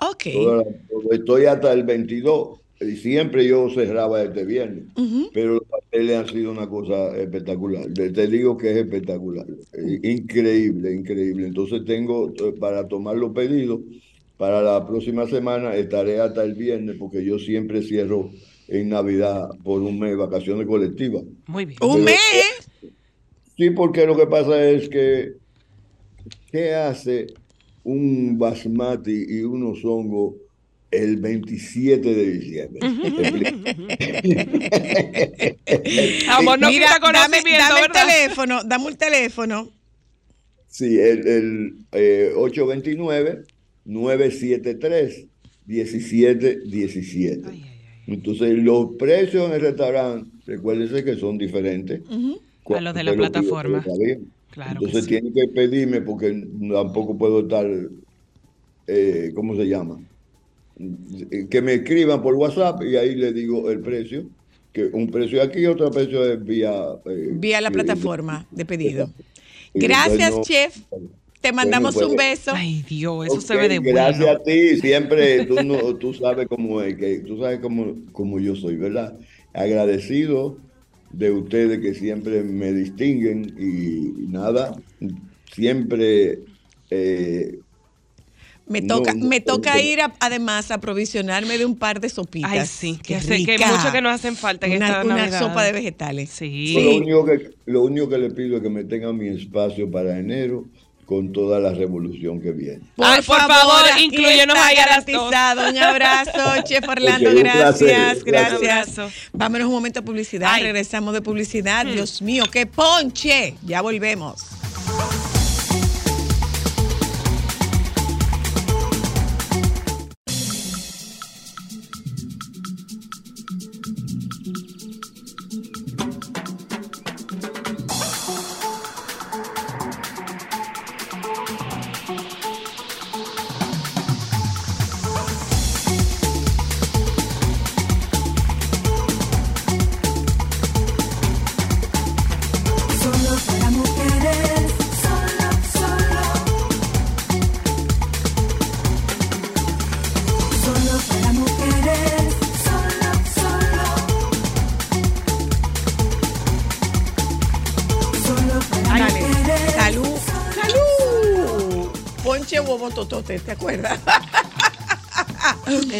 Ok. 0.00 0.24
La- 0.26 0.64
estoy 1.14 1.44
hasta 1.44 1.72
el 1.72 1.84
22 1.84 2.58
y 2.58 2.65
siempre 2.96 3.46
yo 3.46 3.68
cerraba 3.70 4.22
este 4.22 4.44
viernes, 4.44 4.84
pero 5.32 5.54
los 5.54 5.64
pasteles 5.64 6.16
han 6.16 6.28
sido 6.28 6.52
una 6.52 6.68
cosa 6.68 7.16
espectacular. 7.16 7.86
Te 7.92 8.26
digo 8.26 8.56
que 8.56 8.70
es 8.70 8.76
espectacular, 8.76 9.46
eh, 9.72 10.00
increíble, 10.02 10.94
increíble. 10.94 11.46
Entonces 11.46 11.84
tengo 11.84 12.28
eh, 12.28 12.52
para 12.58 12.86
tomar 12.86 13.16
los 13.16 13.32
pedidos 13.32 13.80
para 14.36 14.60
la 14.60 14.86
próxima 14.86 15.26
semana 15.26 15.74
estaré 15.74 16.20
hasta 16.20 16.44
el 16.44 16.54
viernes 16.54 16.96
porque 16.98 17.24
yo 17.24 17.38
siempre 17.38 17.82
cierro 17.82 18.30
en 18.68 18.90
Navidad 18.90 19.48
por 19.64 19.80
un 19.80 19.98
mes 19.98 20.16
vacaciones 20.16 20.66
colectivas. 20.66 21.22
Muy 21.46 21.64
bien. 21.64 21.78
Un 21.80 22.04
mes. 22.04 22.70
Sí, 23.56 23.70
porque 23.70 24.06
lo 24.06 24.16
que 24.16 24.26
pasa 24.26 24.62
es 24.68 24.88
que 24.88 25.34
¿qué 26.52 26.74
hace 26.74 27.28
un 27.84 28.36
basmati 28.36 29.24
y 29.28 29.42
unos 29.42 29.82
hongos 29.84 30.34
el 30.90 31.16
27 31.16 32.14
de 32.14 32.30
diciembre? 32.30 32.80
Amor, 36.28 36.58
no 36.58 36.68
Mira, 36.68 36.86
quita 36.94 37.12
dame, 37.12 37.38
dame 37.42 37.80
el 37.80 37.92
teléfono, 37.92 38.62
dame 38.64 38.88
el 38.88 38.96
teléfono. 38.96 39.68
Sí, 40.68 40.98
el, 40.98 41.26
el 41.26 41.74
eh, 41.92 42.32
829-973-1717. 42.36 45.28
Ay, 45.68 45.84
ay, 47.44 47.50
ay. 47.50 47.62
Entonces, 48.06 48.56
los 48.58 48.94
precios 48.96 49.48
en 49.48 49.54
el 49.54 49.60
restaurante, 49.60 50.30
recuérdense 50.46 51.04
que 51.04 51.16
son 51.16 51.38
diferentes. 51.38 52.00
A 52.74 52.80
los 52.80 52.94
de 52.94 53.04
la 53.04 53.14
plataforma. 53.14 53.84
Claro 54.50 54.80
que 54.80 54.86
Entonces, 54.86 55.04
sí. 55.04 55.10
tienen 55.10 55.34
que 55.34 55.48
pedirme 55.48 56.00
porque 56.00 56.46
tampoco 56.72 57.18
puedo 57.18 57.40
estar, 57.40 57.66
eh, 58.86 59.32
¿cómo 59.34 59.54
se 59.56 59.66
llama? 59.66 59.98
Que 61.50 61.62
me 61.62 61.74
escriban 61.74 62.22
por 62.22 62.34
WhatsApp 62.34 62.82
y 62.82 62.96
ahí 62.96 63.14
le 63.14 63.32
digo 63.32 63.70
el 63.70 63.80
precio. 63.80 64.26
Que 64.72 64.84
un 64.86 65.10
precio 65.10 65.42
aquí 65.42 65.60
y 65.60 65.66
otro 65.66 65.90
precio 65.90 66.30
es 66.30 66.44
vía... 66.44 66.74
eh, 67.06 67.30
Vía 67.32 67.60
la 67.62 67.68
eh, 67.68 67.72
plataforma 67.72 68.46
de 68.50 68.64
pedido. 68.66 69.10
Gracias, 69.74 70.34
no- 70.36 70.42
chef. 70.42 70.76
Te 71.40 71.52
mandamos 71.52 71.94
pues, 71.94 72.06
un 72.06 72.16
beso. 72.16 72.50
Ay, 72.54 72.82
Dios, 72.88 73.26
eso 73.26 73.40
se 73.40 73.56
ve 73.56 73.68
de 73.68 73.78
Gracias 73.78 74.18
bueno. 74.18 74.40
a 74.40 74.42
ti, 74.42 74.76
siempre 74.80 75.46
tú, 75.46 75.54
no, 75.62 75.94
tú 75.96 76.12
sabes 76.12 76.48
cómo 76.48 76.82
es, 76.82 76.96
que 76.96 77.20
tú 77.20 77.38
sabes 77.38 77.60
cómo, 77.60 77.94
cómo 78.12 78.40
yo 78.40 78.56
soy, 78.56 78.76
¿verdad? 78.76 79.16
Agradecido 79.52 80.58
de 81.12 81.30
ustedes 81.30 81.78
que 81.80 81.94
siempre 81.94 82.42
me 82.42 82.72
distinguen 82.72 83.54
y 83.58 84.26
nada, 84.28 84.76
siempre 85.52 86.40
eh, 86.90 87.60
Me 88.68 88.82
toca, 88.82 89.14
no, 89.14 89.26
me 89.26 89.40
toca 89.40 89.74
no. 89.74 89.80
ir 89.80 90.00
a- 90.00 90.12
además 90.18 90.70
a 90.72 90.78
provisionarme 90.80 91.56
de 91.56 91.64
un 91.64 91.76
par 91.76 92.00
de 92.00 92.08
sopitas. 92.08 92.50
Ay, 92.50 92.66
sí, 92.66 92.98
que, 93.02 93.14
hace, 93.16 93.44
que 93.44 93.58
mucho 93.58 93.92
que 93.92 94.02
nos 94.02 94.12
hacen 94.12 94.36
falta 94.36 94.66
en 94.66 94.76
una, 94.76 94.86
esta 94.88 95.04
una 95.04 95.38
sopa 95.38 95.62
de 95.62 95.72
vegetales. 95.72 96.30
Sí. 96.30 96.74
lo, 96.74 96.96
único 96.96 97.24
que, 97.24 97.50
lo 97.66 97.82
único 97.82 98.08
que 98.08 98.18
le 98.18 98.30
pido 98.30 98.56
es 98.56 98.62
que 98.62 98.68
me 98.70 98.82
tengan 98.84 99.16
mi 99.16 99.28
espacio 99.28 99.88
para 99.90 100.18
enero 100.18 100.64
con 101.06 101.32
toda 101.32 101.60
la 101.60 101.72
revolución 101.72 102.40
que 102.40 102.50
viene. 102.50 102.80
Ay, 102.98 103.22
por 103.22 103.38
favor, 103.38 103.84
aquí 103.92 104.06
inclúyenos 104.06 104.56
está 104.56 104.66
ahí 104.66 104.76
a 104.76 104.86
garantizado. 104.86 105.70
Un 105.70 105.78
abrazo, 105.78 106.62
Chef 106.64 106.88
Orlando, 106.88 107.30
gracias, 107.32 108.24
placer, 108.24 108.58
gracias. 108.60 108.96
Vámonos 109.32 109.68
un 109.68 109.74
momento 109.74 110.00
a 110.00 110.02
publicidad, 110.02 110.50
Ay. 110.52 110.64
regresamos 110.64 111.14
de 111.14 111.22
publicidad. 111.22 111.86
Dios 111.86 112.20
mío, 112.20 112.42
qué 112.50 112.66
ponche. 112.66 113.54
Ya 113.64 113.82
volvemos. 113.82 114.42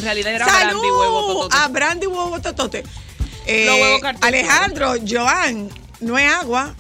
Realidad 0.07 0.33
era 0.35 0.47
¡Salud! 0.47 0.81
brandy 0.81 0.89
huevo 0.91 1.27
totote. 1.43 1.57
A 1.57 1.69
brandy 1.69 2.07
huevo 2.07 2.41
totote. 2.41 2.83
Eh, 3.47 3.67
Los 3.67 3.75
huevos 3.77 4.01
cartones. 4.01 4.27
Alejandro, 4.27 4.95
Joan, 5.09 5.69
no 6.01 6.19
es 6.19 6.33
agua. 6.33 6.75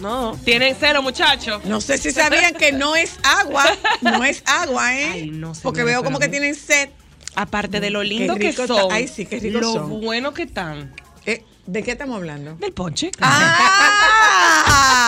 No, 0.00 0.36
tienen 0.44 0.76
cero, 0.78 1.02
muchachos. 1.02 1.64
No 1.64 1.80
sé 1.80 1.98
si 1.98 2.10
sabían 2.12 2.54
que 2.54 2.72
no 2.72 2.94
es 2.96 3.18
agua. 3.22 3.64
No 4.00 4.24
es 4.24 4.42
agua, 4.46 4.96
¿eh? 4.96 5.10
Ay, 5.12 5.30
no, 5.30 5.52
Porque 5.62 5.80
señora, 5.80 5.92
veo 6.00 6.04
como 6.04 6.18
que 6.20 6.28
tienen 6.28 6.54
sed. 6.54 6.90
Aparte 7.34 7.80
de 7.80 7.90
lo 7.90 8.02
lindo 8.02 8.34
que 8.36 8.52
son. 8.52 8.90
ay, 8.92 9.06
sí, 9.08 9.26
qué 9.26 9.38
rico 9.40 9.58
lo 9.60 9.72
son. 9.72 10.00
bueno 10.00 10.32
que 10.34 10.42
están. 10.44 10.94
Eh, 11.26 11.44
¿De 11.66 11.82
qué 11.82 11.92
estamos 11.92 12.16
hablando? 12.16 12.54
Del 12.54 12.72
ponche. 12.72 13.10
Ah, 13.20 15.07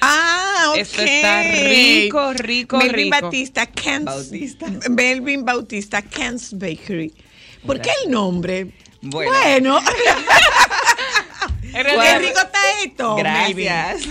ah 0.00 0.70
ok. 0.70 0.78
Esto 0.78 1.02
está 1.02 1.42
rico, 1.42 2.32
rico, 2.34 2.78
Melvin 2.78 2.94
rico. 2.94 3.20
Bautista, 3.20 3.66
Kent's, 3.66 4.04
Bautista. 4.04 4.66
Melvin 4.90 5.44
Bautista, 5.44 6.02
Kent's 6.02 6.52
Bakery. 6.56 7.12
¿Por 7.66 7.80
qué 7.80 7.90
el 8.04 8.10
nombre? 8.10 8.72
Bueno. 9.02 9.32
Bueno. 9.32 9.78
En 11.62 11.86
Qué 11.86 12.18
rico 12.18 12.40
está 12.40 12.58
esto. 12.84 13.16
Melvin. 13.16 13.66
Gracias. 13.66 14.08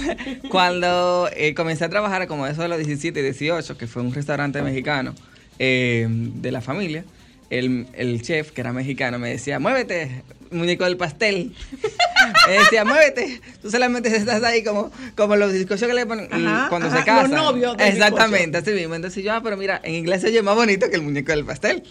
Cuando 0.49 1.29
eh, 1.33 1.53
comencé 1.53 1.85
a 1.85 1.89
trabajar 1.89 2.27
como 2.27 2.47
eso 2.47 2.61
de 2.61 2.67
los 2.67 2.77
17 2.77 3.19
y 3.19 3.23
18, 3.23 3.77
que 3.77 3.87
fue 3.87 4.01
un 4.01 4.13
restaurante 4.13 4.61
mexicano 4.61 5.13
eh, 5.59 6.07
de 6.09 6.51
la 6.51 6.61
familia, 6.61 7.03
el, 7.49 7.87
el 7.93 8.21
chef, 8.21 8.51
que 8.51 8.61
era 8.61 8.73
mexicano, 8.73 9.19
me 9.19 9.29
decía, 9.29 9.59
muévete, 9.59 10.23
muñeco 10.51 10.85
del 10.85 10.97
pastel. 10.97 11.53
me 12.47 12.53
decía, 12.53 12.85
muévete. 12.85 13.41
Tú 13.61 13.71
solamente 13.71 14.15
estás 14.15 14.43
ahí 14.43 14.63
como, 14.63 14.91
como 15.15 15.35
los 15.35 15.53
bizcochos 15.53 15.87
que 15.87 15.93
le 15.93 16.05
ponen 16.05 16.27
Ajá, 16.31 16.69
cuando 16.69 16.87
ajá, 16.87 16.99
se 16.99 17.05
casan. 17.05 17.31
los 17.31 17.39
novios 17.39 17.75
Exactamente, 17.79 18.57
así 18.57 18.71
mismo. 18.71 18.95
Entonces 18.95 19.23
yo, 19.23 19.33
ah, 19.33 19.41
pero 19.43 19.57
mira, 19.57 19.79
en 19.83 19.95
inglés 19.95 20.21
se 20.21 20.27
oye 20.27 20.41
más 20.41 20.55
bonito 20.55 20.89
que 20.89 20.95
el 20.95 21.01
muñeco 21.01 21.31
del 21.31 21.45
pastel. 21.45 21.83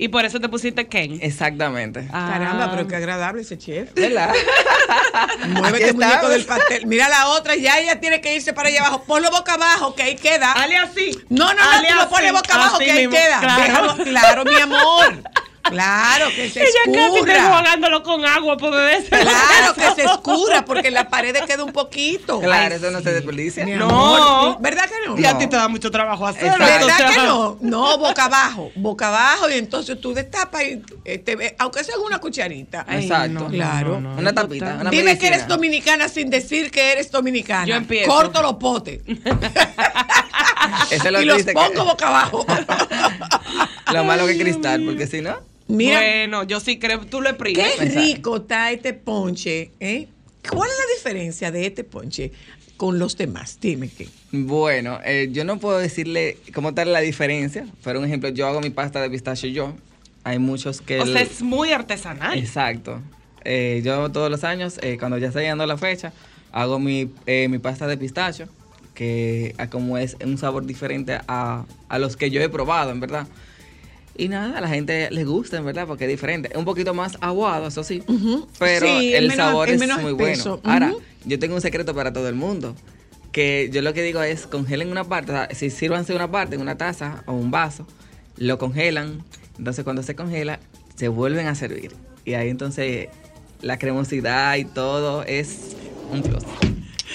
Y 0.00 0.08
por 0.08 0.24
eso 0.24 0.40
te 0.40 0.48
pusiste 0.48 0.86
Ken. 0.88 1.18
Exactamente. 1.20 2.08
Caramba, 2.10 2.70
pero 2.70 2.88
qué 2.88 2.96
agradable 2.96 3.42
ese 3.42 3.58
chef. 3.58 3.92
¿Verdad? 3.92 4.32
Muévete, 5.48 5.90
Aquí 5.90 5.94
muñeco 5.94 6.28
del 6.30 6.46
pastel. 6.46 6.86
Mira 6.86 7.06
la 7.10 7.28
otra, 7.28 7.54
ya 7.54 7.78
ella 7.78 8.00
tiene 8.00 8.22
que 8.22 8.34
irse 8.34 8.54
para 8.54 8.70
allá 8.70 8.80
abajo. 8.80 9.04
Ponlo 9.04 9.30
boca 9.30 9.52
abajo, 9.52 9.94
que 9.94 10.02
ahí 10.02 10.16
queda. 10.16 10.54
Dale 10.56 10.78
así. 10.78 11.10
No, 11.28 11.52
no, 11.52 11.52
no, 11.52 11.86
tú 11.86 11.94
lo 11.96 12.08
pones 12.08 12.32
boca 12.32 12.54
abajo, 12.54 12.76
así 12.76 12.86
que 12.86 12.90
ahí 12.92 13.06
mismo, 13.06 13.22
queda. 13.22 13.40
claro. 13.40 13.62
Déjalo, 13.62 14.04
claro, 14.04 14.44
mi 14.46 14.54
amor. 14.56 15.22
Claro, 15.62 16.26
que 16.34 16.48
se 16.50 16.60
Ella 16.62 16.70
casi 16.86 16.90
está 16.96 17.06
escurra. 17.16 17.36
enjuagándolo 17.36 18.02
con 18.02 18.24
agua 18.24 18.56
por 18.56 18.70
beberse. 18.72 19.08
Claro, 19.10 19.74
que 19.74 19.90
se 19.94 20.04
escurra, 20.04 20.64
porque 20.64 20.88
en 20.88 20.94
la 20.94 21.08
pared 21.10 21.36
queda 21.46 21.62
un 21.64 21.72
poquito. 21.72 22.40
Claro, 22.40 22.74
Ay, 22.74 22.78
eso 22.80 22.90
no 22.90 23.00
se 23.02 23.12
desperdicia. 23.12 23.64
No. 23.66 24.58
¿Verdad 24.60 24.84
que 24.86 25.06
no? 25.06 25.18
Y 25.18 25.24
a 25.26 25.32
No. 25.34 25.38
ti 25.38 25.46
te 25.48 25.56
da 25.56 25.68
mucho 25.68 25.90
trabajo 25.90 26.26
hacerlo. 26.26 26.64
¿Verdad 26.64 26.80
entonces, 26.98 27.16
que 27.16 27.22
no? 27.26 27.58
No, 27.60 27.98
boca 27.98 28.24
abajo, 28.24 28.70
boca 28.74 29.08
abajo 29.08 29.50
y 29.50 29.54
entonces 29.54 30.00
tú 30.00 30.14
destapas 30.14 30.62
y 30.62 30.82
eh, 31.04 31.18
te 31.18 31.36
ve- 31.36 31.54
aunque 31.58 31.84
sea 31.84 31.98
una 31.98 32.18
cucharita. 32.18 32.84
Ay, 32.88 33.02
Exacto. 33.04 33.28
no, 33.40 33.48
Claro. 33.48 34.00
no, 34.00 34.14
no. 34.14 34.18
Una 34.18 34.32
tapita, 34.32 34.78
una 34.80 34.90
Dime 34.90 35.18
que 35.18 35.26
eres 35.28 35.46
dominicana 35.46 36.08
sin 36.08 36.30
decir 36.30 36.70
que 36.70 36.92
eres 36.92 37.10
dominicana. 37.10 37.66
Yo 37.66 37.74
empiezo. 37.74 38.10
Corto 38.10 38.40
los 38.42 38.54
potes 38.54 39.00
Eso 40.90 41.04
es 41.06 41.12
lo 41.12 41.18
y 41.18 41.22
que 41.22 41.26
los 41.26 41.36
dice 41.38 41.48
que- 41.48 41.54
pongo 41.54 41.84
boca 41.84 42.08
abajo. 42.08 42.46
Lo 43.92 44.04
malo 44.04 44.24
que 44.26 44.38
cristal, 44.38 44.84
porque 44.84 45.06
si 45.08 45.20
no. 45.20 45.36
Mira, 45.70 45.98
Bueno, 46.00 46.44
yo 46.44 46.60
sí 46.60 46.78
creo, 46.78 47.00
tú 47.06 47.20
lo 47.20 47.28
exprimes. 47.30 47.64
qué 47.76 47.84
Exacto. 47.84 48.00
rico 48.00 48.36
está 48.38 48.70
este 48.72 48.92
ponche. 48.94 49.70
¿eh? 49.80 50.08
¿Cuál 50.48 50.68
es 50.70 50.76
la 50.76 50.94
diferencia 50.96 51.50
de 51.50 51.66
este 51.66 51.84
ponche 51.84 52.32
con 52.76 52.98
los 52.98 53.16
demás? 53.16 53.58
Dime 53.60 53.88
que. 53.88 54.08
Bueno, 54.32 54.98
eh, 55.04 55.28
yo 55.32 55.44
no 55.44 55.58
puedo 55.58 55.78
decirle 55.78 56.38
cómo 56.54 56.74
tal 56.74 56.92
la 56.92 57.00
diferencia, 57.00 57.66
pero 57.84 57.98
un 57.98 58.04
ejemplo, 58.06 58.28
yo 58.30 58.46
hago 58.46 58.60
mi 58.60 58.70
pasta 58.70 59.00
de 59.00 59.10
pistacho 59.10 59.46
yo. 59.46 59.74
Hay 60.22 60.38
muchos 60.38 60.80
que... 60.82 61.00
O 61.00 61.06
sea, 61.06 61.22
es 61.22 61.40
muy 61.40 61.72
artesanal. 61.72 62.38
Exacto. 62.38 63.00
Eh, 63.44 63.80
yo 63.82 64.10
todos 64.10 64.30
los 64.30 64.44
años, 64.44 64.78
eh, 64.82 64.96
cuando 64.98 65.16
ya 65.16 65.28
está 65.28 65.40
llegando 65.40 65.64
la 65.66 65.78
fecha, 65.78 66.12
hago 66.52 66.78
mi, 66.78 67.10
eh, 67.26 67.48
mi 67.48 67.58
pasta 67.58 67.86
de 67.86 67.96
pistacho, 67.96 68.46
que 68.94 69.54
como 69.70 69.96
es 69.96 70.16
un 70.22 70.36
sabor 70.36 70.66
diferente 70.66 71.18
a, 71.26 71.64
a 71.88 71.98
los 71.98 72.16
que 72.16 72.30
yo 72.30 72.42
he 72.42 72.48
probado, 72.50 72.90
en 72.90 73.00
verdad. 73.00 73.26
Y 74.20 74.28
nada, 74.28 74.58
a 74.58 74.60
la 74.60 74.68
gente 74.68 75.08
le 75.10 75.24
gusta, 75.24 75.56
en 75.56 75.64
verdad, 75.64 75.86
porque 75.86 76.04
es 76.04 76.10
diferente. 76.10 76.50
Es 76.52 76.56
un 76.58 76.64
poquito 76.64 76.92
más 76.94 77.16
aguado, 77.20 77.68
eso 77.68 77.82
sí, 77.82 78.02
pero 78.58 78.86
Sí, 78.86 79.14
el 79.14 79.28
menos- 79.28 79.36
sabor 79.36 79.70
es 79.70 79.78
muy 79.98 80.12
espeso. 80.12 80.60
bueno. 80.62 80.72
Ahora, 80.72 80.94
yo 81.24 81.38
tengo 81.38 81.54
un 81.54 81.60
secreto 81.60 81.94
para 81.94 82.12
todo 82.12 82.28
el 82.28 82.34
mundo. 82.34 82.74
Que 83.32 83.70
yo 83.72 83.80
lo 83.80 83.94
que 83.94 84.02
digo 84.02 84.20
es 84.22 84.46
congelen 84.46 84.90
una 84.90 85.04
parte, 85.04 85.30
o 85.30 85.34
sea, 85.36 85.48
si 85.54 85.70
sírvanse 85.70 86.14
una 86.14 86.30
parte 86.30 86.56
en 86.56 86.60
una 86.60 86.76
taza 86.76 87.22
o 87.26 87.32
un 87.32 87.50
vaso, 87.52 87.86
lo 88.36 88.58
congelan. 88.58 89.22
Entonces 89.56 89.84
cuando 89.84 90.02
se 90.02 90.14
congela, 90.16 90.58
se 90.96 91.06
vuelven 91.08 91.46
a 91.46 91.54
servir. 91.54 91.92
Y 92.24 92.34
ahí 92.34 92.48
entonces 92.50 93.08
la 93.62 93.78
cremosidad 93.78 94.56
y 94.56 94.64
todo 94.64 95.22
es 95.22 95.76
un 96.12 96.22
plus. 96.22 96.42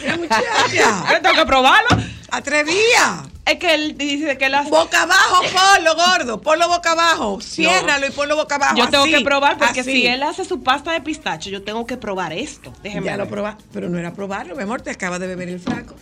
Mira, 0.01 0.17
muchacha, 0.17 1.05
Yo 1.13 1.21
tengo 1.21 1.35
que 1.35 1.45
probarlo. 1.45 1.89
atrevía. 2.31 3.23
Es 3.45 3.59
que 3.59 3.75
él 3.75 3.95
dice 3.97 4.37
que 4.37 4.49
las. 4.49 4.69
Boca 4.69 5.03
abajo, 5.03 5.43
ponlo, 5.43 5.95
gordo. 5.95 6.41
Ponlo 6.41 6.67
boca 6.67 6.93
abajo. 6.93 7.39
Ciérralo 7.41 8.07
y 8.07 8.11
ponlo 8.11 8.35
boca 8.35 8.55
abajo. 8.55 8.75
Yo 8.77 8.89
tengo 8.89 9.03
así, 9.03 9.13
que 9.13 9.21
probar 9.21 9.57
porque 9.57 9.81
así. 9.81 9.91
si 9.91 10.07
él 10.07 10.23
hace 10.23 10.45
su 10.45 10.63
pasta 10.63 10.91
de 10.91 11.01
pistacho, 11.01 11.49
yo 11.51 11.61
tengo 11.63 11.85
que 11.85 11.95
probar 11.97 12.33
esto. 12.33 12.73
Déjeme. 12.81 13.05
Ya 13.05 13.17
lo 13.17 13.27
probaste, 13.27 13.63
pero 13.71 13.87
no 13.89 13.99
era 13.99 14.13
probarlo, 14.13 14.55
mi 14.55 14.63
amor, 14.63 14.81
te 14.81 14.89
acaba 14.89 15.19
de 15.19 15.27
beber 15.27 15.49
el 15.49 15.59
flaco. 15.59 15.95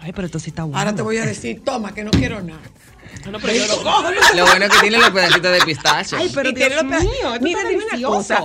Ay, 0.00 0.12
pero 0.12 0.26
esto 0.26 0.38
sí 0.38 0.50
está 0.50 0.62
bueno. 0.62 0.78
Ahora 0.78 0.94
te 0.94 1.02
voy 1.02 1.16
a 1.18 1.24
decir, 1.26 1.62
toma, 1.64 1.92
que 1.92 2.04
no 2.04 2.12
quiero 2.12 2.40
nada. 2.40 2.60
No, 3.28 3.40
pero 3.40 3.52
yo 3.52 3.66
lo 3.66 3.82
cojo. 3.82 4.04
Lo 4.34 4.46
bueno 4.46 4.66
es 4.66 4.70
que 4.70 4.78
tiene 4.80 4.98
los 4.98 5.10
pedacitos 5.10 5.50
de 5.52 5.60
pistacho. 5.62 6.16
Ay, 6.16 6.30
pero 6.32 6.50
Y 6.50 6.54
tiene 6.54 6.76
los 6.76 6.84
mío, 6.84 7.00
esto 7.34 7.40
Mira, 7.40 7.58
está 7.60 7.68
dime 7.70 7.82
una 7.84 7.90
delicioso. 7.92 8.14
cosa. 8.14 8.42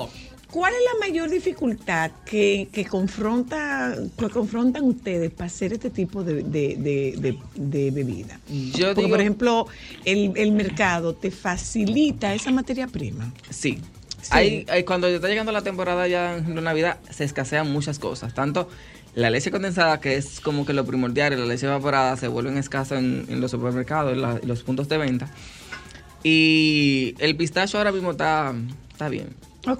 ¿Cuál 0.54 0.72
es 0.74 0.80
la 0.93 1.08
mayor 1.08 1.32
dificultad 1.32 2.12
que, 2.26 2.68
que 2.72 2.86
confronta, 2.86 3.95
que 4.20 4.30
confrontan 4.30 4.84
ustedes 4.84 5.32
para 5.32 5.47
hacer 5.47 5.74
este 5.74 5.89
tipo 5.89 6.24
de, 6.24 6.43
de, 6.43 6.76
de- 6.78 7.16
de- 7.18 7.39
de 7.56 7.89
bebida? 7.91 8.39
Yo 8.47 8.89
Porque, 8.89 9.01
digo- 9.01 9.10
por 9.10 9.20
ejemplo, 9.22 9.68
el, 10.06 10.32
el 10.36 10.51
mercado 10.51 11.16
te 11.16 11.32
facilita 11.32 12.36
esa 12.36 12.51
materia 12.51 12.86
prima. 12.88 13.34
Sí. 13.49 13.80
Sí. 14.22 14.30
Hay, 14.30 14.66
hay- 14.70 14.84
cuando 14.84 15.08
está 15.08 15.28
llegando 15.28 15.51
la 15.51 15.64
temporada 15.64 16.08
ya 16.08 16.39
la 16.47 16.62
Navidad, 16.62 16.99
se 17.10 17.24
escasean 17.24 17.72
muchas 17.72 17.97
cosas. 17.97 18.36
Tanto 18.36 18.70
la 19.16 19.32
leche 19.32 19.49
condensada, 19.49 19.99
que 19.99 20.18
es 20.18 20.39
como 20.39 20.66
que 20.68 20.74
lo 20.74 20.86
primordial, 20.86 21.34
y 21.34 21.36
la 21.38 21.45
leche 21.45 21.66
evaporada 21.66 22.16
se 22.16 22.28
vuelven 22.28 22.58
escasas 22.60 22.99
en, 22.99 23.26
en 23.28 23.41
los 23.41 23.49
supermercados, 23.49 24.14
en, 24.14 24.22
la- 24.22 24.39
en 24.39 24.47
los 24.47 24.62
puntos 24.62 24.88
de 24.88 24.99
venta. 24.99 25.32
Y 26.24 27.16
el 27.20 27.36
pistacho 27.36 27.80
ahora 27.80 27.91
mismo 27.91 28.12
está, 28.12 28.54
está 28.91 29.10
bien. 29.10 29.30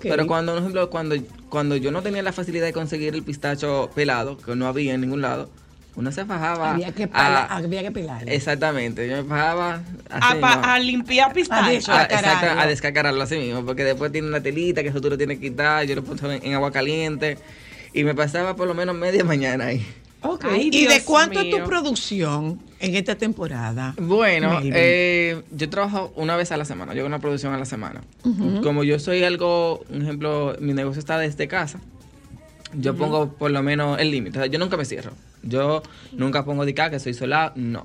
Pero 0.10 0.28
cuando, 0.28 0.54
por 0.54 0.60
ejemplo, 0.62 0.90
cuando, 0.90 1.16
cuando 1.50 1.76
yo 1.76 1.92
no 1.92 2.02
tenía 2.02 2.24
la 2.24 2.32
facilidad 2.32 2.66
de 2.66 2.74
conseguir 2.74 3.14
el 3.16 3.24
pistacho 3.24 3.90
pelado, 3.94 4.38
que 4.38 4.56
no 4.56 4.68
había 4.68 4.94
en 4.94 5.02
ningún 5.02 5.22
lado, 5.22 5.50
uno 5.96 6.12
se 6.12 6.26
fajaba. 6.26 6.72
Había 6.72 6.92
que, 6.92 7.08
pala- 7.08 7.44
a- 7.46 7.58
había 7.58 7.82
que 7.84 7.92
pelar. 7.92 8.28
Exactamente, 8.28 9.08
yo 9.08 9.18
me 9.18 9.24
fajaba 9.30 9.82
así 10.10 10.38
A, 10.38 10.40
pa- 10.42 10.74
a 10.74 10.80
limpiar 10.80 11.34
pistacho. 11.34 11.92
A 11.92 12.00
Descacararlo. 12.08 12.62
a 12.62 12.66
descacararlo 12.68 13.22
así 13.24 13.38
mismo, 13.38 13.66
porque 13.66 13.84
después 13.84 14.12
tiene 14.12 14.28
una 14.28 14.42
telita 14.42 14.82
que 14.82 14.90
eso 14.90 15.02
tú 15.02 15.10
lo 15.10 15.18
tienes 15.18 15.38
que 15.40 15.50
quitar, 15.50 15.86
yo 15.86 15.96
lo 15.96 16.04
pongo 16.04 16.32
en, 16.32 16.44
en 16.44 16.54
agua 16.56 16.72
caliente 16.72 17.38
y 17.94 18.04
me 18.04 18.16
pasaba 18.16 18.56
por 18.56 18.68
lo 18.68 18.74
menos 18.74 18.96
media 18.96 19.24
mañana 19.24 19.66
ahí. 19.66 19.86
Ay, 20.44 20.70
¿Y 20.72 20.86
de 20.86 21.04
cuánto 21.04 21.40
es 21.40 21.50
tu 21.50 21.58
producción 21.66 22.60
en 22.80 22.96
esta 22.96 23.16
temporada? 23.16 23.94
Bueno, 23.98 24.60
eh, 24.64 25.42
yo 25.52 25.70
trabajo 25.70 26.14
una 26.16 26.36
vez 26.36 26.52
a 26.52 26.58
la 26.58 26.66
semana, 26.66 26.94
yo 26.94 27.02
hago 27.02 27.08
una 27.08 27.20
producción 27.20 27.54
a 27.54 27.58
la 27.58 27.66
semana. 27.66 28.02
Como 28.64 28.84
yo 28.84 29.00
soy 29.00 29.24
algo, 29.24 29.84
un 29.90 30.02
ejemplo, 30.02 30.56
mi 30.60 30.74
negocio 30.74 31.00
está 31.00 31.18
desde 31.18 31.48
casa, 31.48 31.80
yo 32.74 32.96
pongo 32.96 33.34
por 33.34 33.52
lo 33.52 33.62
menos 33.64 34.00
el 34.00 34.12
límite, 34.12 34.38
o 34.40 34.42
sea, 34.42 34.50
yo 34.52 34.60
nunca 34.60 34.78
me 34.78 34.86
cierro, 34.86 35.12
yo 35.44 35.84
nunca 36.14 36.44
pongo 36.46 36.66
de 36.66 36.72
acá 36.72 36.90
que 36.90 37.00
soy 37.00 37.14
sola, 37.14 37.52
no, 37.56 37.84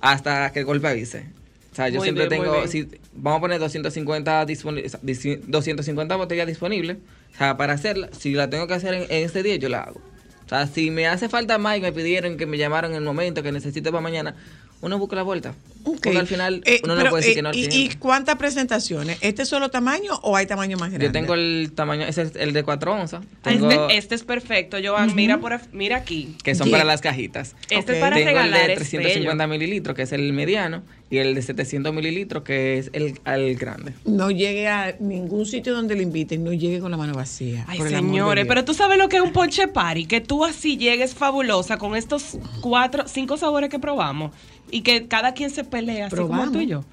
hasta 0.00 0.52
que 0.52 0.60
el 0.60 0.64
golpe 0.64 0.88
avise. 0.88 1.26
O 1.72 1.76
sea, 1.76 1.88
yo 1.88 1.96
Muy 1.96 2.04
siempre 2.04 2.28
bien, 2.28 2.40
tengo, 2.42 2.68
si, 2.68 2.88
vamos 3.14 3.38
a 3.38 3.40
poner 3.40 3.58
250, 3.58 4.46
disponi- 4.46 4.86
o 4.86 4.88
sea, 4.88 5.00
dici- 5.02 5.40
250 5.48 6.14
botellas 6.14 6.46
disponibles, 6.46 6.98
o 7.34 7.36
sea, 7.36 7.56
para 7.56 7.72
hacerla, 7.72 8.10
si 8.16 8.32
la 8.32 8.48
tengo 8.48 8.68
que 8.68 8.74
hacer 8.74 8.94
en, 8.94 9.02
en 9.02 9.24
este 9.24 9.42
día, 9.42 9.56
yo 9.56 9.68
la 9.68 9.80
hago. 9.80 10.00
O 10.46 10.48
sea, 10.48 10.66
si 10.66 10.90
me 10.90 11.06
hace 11.06 11.28
falta 11.28 11.58
más 11.58 11.78
y 11.78 11.80
me 11.80 11.92
pidieron 11.92 12.36
que 12.36 12.46
me 12.46 12.58
llamaron 12.58 12.92
en 12.92 12.98
el 12.98 13.04
momento 13.04 13.42
que 13.42 13.52
necesito 13.52 13.90
para 13.90 14.02
mañana, 14.02 14.34
uno 14.80 14.98
busca 14.98 15.16
la 15.16 15.22
vuelta. 15.22 15.54
Porque 15.84 16.16
al 16.18 16.26
final 16.26 16.62
Eh, 16.64 16.80
uno 16.84 16.94
pero, 16.94 17.04
no 17.04 17.10
puede 17.10 17.22
decir 17.22 17.32
eh, 17.32 17.34
que 17.36 17.42
no 17.42 17.48
al 17.50 17.56
y, 17.56 17.66
cliente. 17.68 17.94
¿Y 17.94 17.98
cuántas 17.98 18.36
presentaciones? 18.36 19.18
¿Este 19.20 19.44
solo 19.44 19.68
tamaño 19.70 20.14
o 20.22 20.36
hay 20.36 20.46
tamaño 20.46 20.76
más 20.78 20.88
grande? 20.90 21.06
Yo 21.06 21.12
tengo 21.12 21.34
el 21.34 21.72
tamaño, 21.74 22.04
ese 22.06 22.22
es 22.22 22.32
el 22.36 22.52
de 22.52 22.62
4 22.64 22.92
onzas. 22.94 23.22
Ah, 23.42 23.50
Tengo, 23.50 23.70
Este, 23.70 23.96
este 23.98 24.14
es 24.14 24.22
perfecto, 24.24 24.78
Joan. 24.82 25.14
Mira 25.14 25.38
por 25.38 25.60
mira 25.72 25.96
aquí. 25.98 26.36
que 26.42 26.54
son 26.54 26.68
Yeah. 26.68 26.78
para 26.78 26.84
las 26.84 27.00
cajitas. 27.00 27.54
Este 27.70 27.76
Ok. 27.78 27.90
es 27.90 27.96
para 28.00 28.16
Tengo 28.16 28.30
el 28.30 28.34
regalar. 28.36 28.66
de 28.66 28.72
es 28.72 28.78
350 28.78 29.46
bello. 29.46 29.58
mililitros, 29.58 29.94
que 29.96 30.02
es 30.02 30.12
el 30.12 30.32
mediano, 30.32 30.82
y 31.10 31.18
el 31.18 31.34
de 31.34 31.42
700 31.42 31.92
mililitros, 31.94 32.42
que 32.44 32.78
es 32.78 32.90
el, 32.94 33.20
el 33.26 33.54
grande. 33.56 33.92
No 34.06 34.30
llegue 34.30 34.66
a 34.68 34.96
ningún 34.98 35.44
sitio 35.46 35.74
donde 35.74 35.94
le 35.94 36.02
inviten, 36.02 36.42
no 36.42 36.52
llegue 36.52 36.80
con 36.80 36.90
la 36.90 36.96
mano 36.96 37.12
vacía. 37.14 37.64
Ay, 37.68 37.78
el 37.78 37.84
de 37.90 37.96
señores, 37.96 38.46
pero 38.48 38.64
tú 38.64 38.72
sabes 38.74 38.96
lo 38.98 39.08
que 39.08 39.16
es 39.16 39.22
un 39.22 39.32
ponche 39.32 39.68
party, 39.68 40.06
que 40.06 40.20
tú 40.20 40.44
así 40.44 40.76
llegues 40.76 41.14
fabulosa 41.14 41.76
con 41.76 41.94
estos 41.94 42.38
cuatro, 42.60 43.04
cinco 43.06 43.36
sabores 43.36 43.68
que 43.70 43.78
probamos 43.78 44.32
y 44.70 44.80
que 44.80 45.06
cada 45.06 45.34
quien 45.34 45.50
se 45.50 45.62
pelea, 45.78 46.06
así 46.06 46.16
como 46.16 46.28
Probamos. 46.28 46.52
tú 46.52 46.60
y 46.60 46.66
yo. 46.66 46.84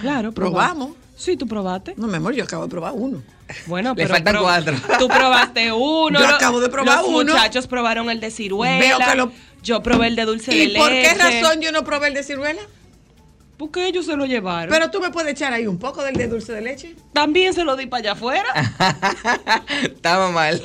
Claro, 0.00 0.32
Probamos. 0.32 0.90
Sí, 1.16 1.36
tú 1.36 1.46
probaste. 1.46 1.94
No, 1.96 2.06
mi 2.08 2.16
amor, 2.16 2.34
yo 2.34 2.42
acabo 2.44 2.64
de 2.64 2.68
probar 2.70 2.92
uno. 2.94 3.22
Bueno, 3.66 3.90
Le 3.90 3.94
pero 4.02 4.14
faltan 4.14 4.34
pro- 4.34 4.42
cuatro. 4.42 4.76
Tú 4.98 5.06
probaste 5.06 5.70
uno. 5.72 6.18
Yo 6.18 6.26
lo- 6.26 6.34
acabo 6.34 6.60
de 6.60 6.68
probar 6.68 6.98
los 7.02 7.08
uno. 7.08 7.32
muchachos 7.34 7.66
probaron 7.66 8.10
el 8.10 8.18
de 8.18 8.30
ciruela. 8.30 8.78
Veo 8.78 8.98
que 8.98 9.16
lo- 9.16 9.32
Yo 9.62 9.82
probé 9.82 10.08
el 10.08 10.16
de 10.16 10.24
dulce 10.24 10.50
de 10.50 10.56
¿Y 10.56 10.66
leche. 10.68 10.78
por 10.80 10.88
qué 10.90 11.14
razón 11.14 11.60
yo 11.60 11.70
no 11.70 11.84
probé 11.84 12.08
el 12.08 12.14
de 12.14 12.22
ciruela? 12.24 12.60
Porque 13.56 13.86
ellos 13.86 14.06
se 14.06 14.16
lo 14.16 14.26
llevaron. 14.26 14.70
Pero 14.70 14.90
tú 14.90 15.00
me 15.00 15.10
puedes 15.10 15.30
echar 15.32 15.52
ahí 15.52 15.66
un 15.68 15.78
poco 15.78 16.02
del 16.02 16.16
de 16.16 16.26
dulce 16.26 16.52
de 16.52 16.62
leche. 16.62 16.96
También 17.12 17.52
se 17.54 17.62
lo 17.64 17.76
di 17.76 17.86
para 17.86 18.00
allá 18.00 18.12
afuera. 18.12 18.48
Estaba 19.82 20.30
mal. 20.32 20.60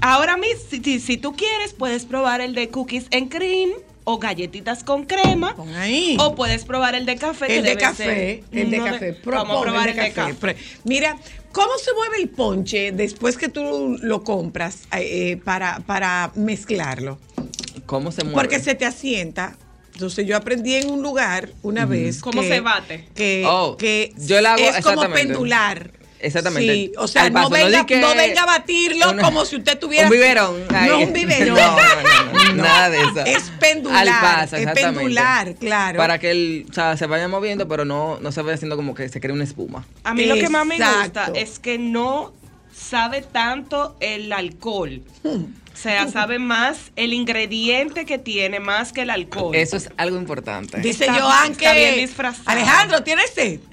Ahora 0.00 0.36
mismo, 0.36 0.60
si, 0.68 0.82
si- 0.82 1.00
si 1.00 1.16
tú 1.16 1.34
quieres, 1.34 1.72
puedes 1.72 2.04
probar 2.04 2.40
el 2.40 2.54
de 2.54 2.68
cookies 2.68 3.06
and 3.12 3.30
cream 3.30 3.70
o 4.04 4.18
galletitas 4.18 4.84
con 4.84 5.04
crema. 5.04 5.54
Pon 5.56 5.74
ahí. 5.74 6.16
O 6.18 6.34
puedes 6.34 6.64
probar 6.64 6.94
el 6.94 7.06
de 7.06 7.16
café. 7.16 7.46
que 7.46 7.56
el 7.58 7.62
de 7.62 7.68
debe 7.70 7.80
café, 7.82 8.04
ser 8.04 8.44
el 8.60 8.70
de 8.70 8.78
café. 8.78 9.16
Vamos 9.24 9.58
a 9.58 9.62
probar 9.62 9.88
el 9.88 9.96
de 9.96 10.12
café. 10.12 10.56
Mira, 10.84 11.16
¿cómo 11.52 11.72
se 11.78 11.92
mueve 11.94 12.18
el 12.20 12.28
ponche 12.28 12.92
después 12.92 13.36
que 13.36 13.48
tú 13.48 13.96
lo 14.00 14.24
compras 14.24 14.80
eh, 14.92 15.38
para, 15.44 15.80
para 15.86 16.32
mezclarlo? 16.34 17.18
¿Cómo 17.86 18.12
se 18.12 18.24
mueve? 18.24 18.34
Porque 18.36 18.60
se 18.60 18.74
te 18.74 18.84
asienta. 18.86 19.56
Entonces 19.94 20.26
yo 20.26 20.36
aprendí 20.36 20.74
en 20.74 20.90
un 20.90 21.02
lugar 21.02 21.50
una 21.62 21.84
vez 21.84 22.20
¿Cómo 22.20 22.40
que- 22.40 22.48
se 22.48 22.60
bate? 22.60 23.08
Que, 23.14 23.44
Oh, 23.46 23.76
que 23.76 24.12
yo 24.16 24.40
lo 24.40 24.48
hago 24.48 24.62
es 24.62 24.82
como 24.84 25.08
pendular. 25.10 25.92
Exactamente. 26.18 26.72
Sí, 26.72 26.92
o 26.96 27.08
sea, 27.08 27.28
no 27.30 27.50
venga, 27.50 27.84
no 28.00 28.14
venga 28.14 28.42
a 28.44 28.46
batirlo 28.46 29.10
una- 29.10 29.22
como 29.24 29.44
si 29.44 29.56
usted 29.56 29.76
tuviera... 29.76 30.06
Un 30.06 30.12
biberón. 30.12 30.64
ahí. 30.72 30.88
No, 30.88 30.98
un 31.00 31.12
biberón. 31.12 31.56
No, 31.58 31.76
no, 31.76 32.32
no, 32.32 32.41
no, 32.56 32.62
nada 32.68 32.90
de 32.90 33.00
eso. 33.00 33.24
Es 33.24 33.50
pendular. 33.58 34.08
Al 34.08 34.20
paso, 34.20 34.56
es 34.56 34.66
pendular, 34.72 35.54
claro. 35.56 35.98
Para 35.98 36.18
que 36.18 36.30
el, 36.30 36.66
o 36.70 36.72
sea, 36.72 36.96
se 36.96 37.06
vaya 37.06 37.28
moviendo, 37.28 37.68
pero 37.68 37.84
no, 37.84 38.18
no 38.20 38.32
se 38.32 38.42
vaya 38.42 38.54
haciendo 38.54 38.76
como 38.76 38.94
que 38.94 39.08
se 39.08 39.20
cree 39.20 39.32
una 39.32 39.44
espuma. 39.44 39.84
A 40.04 40.14
mí 40.14 40.26
lo 40.26 40.34
que 40.34 40.48
más 40.48 40.66
me 40.66 40.78
gusta 40.78 41.32
es 41.34 41.58
que 41.58 41.78
no 41.78 42.32
sabe 42.74 43.22
tanto 43.22 43.96
el 44.00 44.32
alcohol. 44.32 45.02
O 45.24 45.76
sea, 45.76 46.08
sabe 46.10 46.38
más 46.38 46.92
el 46.96 47.12
ingrediente 47.12 48.06
que 48.06 48.18
tiene 48.18 48.60
más 48.60 48.92
que 48.92 49.02
el 49.02 49.10
alcohol. 49.10 49.54
Eso 49.54 49.76
es 49.76 49.90
algo 49.96 50.16
importante. 50.16 50.80
Dice 50.80 51.06
Está- 51.06 51.20
Joan 51.20 51.52
está 51.52 51.72
que 51.72 51.78
bien 51.78 51.96
disfrazado. 51.96 52.50
Alejandro, 52.50 53.02
¿tienes 53.02 53.30
sed? 53.30 53.60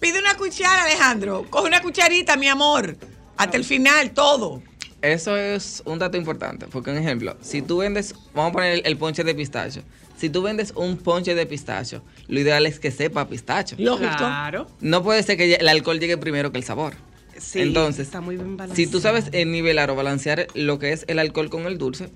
Pide 0.00 0.18
una 0.18 0.34
cuchara, 0.36 0.84
Alejandro. 0.84 1.46
Coge 1.50 1.66
una 1.66 1.82
cucharita, 1.82 2.36
mi 2.36 2.48
amor. 2.48 2.96
Hasta 3.36 3.56
el 3.56 3.64
final, 3.64 4.12
todo. 4.12 4.62
Eso 5.02 5.36
es 5.36 5.82
un 5.84 5.98
dato 5.98 6.16
importante, 6.16 6.66
porque 6.68 6.90
un 6.90 6.96
ejemplo, 6.96 7.36
si 7.40 7.60
tú 7.60 7.78
vendes, 7.78 8.14
vamos 8.34 8.50
a 8.50 8.52
poner 8.52 8.72
el, 8.72 8.82
el 8.84 8.96
ponche 8.96 9.24
de 9.24 9.34
pistacho, 9.34 9.82
si 10.16 10.30
tú 10.30 10.42
vendes 10.42 10.72
un 10.76 10.98
ponche 10.98 11.34
de 11.34 11.46
pistacho, 11.46 12.00
lo 12.28 12.38
ideal 12.38 12.64
es 12.66 12.78
que 12.78 12.92
sepa 12.92 13.28
pistacho. 13.28 13.74
Lógico. 13.76 14.16
Claro. 14.16 14.68
No 14.80 15.02
puede 15.02 15.20
ser 15.24 15.36
que 15.36 15.54
el 15.54 15.68
alcohol 15.68 15.98
llegue 15.98 16.16
primero 16.16 16.52
que 16.52 16.58
el 16.58 16.64
sabor. 16.64 16.94
Sí, 17.36 17.60
Entonces, 17.60 18.06
está 18.06 18.20
muy 18.20 18.36
bien 18.36 18.56
si 18.72 18.86
tú 18.86 19.00
sabes 19.00 19.30
eh, 19.32 19.44
nivelar 19.44 19.90
o 19.90 19.96
balancear 19.96 20.46
lo 20.54 20.78
que 20.78 20.92
es 20.92 21.04
el 21.08 21.18
alcohol 21.18 21.50
con 21.50 21.66
el 21.66 21.76
dulce, 21.76 22.10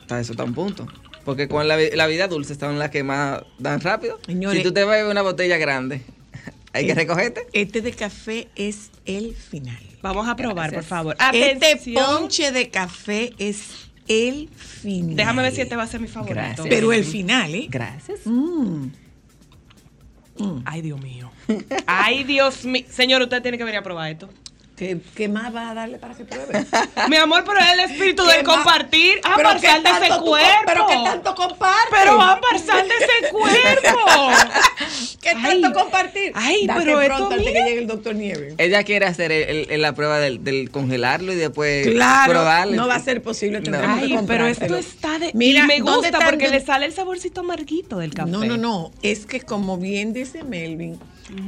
está 0.00 0.20
eso 0.20 0.34
está 0.34 0.44
un 0.44 0.54
punto. 0.54 0.86
Porque 1.24 1.48
con 1.48 1.66
la 1.66 2.06
vida 2.06 2.28
dulce 2.28 2.52
están 2.52 2.78
las 2.78 2.90
que 2.90 3.02
más 3.02 3.42
dan 3.58 3.80
rápido. 3.80 4.20
Señores. 4.24 4.58
si 4.58 4.62
tú 4.62 4.72
te 4.72 4.84
bebes 4.84 5.10
una 5.10 5.22
botella 5.22 5.56
grande, 5.56 6.02
hay 6.72 6.86
que 6.86 6.94
recogerte. 6.94 7.48
Este 7.52 7.82
de 7.82 7.90
café 7.90 8.46
es 8.54 8.90
el 9.04 9.34
final. 9.34 9.87
Vamos 10.02 10.28
a 10.28 10.36
probar, 10.36 10.70
Gracias. 10.70 10.84
por 10.84 10.88
favor. 10.88 11.16
Este 11.32 11.92
ponche 11.94 12.52
de 12.52 12.70
café 12.70 13.32
es 13.38 13.88
el 14.06 14.48
final. 14.48 15.16
Déjame 15.16 15.42
ver 15.42 15.52
si 15.54 15.60
este 15.60 15.76
va 15.76 15.82
a 15.82 15.86
ser 15.86 16.00
mi 16.00 16.08
favorito. 16.08 16.34
Gracias. 16.34 16.66
Pero 16.68 16.92
el 16.92 17.04
final, 17.04 17.54
¿eh? 17.54 17.66
Gracias. 17.68 18.20
Mm. 18.24 18.86
Ay, 20.64 20.82
Dios 20.82 21.00
mío. 21.00 21.30
Ay, 21.86 22.24
Dios 22.24 22.64
mío. 22.64 22.84
Señor, 22.88 23.22
usted 23.22 23.42
tiene 23.42 23.58
que 23.58 23.64
venir 23.64 23.80
a 23.80 23.82
probar 23.82 24.10
esto. 24.12 24.28
¿Qué, 24.78 24.98
qué 25.16 25.28
más 25.28 25.52
va 25.54 25.70
a 25.70 25.74
darle 25.74 25.98
para 25.98 26.14
que 26.14 26.24
pruebe? 26.24 26.64
Mi 27.08 27.16
amor, 27.16 27.42
pero 27.44 27.58
es 27.58 27.72
el 27.72 27.80
espíritu 27.80 28.24
¿Qué 28.26 28.36
del 28.36 28.44
compartir. 28.46 29.20
Ah, 29.24 29.32
Pero 29.36 29.48
para 29.48 29.60
¿qué 29.60 29.66
sal 29.66 29.82
de 29.82 29.90
ese 29.90 30.08
cuerpo. 30.20 30.62
Pero 30.66 30.86
¿qué 30.86 30.94
tanto 31.04 31.34
comparte? 31.34 31.88
Pero 31.90 32.16
van 32.16 32.40
para 32.40 32.58
sal 32.58 32.86
de 32.88 32.94
ese 32.94 33.28
cuerpo. 33.32 34.30
¿Qué 35.20 35.30
Ay. 35.30 35.60
tanto 35.60 35.72
compartir? 35.80 36.32
Ay, 36.34 36.66
Date 36.66 36.80
pero 36.80 37.00
esto, 37.00 37.14
pronto 37.16 37.34
antes 37.34 37.46
que 37.46 37.52
mira. 37.54 37.66
llegue 37.66 37.78
el 37.80 37.86
doctor 37.86 38.14
Nieves. 38.14 38.54
Ella 38.58 38.84
quiere 38.84 39.06
hacer 39.06 39.32
el- 39.32 39.70
el- 39.70 39.82
la 39.82 39.92
prueba 39.94 40.18
del, 40.20 40.44
del 40.44 40.70
congelarlo 40.70 41.32
y 41.32 41.36
después 41.36 41.86
Claro, 41.88 42.32
probarlo. 42.32 42.76
no 42.76 42.86
va 42.86 42.94
a 42.94 43.00
ser 43.00 43.22
posible. 43.22 43.62
que 43.62 43.70
Ay, 43.74 44.16
pero 44.26 44.46
esto 44.46 44.76
está 44.76 45.18
de. 45.18 45.32
Mira, 45.34 45.64
y 45.64 45.66
me 45.66 45.78
¿dónde 45.80 46.10
gusta 46.10 46.24
porque 46.24 46.48
le 46.48 46.60
sale 46.64 46.86
el 46.86 46.92
saborcito 46.92 47.40
amarguito 47.40 47.98
del 47.98 48.14
café. 48.14 48.30
No, 48.30 48.44
no, 48.44 48.56
no. 48.56 48.92
Es 49.02 49.26
que 49.26 49.40
como 49.40 49.76
bien 49.76 50.12
dice 50.12 50.44
Melvin, 50.44 50.98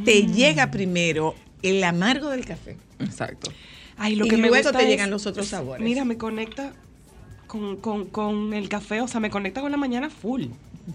te 0.04 0.22
Mm. 0.24 0.34
llega 0.34 0.70
primero 0.70 1.34
el 1.62 1.82
amargo 1.84 2.30
del 2.30 2.44
café. 2.44 2.76
Exacto. 2.98 3.50
Ay, 3.96 4.16
lo 4.16 4.26
Y 4.26 4.28
que 4.28 4.36
me 4.36 4.48
luego 4.48 4.56
gusta 4.56 4.72
te 4.76 4.84
es- 4.84 4.88
llegan 4.90 5.10
los 5.10 5.26
otros 5.26 5.46
sabores. 5.48 5.82
Mira, 5.84 6.04
me 6.04 6.16
conecta 6.16 6.72
con, 7.46 7.76
con, 7.76 8.06
con 8.06 8.54
el 8.54 8.68
café, 8.68 9.00
o 9.00 9.08
sea, 9.08 9.20
me 9.20 9.30
conecta 9.30 9.60
con 9.60 9.70
la 9.70 9.76
mañana 9.76 10.08
full. 10.10 10.44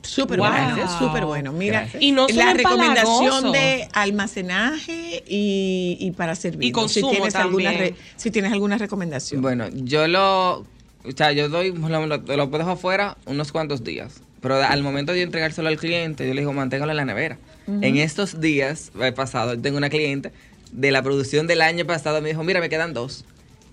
Súper 0.01 0.39
Wow. 0.39 0.49
bueno, 0.49 0.99
súper 0.99 1.25
bueno. 1.25 1.53
Mira, 1.53 1.81
Gracias. 1.81 2.01
Y 2.03 2.11
no 2.11 2.27
la 2.27 2.53
recomendación 2.53 3.23
empalagoso. 3.25 3.51
de 3.51 3.87
almacenaje 3.93 5.23
y, 5.27 5.97
y 5.99 6.11
para 6.11 6.35
servir. 6.35 6.67
Y 6.67 6.71
consumo 6.71 7.09
si 7.09 7.15
tienes 7.15 7.35
alguna 7.35 7.71
re- 7.71 7.95
si 8.15 8.31
tienes 8.31 8.51
alguna 8.51 8.77
recomendación. 8.77 9.41
Bueno, 9.41 9.67
yo 9.71 10.07
lo. 10.07 10.59
O 10.59 11.11
sea, 11.15 11.31
yo 11.31 11.49
doy. 11.49 11.71
Lo, 11.71 12.07
lo, 12.07 12.17
lo 12.17 12.47
dejo 12.47 12.71
afuera 12.71 13.17
unos 13.25 13.51
cuantos 13.51 13.83
días. 13.83 14.21
Pero 14.41 14.55
al 14.61 14.83
momento 14.83 15.11
de 15.11 15.21
entregárselo 15.21 15.69
al 15.69 15.77
cliente, 15.77 16.27
yo 16.27 16.33
le 16.33 16.41
digo, 16.41 16.53
manténgalo 16.53 16.91
en 16.91 16.97
la 16.97 17.05
nevera. 17.05 17.37
En 17.67 17.97
estos 17.97 18.39
días 18.41 18.91
he 19.01 19.11
pasado, 19.11 19.57
tengo 19.59 19.77
una 19.77 19.89
cliente 19.89 20.31
de 20.75 20.91
la 20.91 21.01
producción 21.01 21.47
del 21.47 21.61
año 21.61 21.85
pasado, 21.85 22.21
me 22.21 22.29
dijo, 22.29 22.43
mira, 22.43 22.59
me 22.59 22.69
quedan 22.69 22.93
dos. 22.93 23.23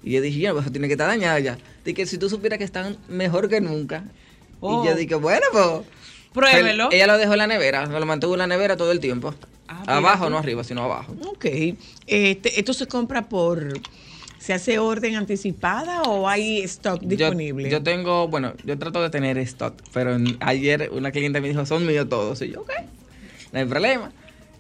Y 0.05 0.12
yo 0.12 0.20
dije, 0.20 0.38
ya, 0.40 0.53
pues 0.53 0.70
tiene 0.70 0.86
que 0.88 0.94
estar 0.94 1.07
dañada 1.09 1.38
ya. 1.40 1.59
Dije, 1.84 2.07
si 2.07 2.18
tú 2.18 2.28
supieras 2.28 2.59
que 2.59 2.64
están 2.64 2.96
mejor 3.09 3.48
que 3.48 3.61
nunca. 3.61 4.05
Oh. 4.61 4.82
Y 4.82 4.88
yo 4.88 4.94
dije, 4.94 5.14
bueno, 5.16 5.46
pues. 5.53 5.64
Pruébelo. 6.32 6.88
Ella 6.90 7.07
lo 7.07 7.18
dejó 7.18 7.32
en 7.32 7.38
la 7.38 7.46
nevera, 7.46 7.86
lo 7.86 8.07
mantuvo 8.07 8.34
en 8.34 8.38
la 8.38 8.46
nevera 8.46 8.76
todo 8.76 8.90
el 8.92 9.00
tiempo. 9.00 9.34
Ah, 9.68 9.96
abajo, 9.98 10.30
no 10.30 10.38
arriba, 10.38 10.64
sino 10.64 10.82
abajo. 10.82 11.14
Ok. 11.26 11.44
Este, 12.07 12.59
¿Esto 12.59 12.72
se 12.72 12.86
compra 12.86 13.28
por... 13.28 13.72
¿Se 14.38 14.53
hace 14.53 14.80
orden 14.80 15.14
anticipada 15.14 16.03
o 16.03 16.28
hay 16.28 16.62
stock 16.62 17.00
Yo- 17.03 17.09
disponible? 17.09 17.70
Yo, 17.70 17.82
tengo, 17.82 18.26
bueno, 18.26 18.55
yo 18.64 18.76
trato 18.76 19.00
de 19.00 19.09
tener 19.09 19.38
stock, 19.38 19.74
pero 19.92 20.16
en- 20.16 20.36
ayer 20.40 20.90
una 20.92 21.12
cliente 21.12 21.40
me 21.40 21.48
dijo, 21.48 21.64
son 21.64 21.86
míos 21.86 22.09
todos. 22.09 22.42
Y 22.42 22.50
yo, 22.50 22.62
ok, 22.62 22.70
no 23.53 23.59
hay 23.61 23.66
problema. 23.66 24.11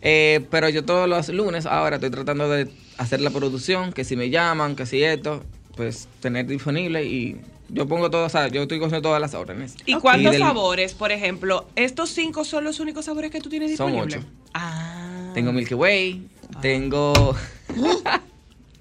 Eh, 0.02 0.44
pero 0.50 0.68
yo 0.68 0.84
todos 0.84 1.08
los 1.08 1.28
lunes 1.28 1.64
ahora 1.64 1.96
estoy 1.96 2.10
tratando 2.10 2.48
de 2.48 2.68
hacer 2.98 3.20
la 3.20 3.30
producción, 3.30 3.92
que 3.92 4.04
si 4.04 4.16
me 4.16 4.30
llaman, 4.30 4.74
que 4.76 4.84
si 4.84 5.02
esto, 5.02 5.42
pues 5.76 6.08
tener 6.20 6.46
disponible 6.46 7.04
y 7.04 7.40
yo 7.68 7.86
pongo 7.86 8.10
todo, 8.10 8.26
o 8.26 8.28
sea, 8.28 8.48
yo 8.48 8.62
estoy 8.62 8.78
cogiendo 8.80 9.00
todas 9.02 9.20
las 9.20 9.34
órdenes. 9.34 9.76
¿Y 9.86 9.94
cuántos 9.94 10.34
Y 10.34 10.38
del- 10.38 10.42
sabores, 10.46 10.92
por 10.94 11.12
ejemplo? 11.12 11.66
¿Estos 11.76 12.10
cinco 12.10 12.44
son 12.44 12.64
los 12.64 12.80
únicos 12.80 13.04
sabores 13.06 13.30
que 13.30 13.40
tú 13.40 13.48
tienes 13.48 13.76
Son 13.76 13.92
disponibles? 13.92 14.18
ocho. 14.24 14.28
Ah. 14.54 15.30
Tengo 15.34 15.52
Milky 15.52 15.74
Way, 15.74 16.26
tengo... 16.60 17.34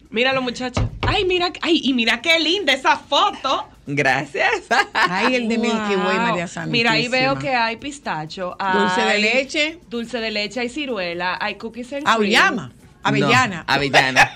Míralo, 0.10 0.42
muchachos. 0.42 0.84
Ay, 1.02 1.24
mira, 1.24 1.54
ay, 1.62 1.80
y 1.84 1.94
mira 1.94 2.22
qué 2.22 2.38
linda 2.40 2.74
esa 2.74 2.98
foto. 2.98 3.66
Gracias. 3.96 4.50
Ay, 4.94 5.36
el 5.36 5.48
de 5.48 5.58
Milky 5.58 5.96
Way. 5.96 6.18
María 6.18 6.48
Santísima. 6.48 6.72
Mira, 6.72 6.92
ahí 6.94 7.08
veo 7.08 7.38
que 7.38 7.50
hay 7.50 7.78
pistacho. 7.78 8.56
Dulce 8.74 9.02
de 9.02 9.20
leche. 9.20 9.80
Dulce 9.90 10.20
de 10.20 10.32
leche, 10.32 10.60
hay 10.60 10.70
ciruela, 10.70 11.38
hay 11.40 11.56
cookies 11.56 11.94
and 11.94 12.04
cream. 12.04 12.16
Auyama. 12.18 12.72
Avellana. 13.04 13.66
No, 13.68 13.74
avellana. 13.74 14.32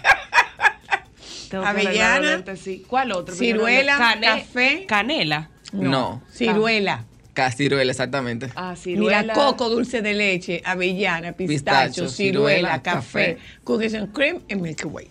Avellana. 1.63 2.43
sí. 2.55 2.83
¿Cuál 2.87 3.11
otro? 3.11 3.35
Ciruela, 3.35 3.97
Cane- 3.97 4.27
café. 4.27 4.85
Canela. 4.87 5.49
No. 5.71 6.21
Ciruela. 6.33 7.05
Castiruela, 7.33 7.91
exactamente. 7.91 8.49
Ah, 8.55 8.75
ciruela. 8.77 9.21
Mira, 9.21 9.33
coco, 9.33 9.69
dulce 9.69 10.01
de 10.01 10.13
leche, 10.13 10.61
avellana, 10.63 11.33
pistacho, 11.33 12.03
Pistacho, 12.03 12.09
ciruela, 12.09 12.79
ciruela, 12.79 12.81
café, 12.81 13.35
café. 13.35 13.37
cookies 13.65 13.93
and 13.93 14.13
cream 14.13 14.41
y 14.47 14.55
Milky 14.55 14.85
Way. 14.87 15.09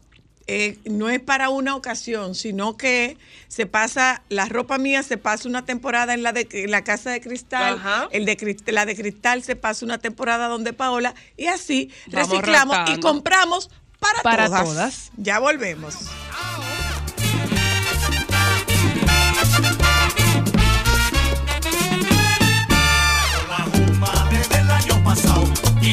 eh, 0.46 0.78
no 0.86 1.10
es 1.10 1.20
para 1.20 1.50
una 1.50 1.76
ocasión, 1.76 2.36
sino 2.36 2.78
que 2.78 3.18
se 3.48 3.66
pasa, 3.66 4.22
la 4.30 4.46
ropa 4.46 4.78
mía 4.78 5.04
se 5.04 5.18
pasa 5.18 5.50
una 5.50 5.66
temporada 5.66 6.14
en 6.14 6.24
la 6.24 6.32
de 6.32 6.48
en 6.52 6.72
la 6.72 6.84
casa 6.84 7.10
de 7.12 7.22
cristal, 7.22 7.76
Ajá. 7.76 8.08
el 8.12 8.26
de 8.26 8.58
la 8.68 8.86
de 8.86 8.96
cristal 8.96 9.44
se 9.44 9.56
pasa 9.56 9.86
una 9.86 9.98
temporada 9.98 10.48
donde 10.48 10.74
Paola, 10.74 11.14
y 11.36 11.48
así 11.48 11.92
Vamos 12.08 12.30
reciclamos 12.30 12.78
y 12.90 13.00
compramos 13.00 13.70
para, 14.00 14.22
Para 14.22 14.46
todas. 14.46 14.64
todas. 14.64 15.12
Ya 15.18 15.40
volvemos. 15.40 15.96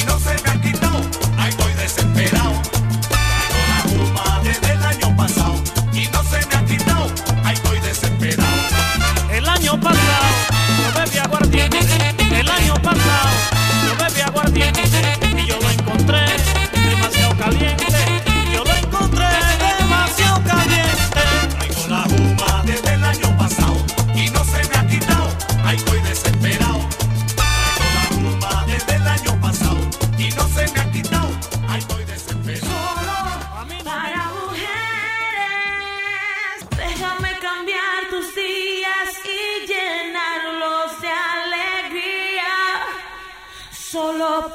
No 0.07 0.19
se 0.21 0.35
me 0.35 0.76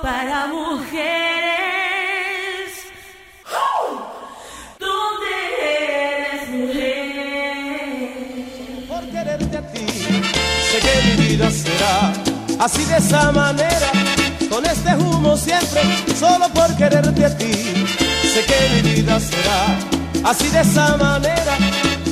para 0.02 0.47
mujeres. 0.47 1.02
¿Dónde 4.80 5.28
eres 5.62 6.49
mujer? 6.49 6.88
Por 8.88 9.04
quererte 9.12 9.58
a 9.58 9.72
ti, 9.72 9.86
sé 10.70 10.80
que 10.80 10.93
mi 11.06 11.14
vida 11.28 11.52
será 11.52 12.14
así 12.60 12.84
de 12.86 12.97
esa 12.97 13.32
manera. 13.32 13.91
Con 14.49 14.66
este 14.66 14.95
humo 14.95 15.38
siempre, 15.38 15.82
solo 16.20 16.49
por 16.49 16.76
quererte 16.76 17.26
a 17.26 17.38
ti. 17.38 17.54
Sé 18.34 18.45
que 18.45 18.70
mi 18.74 18.82
vida 18.93 19.20
será 19.20 19.78
así 20.30 20.47
de 20.49 20.62
esa 20.62 20.97
manera. 20.97 21.58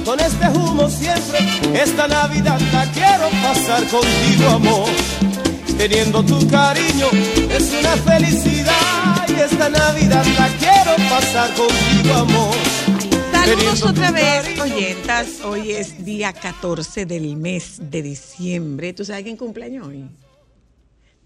Con 0.05 0.19
este 0.19 0.47
humo 0.47 0.89
siempre, 0.89 1.39
esta 1.73 2.07
Navidad 2.07 2.59
la 2.71 2.85
quiero 2.91 3.29
pasar 3.43 3.83
contigo, 3.87 4.49
amor. 4.55 4.89
Teniendo 5.79 6.21
tu 6.25 6.45
cariño 6.49 7.07
es 7.49 7.71
una 7.79 7.95
felicidad 7.95 9.25
y 9.29 9.33
esta 9.39 9.69
Navidad 9.69 10.25
la 10.37 10.49
quiero 10.57 10.95
pasar 11.09 11.49
contigo, 11.55 12.13
amor. 12.15 12.55
Saludos 13.31 13.83
otra 13.83 14.11
vez, 14.11 14.43
cariño. 14.43 14.63
oyentas. 14.63 15.39
Hoy 15.45 15.71
es 15.71 16.03
día 16.03 16.33
14 16.33 17.05
del 17.05 17.37
mes 17.37 17.77
de 17.81 18.01
diciembre. 18.01 18.91
¿Tú 18.91 19.05
sabes 19.05 19.23
quién 19.23 19.37
cumpleaños 19.37 19.87
hoy? 19.87 20.03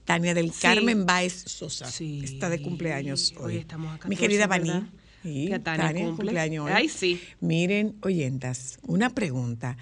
Tania 0.05 0.35
del 0.35 0.51
Sí. 0.53 0.59
Carmen 0.61 1.07
Baez 1.07 1.33
Sosa. 1.47 1.89
Sí. 1.89 2.21
Está 2.23 2.47
de 2.49 2.61
cumpleaños 2.61 3.33
hoy. 3.39 3.55
Hoy 3.55 3.57
estamos 3.57 3.87
a 3.89 3.93
Mi 4.07 4.15
14, 4.15 4.17
querida 4.19 4.45
¿verdad? 4.47 4.73
Bani. 4.75 4.89
Sí, 5.23 5.47
Que 5.47 5.59
Tania 5.59 5.87
Tania 5.87 6.05
cumple. 6.05 6.25
cumpleaños 6.25 6.65
hoy. 6.67 6.71
Ay, 6.75 6.89
sí. 6.89 7.19
Miren, 7.41 7.95
oyentas, 8.03 8.77
una 8.83 9.09
pregunta. 9.09 9.77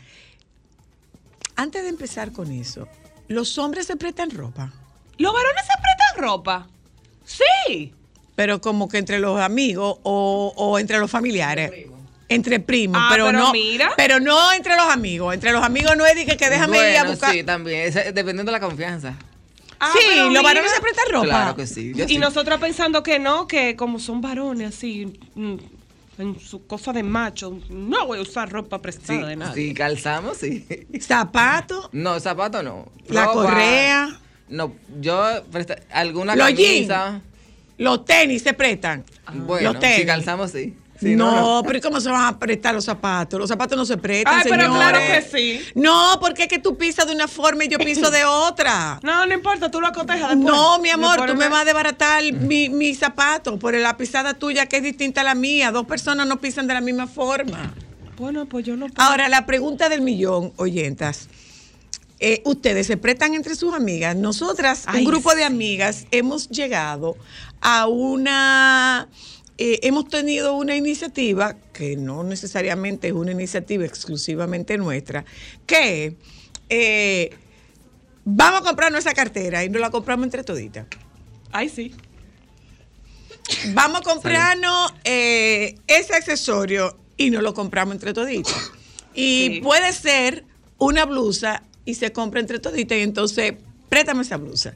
Antes 1.57 1.83
de 1.83 1.89
empezar 1.89 2.31
con 2.31 2.51
eso, 2.51 2.87
¿los 3.31 3.57
hombres 3.57 3.87
se 3.87 3.95
prestan 3.95 4.29
ropa? 4.31 4.71
¿Los 5.17 5.33
varones 5.33 5.63
se 5.65 5.73
prestan 5.81 6.23
ropa? 6.23 6.67
Sí. 7.25 7.93
Pero 8.35 8.61
como 8.61 8.87
que 8.87 8.97
entre 8.97 9.19
los 9.19 9.39
amigos 9.39 9.97
o, 10.03 10.53
o 10.55 10.79
entre 10.79 10.99
los 10.99 11.09
familiares. 11.11 11.71
Entre 12.29 12.61
primos, 12.61 12.97
Ah, 13.03 13.09
pero, 13.11 13.25
pero 13.25 13.39
no, 13.39 13.51
mira. 13.51 13.91
pero 13.97 14.19
no 14.21 14.53
entre 14.53 14.75
los 14.77 14.85
amigos. 14.85 15.33
Entre 15.33 15.51
los 15.51 15.61
amigos 15.63 15.97
no 15.97 16.05
es 16.05 16.15
de 16.15 16.25
que, 16.25 16.37
que 16.37 16.49
déjame 16.49 16.91
ir 16.91 16.97
a 16.97 17.03
buscar. 17.03 17.33
Sí, 17.33 17.43
también. 17.43 17.81
es- 17.87 17.93
dependiendo 18.15 18.45
de 18.45 18.51
la 18.53 18.59
confianza. 18.61 19.15
Ah, 19.79 19.91
sí, 19.93 20.15
los 20.17 20.29
mira. 20.29 20.41
varones 20.41 20.71
se 20.71 20.79
prestan 20.79 21.05
ropa. 21.11 21.25
Claro 21.27 21.55
que 21.57 21.67
sí. 21.67 21.91
Yo 21.93 22.05
y 22.05 22.07
sí. 22.07 22.17
nosotros 22.19 22.59
pensando 22.61 23.03
que 23.03 23.19
no, 23.19 23.47
que 23.47 23.75
como 23.75 23.99
son 23.99 24.21
varones 24.21 24.75
así, 24.77 25.19
mm, 25.35 25.55
en 26.21 26.39
su 26.39 26.65
cosa 26.67 26.93
de 26.93 27.03
macho, 27.03 27.59
no 27.69 28.05
voy 28.07 28.19
a 28.19 28.21
usar 28.21 28.49
ropa 28.51 28.77
Sí, 28.77 28.81
prestada 28.83 29.27
de 29.27 29.35
nadie. 29.35 29.67
sí, 29.69 29.73
calzamos, 29.73 30.37
sí. 30.37 30.65
Zapatos, 30.99 31.89
No, 31.91 32.19
zapato 32.19 32.61
no. 32.63 32.85
la 33.09 33.25
Ropa, 33.25 33.33
correa, 33.43 34.19
No, 34.49 34.73
yo 34.99 35.23
presta- 35.51 35.79
alguna 35.91 36.35
Los 36.35 36.47
camisa. 36.47 37.21
los 37.77 38.05
tenis 38.05 38.41
se 38.43 38.53
prestan. 38.53 39.03
Bueno, 39.33 39.71
los 39.73 39.79
tenis. 39.81 39.97
si 39.99 40.05
calzamos, 40.05 40.51
sí. 40.51 40.75
Sí, 41.01 41.15
no, 41.15 41.63
pero 41.65 41.79
¿y 41.79 41.81
¿cómo 41.81 41.99
se 41.99 42.11
van 42.11 42.25
a 42.25 42.37
prestar 42.37 42.75
los 42.75 42.85
zapatos? 42.85 43.39
Los 43.39 43.49
zapatos 43.49 43.75
no 43.75 43.85
se 43.85 43.97
prestan, 43.97 44.35
Ay, 44.35 44.45
pero 44.47 44.71
claro 44.71 44.99
que 44.99 45.21
sí. 45.23 45.61
No, 45.73 46.19
porque 46.21 46.43
es 46.43 46.47
que 46.47 46.59
tú 46.59 46.77
pisas 46.77 47.07
de 47.07 47.15
una 47.15 47.27
forma 47.27 47.65
y 47.65 47.69
yo 47.69 47.79
piso 47.79 48.11
de 48.11 48.23
otra. 48.25 48.99
No, 49.01 49.25
no 49.25 49.33
importa, 49.33 49.71
tú 49.71 49.81
lo 49.81 49.87
acotejas 49.87 50.29
después. 50.29 50.53
No, 50.53 50.77
mi 50.77 50.89
amor, 50.89 51.25
tú 51.25 51.33
me 51.33 51.49
vas 51.49 51.63
a 51.63 51.65
desbaratar 51.65 52.23
mi, 52.33 52.69
mi 52.69 52.93
zapato 52.93 53.57
por 53.57 53.73
la 53.73 53.97
pisada 53.97 54.35
tuya 54.35 54.67
que 54.67 54.77
es 54.77 54.83
distinta 54.83 55.21
a 55.21 55.23
la 55.23 55.33
mía. 55.33 55.71
Dos 55.71 55.87
personas 55.87 56.27
no 56.27 56.39
pisan 56.39 56.67
de 56.67 56.75
la 56.75 56.81
misma 56.81 57.07
forma. 57.07 57.73
Bueno, 58.17 58.45
pues 58.45 58.63
yo 58.63 58.77
no 58.77 58.87
puedo. 58.87 59.01
Ahora, 59.09 59.27
la 59.27 59.47
pregunta 59.47 59.89
del 59.89 60.01
millón, 60.01 60.53
oyentas. 60.57 61.27
Eh, 62.19 62.43
ustedes 62.45 62.85
se 62.85 62.97
prestan 62.97 63.33
entre 63.33 63.55
sus 63.55 63.73
amigas. 63.73 64.15
Nosotras, 64.15 64.83
Ay, 64.85 64.99
un 64.99 65.05
grupo 65.11 65.33
de 65.33 65.43
amigas, 65.43 66.05
hemos 66.11 66.47
llegado 66.49 67.17
a 67.61 67.87
una. 67.87 69.07
Eh, 69.63 69.79
hemos 69.83 70.07
tenido 70.07 70.55
una 70.55 70.75
iniciativa 70.75 71.55
que 71.71 71.95
no 71.95 72.23
necesariamente 72.23 73.09
es 73.09 73.13
una 73.13 73.29
iniciativa 73.31 73.85
exclusivamente 73.85 74.75
nuestra, 74.75 75.23
que 75.67 76.15
eh, 76.67 77.29
vamos 78.25 78.61
a 78.61 78.63
comprarnos 78.63 79.01
esa 79.01 79.13
cartera 79.13 79.63
y 79.63 79.69
nos 79.69 79.79
la 79.79 79.91
compramos 79.91 80.23
entre 80.23 80.43
toditas. 80.43 80.87
Ay, 81.51 81.69
sí. 81.69 81.93
Vamos 83.75 84.01
a 84.01 84.03
comprarnos 84.03 84.95
eh, 85.03 85.75
ese 85.85 86.15
accesorio 86.15 86.97
y 87.15 87.29
nos 87.29 87.43
lo 87.43 87.53
compramos 87.53 87.93
entre 87.93 88.13
toditas. 88.13 88.71
Y 89.13 89.47
Sí. 89.47 89.61
puede 89.61 89.93
ser 89.93 90.43
una 90.79 91.05
blusa 91.05 91.61
y 91.85 91.93
se 91.93 92.11
compra 92.11 92.39
entre 92.39 92.57
toditas 92.57 92.97
y 92.97 93.01
entonces 93.01 93.53
préstame 93.89 94.23
esa 94.23 94.37
blusa. 94.37 94.73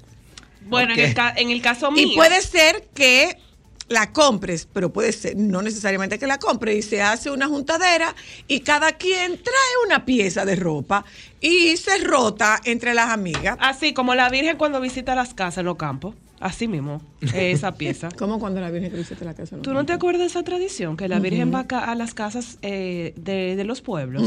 Bueno, 0.67 0.93
en, 0.93 0.99
el 0.99 1.15
en 1.37 1.49
el 1.49 1.61
caso 1.63 1.89
mío. 1.89 2.07
Y 2.07 2.15
puede 2.15 2.39
ser 2.43 2.87
que 2.93 3.39
la 3.87 4.11
compres, 4.11 4.67
pero 4.71 4.91
puede 4.91 5.11
ser, 5.11 5.37
no 5.37 5.61
necesariamente 5.61 6.17
que 6.17 6.27
la 6.27 6.39
compres, 6.39 6.77
y 6.77 6.81
se 6.81 7.01
hace 7.01 7.29
una 7.29 7.47
juntadera 7.47 8.15
y 8.47 8.61
cada 8.61 8.93
quien 8.93 9.41
trae 9.41 9.85
una 9.85 10.05
pieza 10.05 10.45
de 10.45 10.55
ropa 10.55 11.05
y 11.39 11.77
se 11.77 11.99
rota 11.99 12.59
entre 12.65 12.93
las 12.93 13.09
amigas. 13.09 13.57
Así 13.59 13.93
como 13.93 14.15
la 14.15 14.29
Virgen 14.29 14.57
cuando 14.57 14.81
visita 14.81 15.13
las 15.15 15.33
casas 15.33 15.59
en 15.59 15.65
los 15.65 15.77
campos. 15.77 16.15
Así 16.39 16.67
mismo, 16.67 17.01
esa 17.33 17.71
pieza. 17.77 18.09
¿Cómo 18.17 18.39
cuando 18.39 18.59
la 18.59 18.69
Virgen 18.69 18.91
visita 18.93 19.23
la 19.23 19.33
casa? 19.33 19.57
¿Tú 19.61 19.73
no 19.73 19.85
te 19.85 19.93
acuerdas 19.93 20.19
de 20.21 20.27
esa 20.27 20.43
tradición? 20.43 20.97
Que 20.97 21.07
la 21.07 21.19
Virgen 21.19 21.53
va 21.53 21.61
a 21.61 21.95
las 21.95 22.13
casas 22.13 22.57
eh, 22.61 23.13
de, 23.15 23.55
de 23.55 23.63
los 23.63 23.81
pueblos. 23.81 24.23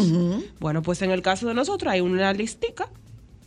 Bueno, 0.59 0.83
pues 0.83 1.03
en 1.03 1.11
el 1.11 1.21
caso 1.21 1.47
de 1.49 1.55
nosotros 1.55 1.93
hay 1.93 2.01
una 2.01 2.33
listica 2.33 2.89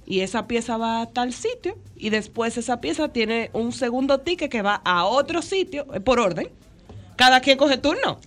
y 0.06 0.22
esa 0.22 0.48
pieza 0.48 0.78
va 0.78 1.02
a 1.02 1.06
tal 1.08 1.34
sitio 1.34 1.78
y 1.96 2.10
después 2.10 2.58
esa 2.58 2.82
pieza 2.82 3.10
tiene 3.10 3.50
un 3.54 3.72
segundo 3.72 4.20
ticket 4.20 4.52
que 4.52 4.62
va 4.62 4.82
a 4.84 5.06
otro 5.06 5.42
sitio 5.42 5.86
eh, 5.94 6.00
por 6.00 6.20
orden. 6.20 6.50
Cada 7.16 7.40
quien 7.42 7.58
coge 7.58 7.78
turno. 7.78 8.20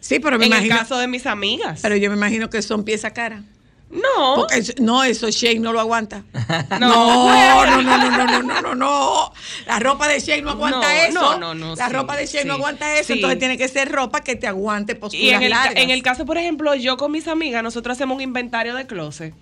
Sí, 0.00 0.18
pero 0.18 0.38
me 0.38 0.46
en 0.46 0.52
el 0.52 0.68
caso 0.68 0.98
de 0.98 1.06
mis 1.06 1.26
amigas. 1.26 1.80
Pero 1.82 1.96
yo 1.96 2.10
me 2.10 2.16
imagino 2.16 2.50
que 2.50 2.62
son 2.62 2.84
piezas 2.84 3.12
caras. 3.12 3.42
No. 3.90 4.36
Porque 4.36 4.74
no, 4.78 5.02
eso 5.02 5.30
Shane 5.30 5.58
no 5.60 5.72
lo 5.72 5.80
aguanta. 5.80 6.22
No. 6.78 7.28
no, 7.28 7.66
no, 7.66 7.82
no, 7.82 7.98
no, 7.98 8.26
no, 8.26 8.42
no, 8.42 8.62
no, 8.62 8.74
no. 8.74 9.32
La 9.66 9.78
ropa 9.78 10.08
de 10.08 10.20
Shane 10.20 10.42
no 10.42 10.50
aguanta 10.50 11.06
eso. 11.06 11.20
No, 11.20 11.38
no, 11.38 11.54
no. 11.54 11.74
La 11.74 11.88
ropa 11.88 12.16
de 12.16 12.26
Shane 12.26 12.44
no 12.44 12.54
aguanta 12.54 12.98
eso. 12.98 13.12
Entonces 13.12 13.38
tiene 13.38 13.58
que 13.58 13.68
ser 13.68 13.90
ropa 13.90 14.20
que 14.20 14.36
te 14.36 14.46
aguante 14.46 14.94
posturas 14.94 15.24
y 15.24 15.30
en 15.30 15.42
el, 15.42 15.50
largas. 15.50 15.74
en 15.76 15.90
el 15.90 16.02
caso, 16.02 16.24
por 16.24 16.38
ejemplo, 16.38 16.74
yo 16.74 16.96
con 16.96 17.12
mis 17.12 17.28
amigas, 17.28 17.62
nosotros 17.62 17.96
hacemos 17.96 18.16
un 18.16 18.22
inventario 18.22 18.74
de 18.74 18.86
closet. 18.86 19.34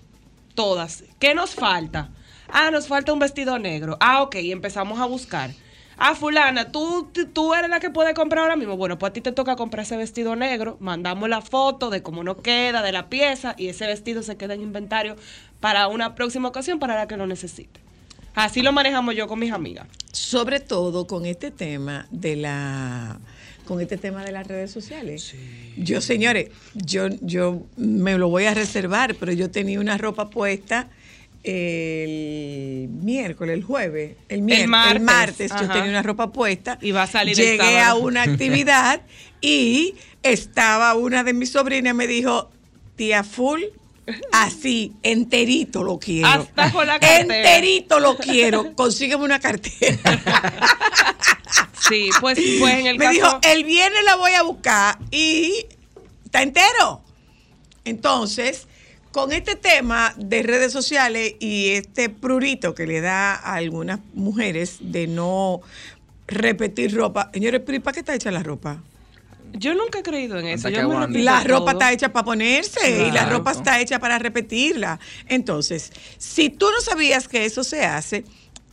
Todas. 0.63 1.05
¿Qué 1.21 1.37
nos 1.37 1.55
falta? 1.55 2.09
Ah, 2.49 2.73
nos 2.73 2.89
falta 2.89 3.13
un 3.13 3.21
vestido 3.21 3.61
negro. 3.61 3.97
Ah, 4.01 4.23
ok, 4.23 4.35
empezamos 4.41 4.99
a 4.99 5.05
buscar. 5.07 5.51
Ah, 5.97 6.17
fulana, 6.17 6.73
¿tú, 6.73 7.09
tú- 7.13 7.27
tú 7.27 7.55
eres 7.55 7.71
la 7.71 7.79
que 7.79 7.91
puede 7.91 8.13
comprar 8.13 8.43
ahora 8.43 8.57
mismo. 8.57 8.77
Bueno, 8.77 8.99
pues 8.99 9.11
a 9.11 9.13
ti 9.13 9.21
te 9.21 9.31
toca 9.31 9.55
comprar 9.55 9.85
ese 9.85 9.97
vestido 9.97 10.35
negro. 10.35 10.77
Mandamos 10.81 11.29
la 11.29 11.43
foto 11.43 11.91
de 11.91 12.03
cómo 12.03 12.25
nos 12.25 12.39
queda, 12.39 12.83
de 12.83 12.91
la 12.91 13.09
pieza, 13.09 13.55
y 13.57 13.69
ese 13.69 13.87
vestido 13.87 14.25
se 14.25 14.37
queda 14.37 14.55
en 14.55 14.63
inventario 14.63 15.15
para 15.61 15.87
una 15.87 16.17
próxima 16.17 16.49
ocasión 16.49 16.81
para 16.81 16.97
la 16.97 17.07
que 17.07 17.17
lo 17.17 17.29
necesite. 17.29 17.79
Así 18.35 18.61
lo 18.63 18.73
manejamos 18.73 19.15
yo 19.15 19.29
con 19.29 19.39
mis 19.39 19.53
amigas. 19.53 19.87
Sobre 20.11 20.59
todo 20.59 21.07
con 21.07 21.25
este 21.25 21.53
tema 21.53 22.09
de 22.11 22.35
la 22.35 23.21
con 23.69 23.83
este 23.83 23.99
tema 23.99 24.25
de 24.25 24.33
las 24.33 24.47
redes 24.47 24.71
sociales. 24.71 25.35
Yo, 25.77 26.01
señores, 26.01 26.49
yo, 26.73 27.09
yo 27.21 27.66
me 27.77 28.16
lo 28.16 28.31
voy 28.31 28.47
a 28.47 28.55
reservar, 28.55 29.14
pero 29.14 29.31
yo 29.33 29.51
tenía 29.51 29.79
una 29.79 29.99
ropa 29.99 30.31
puesta 30.31 30.89
el 31.45 32.89
miércoles, 32.89 33.55
el 33.55 33.62
jueves, 33.62 34.16
el, 34.31 34.41
miércoles, 34.41 34.95
el 34.95 35.01
martes, 35.01 35.51
martes, 35.51 35.53
yo 35.61 35.71
tenía 35.71 35.91
una 35.91 36.03
ropa 36.03 36.33
puesta. 36.33 36.79
Y 36.81 36.93
va 36.93 37.03
a 37.03 37.07
salir 37.07 37.39
el 37.39 37.47
Llegué 37.47 37.79
a 37.79 37.95
una 37.95 38.23
actividad 38.31 39.03
y 39.43 39.95
estaba 40.23 40.95
una 40.95 41.23
de 41.23 41.35
mis 41.35 41.51
sobrinas 41.51 41.95
me 41.95 42.07
dijo, 42.07 42.51
tía 42.97 43.23
Full, 43.23 43.64
así, 44.33 44.95
enterito 45.03 45.83
lo 45.83 45.99
quiero. 45.99 46.27
Hasta 46.27 46.73
con 46.73 46.87
la 46.87 46.99
cartera. 46.99 47.37
Enterito 47.37 48.01
lo 48.01 48.16
quiero. 48.16 48.75
Consígueme 48.75 49.25
una 49.25 49.39
cartera. 49.39 49.99
Sí, 51.89 52.11
pues, 52.20 52.39
pues 52.61 52.74
en 52.74 52.86
el 52.86 52.99
me 52.99 53.05
caso... 53.07 53.14
dijo, 53.14 53.41
el 53.43 53.64
viernes 53.64 54.05
la 54.05 54.16
voy 54.16 54.32
a 54.32 54.43
buscar 54.43 54.99
y 55.11 55.66
está 56.24 56.43
entero. 56.43 57.03
Entonces, 57.84 58.66
con 59.12 59.32
este 59.32 59.57
tema 59.57 60.14
de 60.16 60.43
redes 60.43 60.72
sociales 60.72 61.34
y 61.41 61.70
este 61.70 62.11
prurito 62.11 62.74
que 62.74 62.86
le 62.86 63.01
da 63.01 63.34
a 63.34 63.55
algunas 63.55 64.01
mujeres 64.14 64.76
de 64.80 65.07
no 65.07 65.61
repetir 66.26 66.95
ropa, 66.95 67.30
señores, 67.32 67.62
pero 67.64 67.76
¿y 67.76 67.80
para 67.80 67.95
qué 67.95 68.01
está 68.01 68.14
hecha 68.14 68.30
la 68.30 68.43
ropa? 68.43 68.82
Yo 69.55 69.74
nunca 69.74 70.01
he 70.01 70.03
creído 70.03 70.39
en 70.39 70.47
eso. 70.47 70.68
Yo 70.68 70.86
me 71.09 71.18
La 71.20 71.43
todo. 71.43 71.61
ropa 71.61 71.72
está 71.72 71.91
hecha 71.93 72.12
para 72.12 72.24
ponerse 72.24 73.07
y 73.09 73.11
la 73.11 73.24
ropa 73.30 73.53
está 73.53 73.80
hecha 73.80 73.99
para 73.99 74.18
repetirla. 74.18 75.01
Entonces, 75.26 75.91
si 76.18 76.51
tú 76.51 76.66
no 76.70 76.80
sabías 76.82 77.28
que 77.28 77.47
eso 77.47 77.64
se 77.64 77.84
hace, 77.86 78.24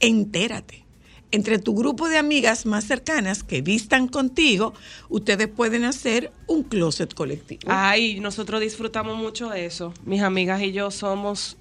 entérate. 0.01 0.84
Entre 1.31 1.59
tu 1.59 1.75
grupo 1.75 2.07
de 2.07 2.17
amigas 2.17 2.65
más 2.65 2.85
cercanas 2.85 3.43
que 3.43 3.61
vistan 3.61 4.07
contigo, 4.07 4.73
ustedes 5.09 5.47
pueden 5.47 5.83
hacer 5.83 6.31
un 6.47 6.63
closet 6.63 7.13
colectivo. 7.13 7.63
Ay, 7.67 8.19
nosotros 8.19 8.61
disfrutamos 8.61 9.17
mucho 9.17 9.49
de 9.49 9.65
eso. 9.65 9.93
Mis 10.05 10.21
amigas 10.21 10.61
y 10.61 10.71
yo 10.71 10.91
somos 10.91 11.57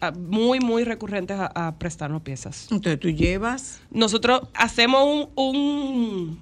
ah, 0.00 0.10
muy, 0.10 0.60
muy 0.60 0.84
recurrentes 0.84 1.38
a, 1.38 1.46
a 1.54 1.78
prestarnos 1.78 2.22
piezas. 2.22 2.68
Entonces 2.70 3.00
tú 3.00 3.08
llevas. 3.08 3.80
Nosotros 3.90 4.42
hacemos 4.54 5.04
un, 5.04 5.28
un 5.36 6.38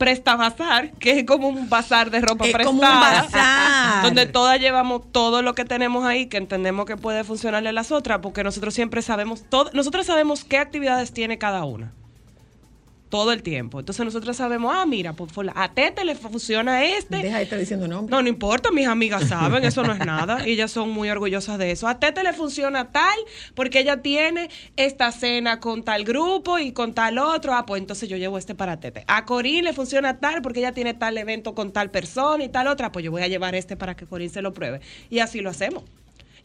presta 0.00 0.34
bazar, 0.34 0.92
que 0.92 1.20
es 1.20 1.24
como 1.26 1.46
un 1.48 1.68
bazar 1.68 2.10
de 2.10 2.22
ropa 2.22 2.46
Es 2.46 2.52
prestada. 2.54 2.64
como 2.76 2.82
un 2.82 3.00
bazar. 3.00 4.02
Donde 4.02 4.24
todas 4.24 4.58
llevamos 4.58 5.02
todo 5.12 5.42
lo 5.42 5.54
que 5.54 5.66
tenemos 5.66 6.06
ahí, 6.06 6.26
que 6.26 6.38
entendemos 6.38 6.86
que 6.86 6.96
puede 6.96 7.22
funcionarle 7.22 7.68
a 7.68 7.72
las 7.72 7.92
otras, 7.92 8.20
porque 8.20 8.42
nosotros 8.42 8.72
siempre 8.72 9.02
sabemos, 9.02 9.44
todo, 9.48 9.70
nosotros 9.74 10.06
sabemos 10.06 10.42
qué 10.44 10.56
actividades 10.56 11.12
tiene 11.12 11.36
cada 11.36 11.64
una. 11.64 11.92
Todo 13.10 13.32
el 13.32 13.42
tiempo. 13.42 13.80
Entonces 13.80 14.04
nosotros 14.04 14.36
sabemos, 14.36 14.72
ah, 14.74 14.86
mira, 14.86 15.12
pues 15.12 15.30
a 15.54 15.74
Tete 15.74 16.04
le 16.04 16.14
funciona 16.14 16.84
este. 16.84 17.18
Deja 17.18 17.38
de 17.38 17.42
estar 17.42 17.58
diciendo 17.58 17.86
nombres. 17.86 18.10
No, 18.10 18.22
no 18.22 18.28
importa, 18.28 18.70
mis 18.70 18.86
amigas 18.86 19.28
saben, 19.28 19.64
eso 19.64 19.82
no 19.82 19.92
es 19.92 19.98
nada. 19.98 20.42
Ellas 20.46 20.70
son 20.70 20.90
muy 20.90 21.10
orgullosas 21.10 21.58
de 21.58 21.72
eso. 21.72 21.88
A 21.88 21.98
Tete 21.98 22.22
le 22.22 22.32
funciona 22.32 22.92
tal 22.92 23.18
porque 23.54 23.80
ella 23.80 24.00
tiene 24.00 24.48
esta 24.76 25.12
cena 25.12 25.60
con 25.60 25.82
tal 25.82 26.04
grupo 26.04 26.58
y 26.58 26.72
con 26.72 26.94
tal 26.94 27.18
otro. 27.18 27.52
Ah, 27.52 27.66
pues 27.66 27.80
entonces 27.80 28.08
yo 28.08 28.16
llevo 28.16 28.38
este 28.38 28.54
para 28.54 28.78
Tete. 28.78 29.04
A 29.08 29.24
Corín 29.24 29.64
le 29.64 29.72
funciona 29.72 30.18
tal 30.18 30.40
porque 30.40 30.60
ella 30.60 30.72
tiene 30.72 30.94
tal 30.94 31.18
evento 31.18 31.54
con 31.54 31.72
tal 31.72 31.90
persona 31.90 32.44
y 32.44 32.48
tal 32.48 32.68
otra. 32.68 32.92
Pues 32.92 33.04
yo 33.04 33.10
voy 33.10 33.22
a 33.22 33.28
llevar 33.28 33.54
este 33.54 33.76
para 33.76 33.96
que 33.96 34.06
Corín 34.06 34.30
se 34.30 34.40
lo 34.40 34.54
pruebe. 34.54 34.80
Y 35.10 35.18
así 35.18 35.40
lo 35.40 35.50
hacemos. 35.50 35.82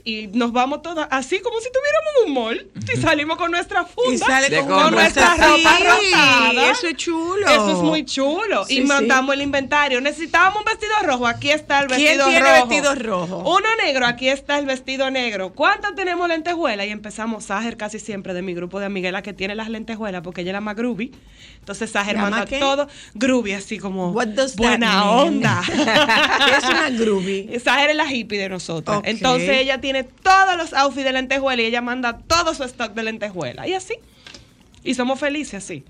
Y 0.08 0.28
nos 0.28 0.51
vamos 0.51 0.84
todas 0.84 1.08
así 1.10 1.39
como 1.39 1.60
si 1.60 1.68
tuviéramos 1.72 2.14
un 2.28 2.34
mall. 2.34 2.72
Y 2.93 2.97
salimos 3.01 3.38
con 3.38 3.49
nuestra 3.49 3.86
funda. 3.86 4.14
Y 4.14 4.18
sale 4.20 4.62
con, 4.62 4.93
nuestra 4.93 5.34
Sí, 5.36 5.41
ropa 5.41 5.78
rotada. 5.80 6.72
Eso 6.72 6.88
es 6.88 6.95
chulo. 6.95 7.47
Eso 7.47 7.72
es 7.72 7.78
muy 7.80 8.06
chulo. 8.06 8.66
Sí, 8.66 8.76
y 8.76 8.82
sí. 8.82 8.84
montamos 8.84 9.34
el 9.34 9.41
inventario. 9.41 9.99
Necesitábamos 10.01 10.60
un 10.60 10.66
vestido 10.66 10.93
rojo. 11.03 11.26
Aquí 11.26 11.49
está 11.49 11.80
el 11.82 11.88
¿Quién 11.88 12.20
vestido 12.20 12.28
tiene 12.28 12.39
rojo. 12.39 12.68
vestido 12.68 12.95
rojo? 12.95 13.38
Uno 13.58 13.68
negro. 13.84 14.06
Aquí 14.06 14.30
está 14.30 14.60
el 14.60 14.68
vestido 14.68 15.10
negro. 15.10 15.53
¿Cuántas 15.53 15.95
tenemos 15.95 16.28
lentejuelas? 16.28 16.86
Y 16.86 16.91
empezamos. 16.91 17.45
Sager 17.45 17.76
casi 17.76 17.97
siempre 17.99 18.36
de 18.36 18.43
mi 18.43 18.53
grupo 18.53 18.80
de 18.80 18.86
amigas, 18.86 19.12
la 19.12 19.24
que 19.24 19.34
tiene 19.34 19.56
las 19.56 19.70
lentejuelas, 19.70 20.22
porque 20.22 20.41
ella 20.41 20.51
es 20.51 20.53
la 20.53 20.62
más 20.62 20.76
groovy. 20.76 21.12
Entonces 21.60 21.89
Sager 21.89 22.16
¿La 22.16 22.30
manda 22.30 22.45
todo 22.45 22.88
groovy, 23.16 23.53
así 23.53 23.80
como 23.80 24.12
What 24.12 24.28
does 24.28 24.56
that 24.56 24.58
buena 24.64 24.89
mean? 24.91 25.08
onda. 25.08 25.64
es 26.58 26.64
una 26.64 26.89
groovy. 26.91 27.60
Sager 27.64 27.89
es 27.89 27.95
la 27.95 28.12
hippie 28.12 28.38
de 28.38 28.49
nosotros. 28.49 29.01
Entonces 29.03 29.49
ella 29.49 29.82
tiene 29.82 29.94
todos 30.03 30.57
los 30.57 30.73
outfits 30.73 31.05
de 31.05 31.13
lentejuela 31.13 31.61
y 31.61 31.65
ella 31.65 31.81
manda 31.81 32.17
todo 32.19 32.53
su 32.53 32.63
stock 32.63 32.93
de 32.93 33.03
lentejuela. 33.03 33.67
Y 33.67 33.73
así. 33.73 33.95
Y 34.83 34.93
somos 34.93 35.19
felices 35.19 35.63
así. 35.63 35.83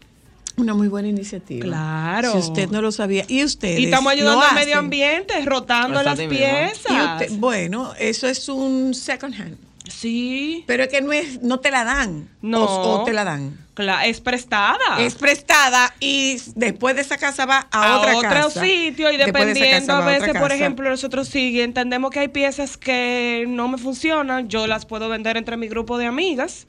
Una 0.58 0.74
muy 0.74 0.88
buena 0.88 1.10
iniciativa. 1.10 1.66
Claro. 1.66 2.32
Si 2.32 2.38
usted 2.38 2.70
no 2.70 2.82
lo 2.82 2.92
sabía. 2.92 3.26
Y 3.28 3.44
ustedes. 3.44 3.80
Y 3.80 3.86
estamos 3.86 4.14
ayudando 4.14 4.42
al 4.42 4.56
medio 4.56 4.78
ambiente, 4.78 5.34
rotando 5.46 6.02
las 6.02 6.18
piezas. 6.20 6.92
Y 6.92 6.96
usted- 7.26 7.32
bueno, 7.40 7.94
eso 8.00 8.28
es 8.28 8.48
un 8.48 8.94
second 8.94 9.34
hand. 9.34 9.58
Sí. 9.90 10.64
Pero 10.66 10.84
es 10.84 10.90
que 10.90 11.02
no 11.02 11.12
es, 11.12 11.42
no 11.42 11.60
te 11.60 11.72
la 11.72 11.84
dan. 11.84 12.30
No. 12.42 12.64
O, 12.64 13.02
o 13.02 13.04
te 13.04 13.12
la 13.14 13.24
dan. 13.26 13.65
Es 14.06 14.22
prestada. 14.22 14.78
Es 15.00 15.16
prestada 15.16 15.94
y 16.00 16.38
después 16.56 16.96
de 16.96 17.02
esa 17.02 17.18
casa 17.18 17.46
va 17.46 17.68
a, 17.72 17.96
a, 17.96 18.00
otra 18.00 18.18
otro 18.18 18.30
casa. 18.30 18.64
sitio 18.64 19.12
y 19.12 19.18
de 19.18 19.26
dependiendo 19.26 19.94
a 19.94 20.06
veces, 20.06 20.34
por 20.40 20.52
ejemplo, 20.52 20.90
nosotros 20.90 21.28
sí 21.28 21.60
entendemos 21.60 22.12
que 22.12 22.20
hay 22.20 22.28
piezas 22.30 22.78
que 22.78 23.46
no 23.48 23.68
me 23.68 23.78
funcionan, 23.78 24.48
yo 24.48 24.68
las 24.68 24.86
puedo 24.86 25.10
vender 25.10 25.38
entre 25.38 25.58
mi 25.58 25.68
grupo 25.68 25.98
de 25.98 26.06
amigas 26.06 26.68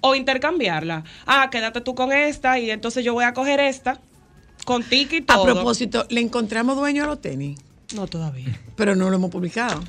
o 0.00 0.14
intercambiarla. 0.14 1.04
Ah, 1.26 1.48
quédate 1.50 1.80
tú 1.80 1.94
con 1.94 2.12
esta 2.12 2.58
y 2.58 2.70
entonces 2.70 3.04
yo 3.04 3.14
voy 3.14 3.24
a 3.24 3.32
coger 3.32 3.58
esta 3.60 4.00
con 4.66 4.82
tiki 4.82 5.16
y 5.16 5.22
A 5.22 5.26
todo. 5.34 5.44
propósito, 5.44 6.06
¿le 6.10 6.20
encontramos 6.20 6.76
dueño 6.76 7.04
a 7.04 7.06
los 7.06 7.20
tenis? 7.20 7.58
No 7.94 8.06
todavía. 8.06 8.60
Pero 8.76 8.94
no 8.94 9.08
lo 9.08 9.16
hemos 9.16 9.30
publicado. 9.30 9.82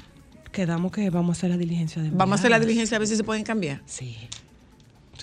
Quedamos 0.52 0.92
que 0.94 1.10
vamos 1.10 1.36
a 1.36 1.40
hacer 1.40 1.50
la 1.50 1.58
diligencia 1.58 2.02
de 2.02 2.12
Vamos 2.12 2.38
a 2.38 2.40
hacer 2.40 2.52
la 2.52 2.60
diligencia 2.60 2.96
a 2.96 3.00
ver 3.00 3.08
si 3.10 3.18
se 3.18 3.24
pueden 3.26 3.44
cambiar. 3.44 3.82
Sí. 3.86 4.18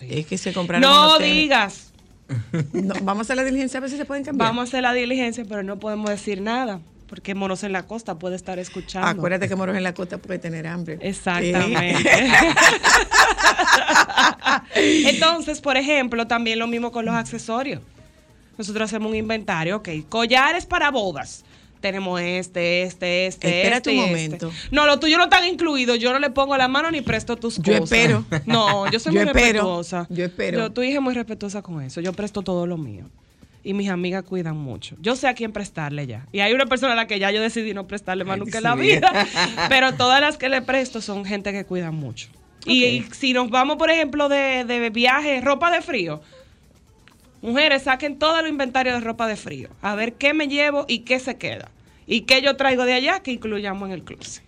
Es 0.08 0.26
que 0.26 0.38
se 0.38 0.52
compraron 0.52 0.82
No 0.82 1.18
digas. 1.18 1.88
No, 2.72 2.94
vamos 3.02 3.18
a 3.18 3.22
hacer 3.22 3.36
la 3.36 3.44
diligencia 3.44 3.76
a 3.76 3.80
ver 3.82 3.90
si 3.90 3.98
se 3.98 4.06
pueden 4.06 4.24
cambiar. 4.24 4.48
Vamos 4.48 4.62
a 4.62 4.64
hacer 4.64 4.82
la 4.82 4.94
diligencia, 4.94 5.44
pero 5.46 5.62
no 5.62 5.78
podemos 5.78 6.08
decir 6.08 6.40
nada. 6.40 6.80
Porque 7.06 7.34
Monos 7.34 7.62
en 7.62 7.72
la 7.72 7.82
Costa 7.82 8.18
puede 8.18 8.36
estar 8.36 8.58
escuchando. 8.58 9.06
Acuérdate 9.06 9.46
que 9.46 9.54
moros 9.54 9.76
en 9.76 9.82
la 9.82 9.92
costa 9.92 10.16
puede 10.16 10.38
tener 10.38 10.66
hambre. 10.66 10.96
Exactamente. 11.02 12.10
Entonces, 15.10 15.60
por 15.60 15.76
ejemplo, 15.76 16.26
también 16.26 16.58
lo 16.58 16.66
mismo 16.66 16.90
con 16.90 17.04
los 17.04 17.14
accesorios. 17.14 17.82
Nosotros 18.56 18.88
hacemos 18.88 19.10
un 19.10 19.16
inventario, 19.16 19.76
ok, 19.76 19.88
collares 20.08 20.64
para 20.64 20.90
bodas. 20.90 21.44
Tenemos 21.82 22.18
este, 22.22 22.82
este, 22.84 23.26
este. 23.26 23.68
Este 23.68 23.90
un 23.90 23.96
y 23.96 24.00
momento. 24.00 24.48
este. 24.48 24.68
No, 24.74 24.86
los 24.86 24.98
tuyos 25.00 25.18
no 25.18 25.24
están 25.24 25.44
incluidos. 25.46 25.98
Yo 25.98 26.12
no 26.14 26.18
le 26.18 26.30
pongo 26.30 26.56
la 26.56 26.68
mano 26.68 26.90
ni 26.90 27.02
presto 27.02 27.36
tus 27.36 27.58
Yo 27.58 27.78
cosas. 27.80 27.92
espero. 27.98 28.24
No, 28.46 28.90
yo 28.90 28.98
soy 28.98 29.12
Yo 29.12 29.20
muy 29.20 29.28
espero. 29.28 29.44
respetuosa. 29.52 30.06
Yo 30.08 30.24
espero. 30.24 30.58
Yo, 30.60 30.70
tu 30.70 30.82
hija 30.82 30.94
es 30.94 31.02
muy 31.02 31.12
respetuosa 31.12 31.60
con 31.60 31.82
eso. 31.82 32.00
Yo 32.00 32.14
presto 32.14 32.40
todo 32.42 32.66
lo 32.66 32.78
mío. 32.78 33.04
y 33.64 33.74
mis 33.74 33.90
amigas 33.90 34.24
cuidan 34.24 34.56
mucho. 34.56 34.96
Yo 35.00 35.14
sé 35.14 35.28
a 35.28 35.34
quién 35.34 35.52
prestarle 35.52 36.06
ya. 36.08 36.26
Y 36.32 36.40
hay 36.40 36.52
una 36.52 36.66
persona 36.66 36.94
a 36.94 36.96
la 36.96 37.06
que 37.06 37.18
ya 37.20 37.30
yo 37.30 37.40
decidí 37.40 37.74
no 37.74 37.86
prestarle 37.86 38.24
más 38.24 38.38
nunca 38.38 38.58
en 38.58 38.64
la 38.64 38.74
vida. 38.74 39.12
Pero 39.68 39.92
todas 39.94 40.20
las 40.20 40.36
que 40.36 40.48
le 40.48 40.62
presto 40.62 41.00
son 41.00 41.24
gente 41.24 41.52
que 41.52 41.64
cuida 41.64 41.90
mucho. 41.92 42.28
Y, 42.64 42.84
y 42.84 43.06
si 43.12 43.32
nos 43.32 43.50
vamos, 43.50 43.76
por 43.76 43.90
ejemplo, 43.90 44.28
de, 44.28 44.64
de 44.64 44.90
viaje, 44.90 45.40
ropa 45.40 45.70
de 45.70 45.80
frío. 45.82 46.20
Mujeres, 47.42 47.82
saquen 47.82 48.18
todo 48.18 48.38
el 48.40 48.46
inventario 48.48 48.92
de 48.94 49.00
ropa 49.00 49.26
de 49.26 49.36
frío. 49.36 49.68
A 49.82 49.94
ver 49.94 50.14
qué 50.14 50.32
me 50.32 50.46
llevo 50.48 50.84
y 50.88 51.00
qué 51.00 51.18
se 51.18 51.36
queda. 51.36 51.68
Y 52.06 52.22
qué 52.22 52.40
yo 52.40 52.56
traigo 52.56 52.84
de 52.84 52.92
allá 52.94 53.20
que 53.20 53.32
incluyamos 53.32 53.88
en 53.88 53.92
el 53.94 54.02
closet. 54.04 54.42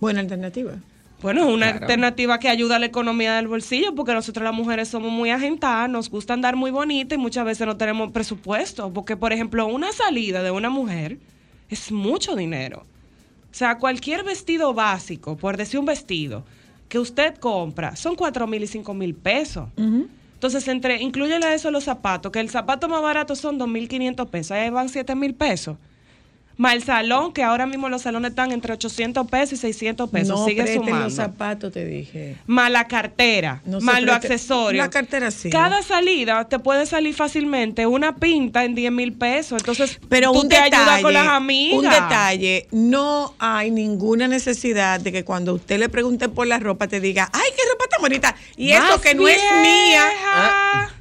Buena 0.00 0.20
alternativa. 0.20 0.72
Bueno, 1.20 1.42
es 1.46 1.52
una 1.54 1.66
Claro. 1.72 1.84
alternativa 1.84 2.38
que 2.38 2.48
ayuda 2.48 2.76
a 2.76 2.78
la 2.78 2.86
economía 2.86 3.34
del 3.36 3.46
bolsillo, 3.46 3.94
porque 3.94 4.14
nosotros 4.14 4.42
las 4.42 4.54
mujeres 4.54 4.88
somos 4.88 5.12
muy 5.12 5.28
agentadas, 5.30 5.90
nos 5.90 6.08
gusta 6.08 6.32
andar 6.32 6.56
muy 6.56 6.70
bonita 6.70 7.14
y 7.14 7.18
muchas 7.18 7.44
veces 7.44 7.66
no 7.66 7.76
tenemos 7.76 8.10
presupuesto. 8.10 8.90
Porque, 8.90 9.18
por 9.18 9.32
ejemplo, 9.34 9.66
una 9.66 9.92
salida 9.92 10.42
de 10.42 10.50
una 10.50 10.70
mujer 10.70 11.18
es 11.68 11.92
mucho 11.92 12.36
dinero. 12.36 12.84
O 13.50 13.54
sea, 13.54 13.76
cualquier 13.76 14.24
vestido 14.24 14.72
básico, 14.72 15.36
por 15.36 15.58
decir 15.58 15.78
un 15.78 15.84
vestido, 15.86 16.44
que 16.88 16.98
usted 16.98 17.34
compra, 17.36 17.96
son 17.96 18.14
cuatro 18.16 18.46
mil 18.46 18.62
y 18.62 18.66
cinco 18.66 18.94
mil 18.94 19.14
pesos. 19.14 19.68
Entonces, 20.40 20.66
entre, 20.68 21.02
incluyele 21.02 21.44
a 21.44 21.52
eso 21.52 21.70
los 21.70 21.84
zapatos, 21.84 22.32
que 22.32 22.40
el 22.40 22.48
zapato 22.48 22.88
más 22.88 23.02
barato 23.02 23.36
son 23.36 23.58
2.500 23.58 24.26
pesos, 24.30 24.52
ahí 24.52 24.70
van 24.70 24.88
7 24.88 25.14
mil 25.14 25.34
pesos. 25.34 25.76
Más 26.56 26.74
el 26.74 26.82
salón, 26.84 27.32
que 27.32 27.42
ahora 27.42 27.64
mismo 27.64 27.88
los 27.88 28.02
salones 28.02 28.30
están 28.32 28.52
entre 28.52 28.74
800 28.74 29.26
pesos 29.28 29.54
y 29.54 29.56
600 29.56 30.10
pesos, 30.10 30.38
no 30.40 30.44
sigue 30.46 30.74
sumando. 30.74 31.04
los 31.04 31.14
zapatos, 31.14 31.72
te 31.72 31.86
dije. 31.86 32.36
Más 32.46 32.70
la 32.70 32.86
cartera, 32.86 33.62
No 33.64 33.80
más 33.80 34.02
los 34.02 34.14
accesorios. 34.14 34.84
La 34.84 34.90
cartera 34.90 35.30
sí. 35.30 35.48
Cada 35.48 35.82
salida 35.82 36.46
te 36.48 36.58
puede 36.58 36.84
salir 36.84 37.14
fácilmente 37.14 37.86
una 37.86 38.16
pinta 38.16 38.64
en 38.64 38.74
10 38.74 38.92
mil 38.92 39.14
pesos. 39.14 39.58
Entonces, 39.62 39.98
Pero 40.10 40.32
tú 40.32 40.40
un 40.42 40.48
te 40.50 40.56
detalle, 40.56 40.76
ayudas 40.76 41.00
con 41.02 41.12
las 41.14 41.28
amigas. 41.28 41.78
un 41.78 41.88
detalle, 41.88 42.66
no 42.72 43.34
hay 43.38 43.70
ninguna 43.70 44.28
necesidad 44.28 45.00
de 45.00 45.12
que 45.12 45.24
cuando 45.24 45.54
usted 45.54 45.78
le 45.78 45.88
pregunte 45.88 46.28
por 46.28 46.46
la 46.46 46.58
ropa 46.58 46.88
te 46.88 47.00
diga, 47.00 47.30
ay, 47.32 47.50
qué 47.56 47.62
ropa 47.72 47.84
tan 47.90 48.02
bonita, 48.02 48.36
y 48.58 48.72
Más 48.74 48.84
eso 48.90 49.00
que 49.00 49.14
no 49.14 49.26
es 49.26 49.38
mía. 49.62 50.04
vieja. 50.04 50.94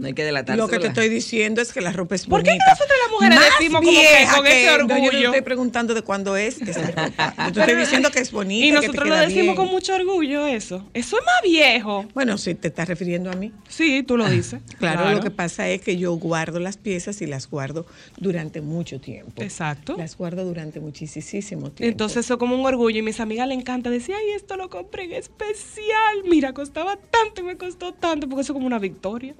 No 0.00 0.06
hay 0.06 0.14
que 0.14 0.24
delatarse. 0.24 0.56
Lo 0.56 0.66
que 0.66 0.78
te 0.78 0.86
estoy 0.86 1.08
diciendo 1.10 1.60
es 1.60 1.72
que 1.72 1.80
la 1.82 1.92
ropa 1.92 2.14
es 2.14 2.26
¿Por 2.26 2.42
qué 2.42 2.50
bonita. 2.50 2.64
nosotras 2.70 2.98
las 3.04 3.10
mujeres 3.12 3.36
Más 3.38 3.48
decimos 3.58 3.80
como 3.80 3.90
que 3.92 3.98
vieja 3.98 4.36
con 4.36 4.46
ese 4.46 4.64
no, 4.66 4.72
yo 4.72 4.78
no 4.86 4.94
orgullo? 4.94 5.24
estoy 5.26 5.40
preguntando 5.42 5.94
de 5.94 6.02
cuándo 6.02 6.36
es 6.38 6.60
esa 6.62 6.86
ropa. 6.86 7.08
Yo 7.08 7.12
te 7.12 7.52
Pero- 7.52 7.60
estoy 7.60 7.76
diciendo 7.76 8.10
que 8.10 8.18
es 8.20 8.32
bonita. 8.32 8.66
Y 8.66 8.70
que 8.70 8.76
te 8.80 8.86
nosotros 8.86 9.08
lo 9.08 9.16
decimos 9.16 9.42
bien. 9.44 9.56
con 9.56 9.68
mucho 9.68 9.94
orgullo 9.94 10.46
eso. 10.46 10.88
Eso 10.94 11.18
es 11.18 11.24
más 11.24 11.42
viejo. 11.44 12.06
Bueno, 12.14 12.38
si 12.38 12.54
te 12.54 12.68
estás 12.68 12.88
refiriendo 12.88 13.30
a 13.30 13.34
mí. 13.34 13.52
Sí, 13.68 14.02
tú 14.02 14.16
lo 14.16 14.28
dices. 14.28 14.60
Claro, 14.78 15.10
lo 15.12 15.20
que 15.20 15.30
pasa 15.30 15.68
es 15.68 15.82
que 15.82 15.98
yo 15.98 16.14
guardo 16.14 16.58
las 16.60 16.78
piezas 16.78 17.20
y 17.20 17.26
las 17.26 17.48
guardo 17.50 17.84
durante 18.16 18.62
mucho 18.62 19.00
tiempo. 19.00 19.42
Exacto. 19.42 19.96
Las 19.98 20.16
guardo 20.16 20.44
durante 20.46 20.80
muchísimo 20.80 21.70
tiempo. 21.70 21.84
Entonces 21.84 22.24
eso 22.24 22.38
como 22.38 22.54
un 22.58 22.64
orgullo 22.64 22.98
y 22.98 23.02
mis 23.02 23.20
amigas 23.20 23.46
le 23.48 23.54
encanta 23.54 23.90
decir, 23.90 24.14
ay, 24.18 24.30
esto 24.34 24.56
lo 24.56 24.70
compré 24.70 25.04
en 25.04 25.12
especial. 25.12 26.22
Mira, 26.24 26.54
costaba 26.54 26.96
tanto 26.96 27.42
y 27.42 27.44
me 27.44 27.56
costó 27.58 27.92
tanto, 27.92 28.26
porque 28.28 28.40
eso 28.42 28.52
es 28.52 28.54
como 28.54 28.66
una 28.66 28.78
victoria. 28.78 29.34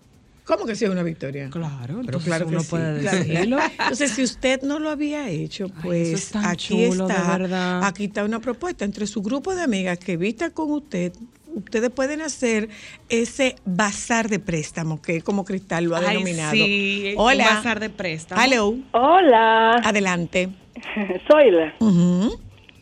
¿Cómo 0.51 0.66
que 0.66 0.74
sí 0.74 0.84
es 0.84 0.90
una 0.90 1.05
victoria? 1.05 1.48
Claro, 1.48 1.70
Pero 1.86 2.01
entonces 2.01 2.24
claro 2.26 2.46
que 2.46 2.51
uno 2.55 2.61
sí, 2.62 2.70
puede 2.70 3.01
claro. 3.03 3.18
decirlo. 3.18 3.59
Entonces, 3.78 4.11
si 4.11 4.22
usted 4.24 4.62
no 4.62 4.80
lo 4.80 4.90
había 4.90 5.28
hecho, 5.30 5.68
pues 5.80 6.09
es 6.09 6.30
tan 6.30 6.44
aquí 6.44 6.88
chulo, 6.88 7.09
está, 7.09 7.86
aquí 7.86 8.07
está 8.07 8.24
una 8.24 8.40
propuesta 8.40 8.84
entre 8.84 9.07
su 9.07 9.22
grupo 9.22 9.55
de 9.55 9.62
amigas 9.62 9.98
que 9.98 10.16
vista 10.16 10.51
con 10.51 10.72
usted. 10.72 11.12
Ustedes 11.55 11.90
pueden 11.90 12.20
hacer 12.20 12.68
ese 13.09 13.55
bazar 13.64 14.28
de 14.28 14.40
préstamo, 14.40 15.01
que 15.01 15.20
como 15.22 15.44
Cristal 15.44 15.84
lo 15.84 15.94
ha 15.94 16.01
Ay, 16.01 16.16
denominado. 16.16 16.53
sí, 16.53 17.14
un 17.16 17.24
Hola. 17.24 17.44
bazar 17.44 17.78
de 17.78 17.90
préstamo. 17.90 18.42
Hello. 18.42 18.74
Hola. 18.92 19.76
Adelante. 19.84 20.48
Soy 21.30 21.51
la. 21.53 21.74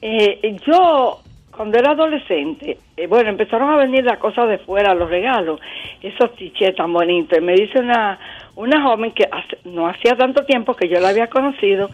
Eh, 0.00 0.56
yo, 0.66 1.20
cuando 1.58 1.76
era 1.76 1.90
adolescente, 1.90 2.78
eh, 2.96 3.06
bueno, 3.06 3.28
empezaron 3.28 3.68
a 3.68 3.76
venir 3.76 4.04
las 4.04 4.16
cosas 4.18 4.48
de 4.48 4.56
fuera, 4.58 4.94
los 4.94 5.10
regalos, 5.10 5.60
esos 6.00 6.34
tichets 6.36 6.76
tan 6.76 6.90
bonitos. 6.92 7.36
Y 7.36 7.42
me 7.42 7.52
dice 7.52 7.80
una, 7.80 8.18
una 8.56 8.80
joven 8.82 9.10
que 9.12 9.24
hace- 9.30 9.58
no 9.64 9.86
hacía 9.86 10.16
tanto 10.16 10.44
tiempo 10.46 10.74
que 10.74 10.88
yo 10.88 10.98
la 11.00 11.10
había 11.10 11.26
conocido, 11.26 11.90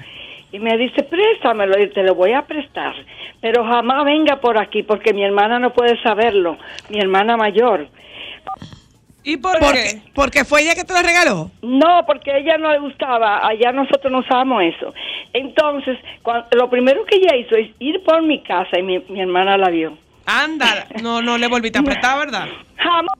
y 0.52 0.60
me 0.60 0.76
dice, 0.76 1.02
préstamelo, 1.02 1.76
y 1.82 1.88
te 1.88 2.04
lo 2.04 2.14
voy 2.14 2.32
a 2.32 2.42
prestar. 2.42 2.94
Pero 3.40 3.64
jamás 3.64 4.04
venga 4.04 4.36
por 4.36 4.56
aquí, 4.56 4.84
porque 4.84 5.12
mi 5.12 5.24
hermana 5.24 5.58
no 5.58 5.70
puede 5.72 6.00
saberlo, 6.02 6.56
mi 6.90 6.98
hermana 7.00 7.36
mayor. 7.36 7.88
¿Y 9.24 9.38
por 9.38 9.58
qué? 9.58 10.02
¿Porque 10.14 10.44
fue 10.44 10.62
ella 10.62 10.74
que 10.74 10.84
te 10.84 10.92
lo 10.92 11.00
regaló? 11.02 11.50
No, 11.62 12.04
porque 12.06 12.30
a 12.30 12.36
ella 12.38 12.58
no 12.58 12.70
le 12.70 12.78
gustaba, 12.80 13.46
allá 13.46 13.72
nosotros 13.72 14.12
no 14.12 14.18
usábamos 14.18 14.62
eso. 14.62 14.92
Entonces, 15.32 15.98
lo 16.52 16.68
primero 16.70 17.04
que 17.06 17.16
ella 17.16 17.34
hizo 17.36 17.56
es 17.56 17.70
ir 17.78 18.02
por 18.04 18.22
mi 18.22 18.42
casa 18.42 18.78
y 18.78 18.82
mi, 18.82 18.98
mi 19.08 19.20
hermana 19.22 19.56
la 19.56 19.70
vio. 19.70 19.96
Anda, 20.26 20.86
no, 21.02 21.22
no 21.22 21.38
le 21.38 21.46
volviste 21.48 21.78
a 21.78 21.80
apretar, 21.80 22.18
¿verdad? 22.18 22.46
Jamás. 22.76 23.18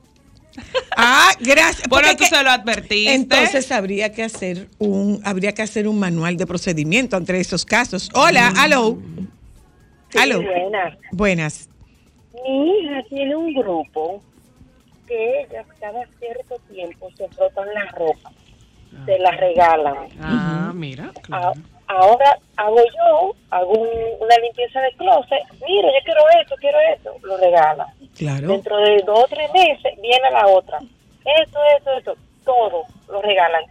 Ah, 0.95 1.29
gracias. 1.41 1.87
Bueno, 1.89 2.07
Porque 2.07 2.17
tú 2.23 2.29
que- 2.29 2.35
se 2.37 2.43
lo 2.43 2.49
advertiste. 2.51 3.13
Entonces 3.13 3.71
habría 3.71 4.11
que 4.13 4.23
hacer 4.23 4.67
un 4.79 5.19
habría 5.25 5.53
que 5.53 5.61
hacer 5.61 5.87
un 5.87 5.99
manual 5.99 6.37
de 6.37 6.45
procedimiento 6.47 7.17
entre 7.17 7.39
esos 7.39 7.65
casos. 7.65 8.09
Hola, 8.13 8.53
aló. 8.57 8.97
Aló. 10.17 10.41
buenas. 10.41 10.97
Buenas. 11.11 11.69
Mi 12.47 12.69
hija 12.79 13.03
tiene 13.09 13.35
un 13.35 13.53
grupo 13.53 14.23
que 15.07 15.41
ellas 15.41 15.65
cada 15.79 16.05
cierto 16.19 16.55
tiempo 16.69 17.09
se 17.17 17.27
frotan 17.29 17.73
la 17.73 17.85
ropa, 17.91 18.31
se 19.05 19.19
la 19.19 19.31
regalan. 19.31 20.07
Ah, 20.21 20.71
mira. 20.73 21.11
A- 21.31 21.53
ahora 21.87 22.37
hago 22.57 22.77
yo, 22.77 23.35
hago 23.51 23.71
un- 23.71 23.89
una 24.19 24.35
limpieza 24.41 24.79
de 24.81 24.91
closet, 24.97 25.43
mira, 25.67 25.87
yo 25.89 26.03
quiero 26.03 26.21
esto, 26.41 26.55
quiero 26.59 26.77
esto, 26.93 27.11
lo 27.23 27.37
regalan. 27.37 27.87
Claro. 28.17 28.47
Dentro 28.47 28.77
de 28.77 28.97
dos 29.05 29.19
o 29.23 29.27
tres 29.29 29.49
meses 29.53 29.93
viene 30.01 30.31
la 30.31 30.47
otra, 30.47 30.79
esto, 30.79 31.59
esto, 31.77 31.91
esto, 31.97 32.15
todo 32.43 32.83
lo 33.09 33.21
regalan. 33.21 33.63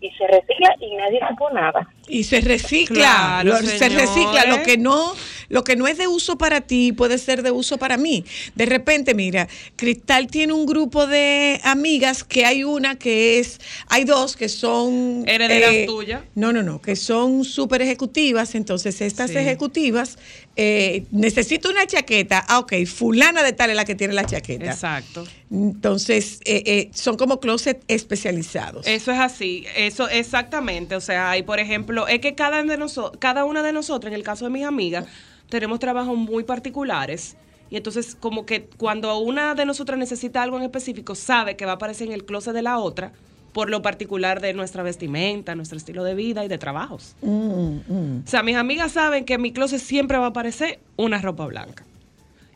Y 0.00 0.10
se 0.12 0.28
recicla 0.28 0.76
y 0.78 0.94
nadie 0.94 1.18
supo 1.28 1.50
nada. 1.50 1.88
Y 2.06 2.22
se 2.22 2.40
recicla, 2.40 2.94
Claro, 3.42 3.48
lo- 3.50 3.56
se 3.56 3.88
recicla 3.88 4.44
lo 4.46 4.62
que 4.62 4.76
no 4.78 5.12
lo 5.48 5.64
que 5.64 5.76
no 5.76 5.86
es 5.88 5.96
de 5.98 6.06
uso 6.08 6.36
para 6.38 6.60
ti 6.62 6.92
puede 6.92 7.18
ser 7.18 7.42
de 7.42 7.50
uso 7.50 7.78
para 7.78 7.96
mí. 7.96 8.24
De 8.54 8.66
repente, 8.66 9.14
mira, 9.14 9.48
Cristal 9.76 10.26
tiene 10.28 10.52
un 10.52 10.66
grupo 10.66 11.06
de 11.06 11.60
amigas 11.64 12.24
que 12.24 12.44
hay 12.44 12.64
una 12.64 12.96
que 12.96 13.38
es 13.38 13.60
hay 13.88 14.04
dos 14.04 14.36
que 14.36 14.48
son 14.48 15.24
eh, 15.26 15.34
Herederas 15.34 15.86
tuyas. 15.86 16.22
No, 16.34 16.52
no, 16.52 16.62
no, 16.62 16.80
que 16.82 16.96
son 16.96 17.44
súper 17.44 17.82
ejecutivas, 17.82 18.54
entonces 18.54 19.00
estas 19.00 19.30
Sí. 19.30 19.36
ejecutivas 19.38 20.18
eh, 20.56 21.04
necesito 21.12 21.70
una 21.70 21.86
chaqueta, 21.86 22.44
ah, 22.48 22.58
ok, 22.58 22.72
fulana 22.86 23.42
de 23.42 23.52
tal 23.52 23.70
es 23.70 23.76
la 23.76 23.84
que 23.84 23.94
tiene 23.94 24.14
la 24.14 24.24
chaqueta. 24.26 24.66
Exacto. 24.66 25.24
Entonces, 25.50 26.40
eh, 26.44 26.62
eh, 26.66 26.90
son 26.94 27.16
como 27.16 27.38
closet 27.40 27.82
especializados. 27.88 28.86
Eso 28.86 29.12
es 29.12 29.18
así, 29.18 29.64
eso 29.76 30.08
exactamente. 30.08 30.96
O 30.96 31.00
sea, 31.00 31.30
hay, 31.30 31.42
por 31.42 31.58
ejemplo, 31.60 32.08
es 32.08 32.20
que 32.20 32.34
cada, 32.34 32.62
de 32.62 32.78
noso- 32.78 33.12
cada 33.18 33.44
una 33.44 33.62
de 33.62 33.72
nosotros, 33.72 34.08
en 34.12 34.14
el 34.14 34.22
caso 34.24 34.46
de 34.46 34.50
mis 34.50 34.64
amigas, 34.64 35.04
tenemos 35.48 35.78
trabajos 35.78 36.16
muy 36.16 36.44
particulares. 36.44 37.36
Y 37.70 37.76
entonces, 37.76 38.14
como 38.18 38.46
que 38.46 38.64
cuando 38.78 39.18
una 39.18 39.54
de 39.54 39.66
nosotras 39.66 39.98
necesita 39.98 40.42
algo 40.42 40.56
en 40.56 40.62
específico, 40.64 41.14
sabe 41.14 41.56
que 41.56 41.66
va 41.66 41.72
a 41.72 41.74
aparecer 41.74 42.06
en 42.08 42.14
el 42.14 42.24
closet 42.24 42.54
de 42.54 42.62
la 42.62 42.78
otra 42.78 43.12
por 43.52 43.70
lo 43.70 43.82
particular 43.82 44.40
de 44.40 44.52
nuestra 44.54 44.82
vestimenta, 44.82 45.54
nuestro 45.54 45.76
estilo 45.78 46.04
de 46.04 46.14
vida 46.14 46.44
y 46.44 46.48
de 46.48 46.58
trabajos. 46.58 47.14
Mm, 47.22 47.78
mm. 47.88 48.22
O 48.24 48.28
sea, 48.28 48.42
mis 48.42 48.56
amigas 48.56 48.92
saben 48.92 49.24
que 49.24 49.34
en 49.34 49.42
mi 49.42 49.52
closet 49.52 49.80
siempre 49.80 50.16
va 50.18 50.26
a 50.26 50.28
aparecer 50.28 50.78
una 50.96 51.18
ropa 51.20 51.44
blanca 51.46 51.84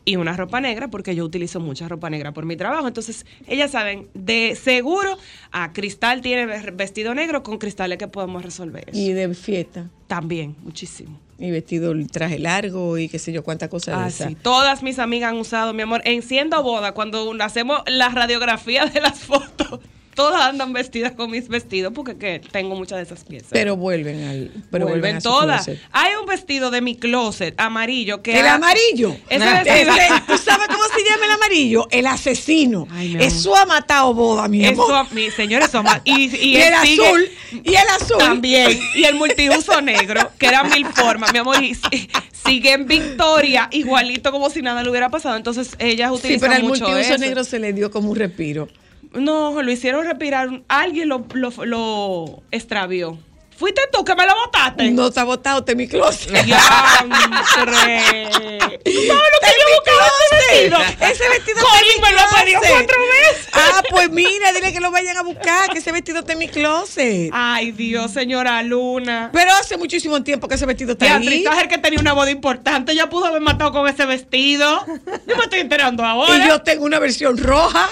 y 0.05 0.15
una 0.17 0.35
ropa 0.35 0.59
negra 0.61 0.89
porque 0.89 1.15
yo 1.15 1.23
utilizo 1.25 1.59
mucha 1.59 1.87
ropa 1.87 2.09
negra 2.09 2.31
por 2.31 2.45
mi 2.45 2.55
trabajo. 2.55 2.87
Entonces, 2.87 3.25
ellas 3.47 3.71
saben 3.71 4.07
de 4.13 4.55
seguro, 4.55 5.17
a 5.51 5.73
Cristal 5.73 6.21
tiene 6.21 6.45
ve- 6.45 6.71
vestido 6.71 7.13
negro 7.15 7.41
con 7.43 7.57
cristales 7.57 7.97
que 7.97 8.07
podemos 8.07 8.43
resolver. 8.43 8.89
eso. 8.89 8.99
Y 8.99 9.13
de 9.13 9.33
fiesta. 9.33 9.89
También, 10.07 10.55
muchísimo. 10.63 11.19
Y 11.43 11.51
vestido 11.51 11.91
el 11.91 12.09
traje 12.09 12.39
largo 12.39 12.97
y 12.97 13.09
qué 13.09 13.19
sé 13.19 13.33
yo 13.33 13.43
cuánta 13.43 13.67
cosa 13.67 14.01
de 14.03 14.07
esa. 14.07 14.29
sí. 14.29 14.35
Todas 14.35 14.81
mis 14.81 14.97
amigas 14.97 15.31
han 15.31 15.37
usado, 15.37 15.73
mi 15.73 15.81
amor, 15.81 16.01
en 16.05 16.21
siendo 16.21 16.63
boda, 16.63 16.93
cuando 16.93 17.35
hacemos 17.43 17.81
la 17.85 18.07
radiografía 18.07 18.85
de 18.85 19.01
las 19.01 19.19
fotos, 19.19 19.81
todas 20.15 20.41
andan 20.41 20.73
vestidas 20.73 21.13
con 21.13 21.31
mis 21.31 21.47
vestidos 21.47 21.93
porque 21.93 22.17
que 22.17 22.41
tengo 22.51 22.75
muchas 22.75 22.97
de 22.97 23.03
esas 23.03 23.23
piezas. 23.23 23.49
Pero 23.51 23.75
vuelven 23.75 24.23
al. 24.23 24.51
Pero 24.71 24.85
vuelven, 24.85 25.01
vuelven 25.01 25.15
a 25.17 25.21
su 25.21 25.29
todas. 25.29 25.65
closet. 25.65 25.81
Hay 25.91 26.13
un 26.19 26.25
vestido 26.25 26.71
de 26.71 26.81
mi 26.81 26.95
closet 26.95 27.53
amarillo 27.59 28.21
que 28.21 28.39
¿El 28.39 28.45
ha- 28.47 28.55
amarillo? 28.55 29.15
Ese 29.29 29.39
Nah. 29.45 29.63
vestido- 29.63 29.93
¿Tú 30.27 30.37
sabes 30.37 30.67
cómo 30.67 30.83
se 30.95 31.09
llama 31.09 31.25
el 31.25 31.31
amarillo? 31.31 31.87
El 31.91 32.07
asesino. 32.07 32.87
amor. 32.89 33.21
Eso 33.21 33.55
ha 33.55 33.65
matado 33.65 34.13
boda, 34.13 34.47
mi 34.47 34.65
amor. 34.65 34.85
Eso, 34.91 35.15
mi 35.15 35.31
señor, 35.31 35.61
eso 35.63 35.81
ma- 35.83 36.01
y, 36.03 36.35
y, 36.35 36.55
el 36.57 36.73
sigue- 36.81 37.03
azul, 37.07 37.29
y 37.63 37.69
el 37.69 37.87
azul. 38.01 38.17
También. 38.19 38.79
Y 38.95 39.03
el 39.03 39.15
multiuso 39.15 39.81
negro, 39.81 40.31
que 40.37 40.47
era 40.47 40.63
mil 40.63 40.85
formas, 40.87 41.31
mi 41.33 41.39
amor, 41.39 41.61
y 41.63 41.75
si- 41.75 42.09
sigue 42.45 42.73
en 42.73 42.85
victoria, 42.87 43.67
igualito 43.71 44.31
como 44.31 44.49
si 44.49 44.61
nada 44.61 44.83
le 44.83 44.89
hubiera 44.89 45.09
pasado. 45.09 45.35
Entonces, 45.37 45.71
ellas 45.79 46.09
Sí, 46.11 46.15
utilizan 46.17 46.39
pero 46.49 46.53
al 46.53 46.63
mucho 46.63 46.85
multiuso 46.85 47.13
eso. 47.13 47.17
negro 47.17 47.43
se 47.43 47.59
le 47.59 47.73
dio 47.73 47.89
como 47.91 48.09
un 48.11 48.15
respiro. 48.15 48.67
No, 49.13 49.61
lo 49.61 49.71
hicieron 49.71 50.05
respirar. 50.05 50.63
Alguien 50.67 51.09
lo, 51.09 51.25
lo, 51.33 51.51
lo 51.65 52.43
extravió. 52.51 53.17
¿Fuiste 53.63 53.81
tú 53.93 54.03
que 54.03 54.13
me 54.13 54.25
lo 54.25 54.35
botaste? 54.35 54.91
No 54.91 55.07
está 55.07 55.23
botado, 55.23 55.63
te 55.63 55.73
mi 55.73 55.87
closet. 55.87 56.33
¡Diantre! 56.33 58.27
¿Tú 58.83 58.91
sabes 58.91 59.29
lo 59.31 59.39
que 59.39 59.53
yo 59.57 59.65
buscaba 59.73 60.05
ese 60.25 60.35
vestido? 60.51 60.77
Ese 60.99 61.29
vestido 61.29 61.59
Colin 61.61 61.91
está 61.95 61.95
en 61.95 62.01
me 62.01 62.11
lo 62.11 62.27
closet. 62.27 62.59
cuatro 62.59 62.97
veces. 62.99 63.47
Ah, 63.53 63.81
pues 63.89 64.09
mira, 64.09 64.51
dile 64.51 64.73
que 64.73 64.81
lo 64.81 64.91
vayan 64.91 65.15
a 65.15 65.21
buscar, 65.21 65.69
que 65.69 65.79
ese 65.79 65.93
vestido 65.93 66.19
está 66.19 66.33
en 66.33 66.39
mi 66.39 66.49
closet. 66.49 67.29
Ay, 67.31 67.71
Dios, 67.71 68.11
señora 68.11 68.61
Luna. 68.63 69.29
Pero 69.31 69.53
hace 69.53 69.77
muchísimo 69.77 70.21
tiempo 70.23 70.49
que 70.49 70.55
ese 70.55 70.65
vestido 70.65 70.91
está 70.91 71.05
Beatriz 71.05 71.31
ahí. 71.31 71.43
Tajer 71.45 71.69
que 71.69 71.77
tenía 71.77 72.01
una 72.01 72.11
boda 72.11 72.31
importante, 72.31 72.93
ya 72.93 73.09
pudo 73.09 73.27
haber 73.27 73.41
matado 73.41 73.71
con 73.71 73.87
ese 73.87 74.05
vestido. 74.05 74.85
Yo 75.25 75.37
me 75.37 75.43
estoy 75.43 75.61
enterando 75.61 76.03
ahora. 76.03 76.35
Y 76.35 76.49
yo 76.49 76.61
tengo 76.63 76.83
una 76.83 76.99
versión 76.99 77.37
roja. 77.37 77.89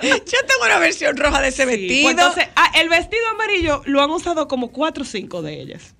yo 0.02 0.38
tengo 0.60 0.74
una 0.74 0.78
versión 0.80 1.16
roja 1.16 1.40
de 1.40 1.48
ese 1.48 1.64
vestido. 1.66 2.02
Pues 2.02 2.18
entonces, 2.18 2.48
ah, 2.56 2.72
el 2.80 2.88
vestido 2.88 3.26
amarillo 3.28 3.82
lo 3.86 4.02
han 4.02 4.10
usado 4.10 4.48
como 4.48 4.68
cuatro 4.68 5.02
o 5.02 5.06
cinco 5.06 5.42
de 5.42 5.60
ellas. 5.60 5.94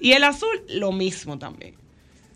Y 0.00 0.12
el 0.12 0.24
azul, 0.24 0.62
lo 0.68 0.92
mismo 0.92 1.38
también. 1.38 1.74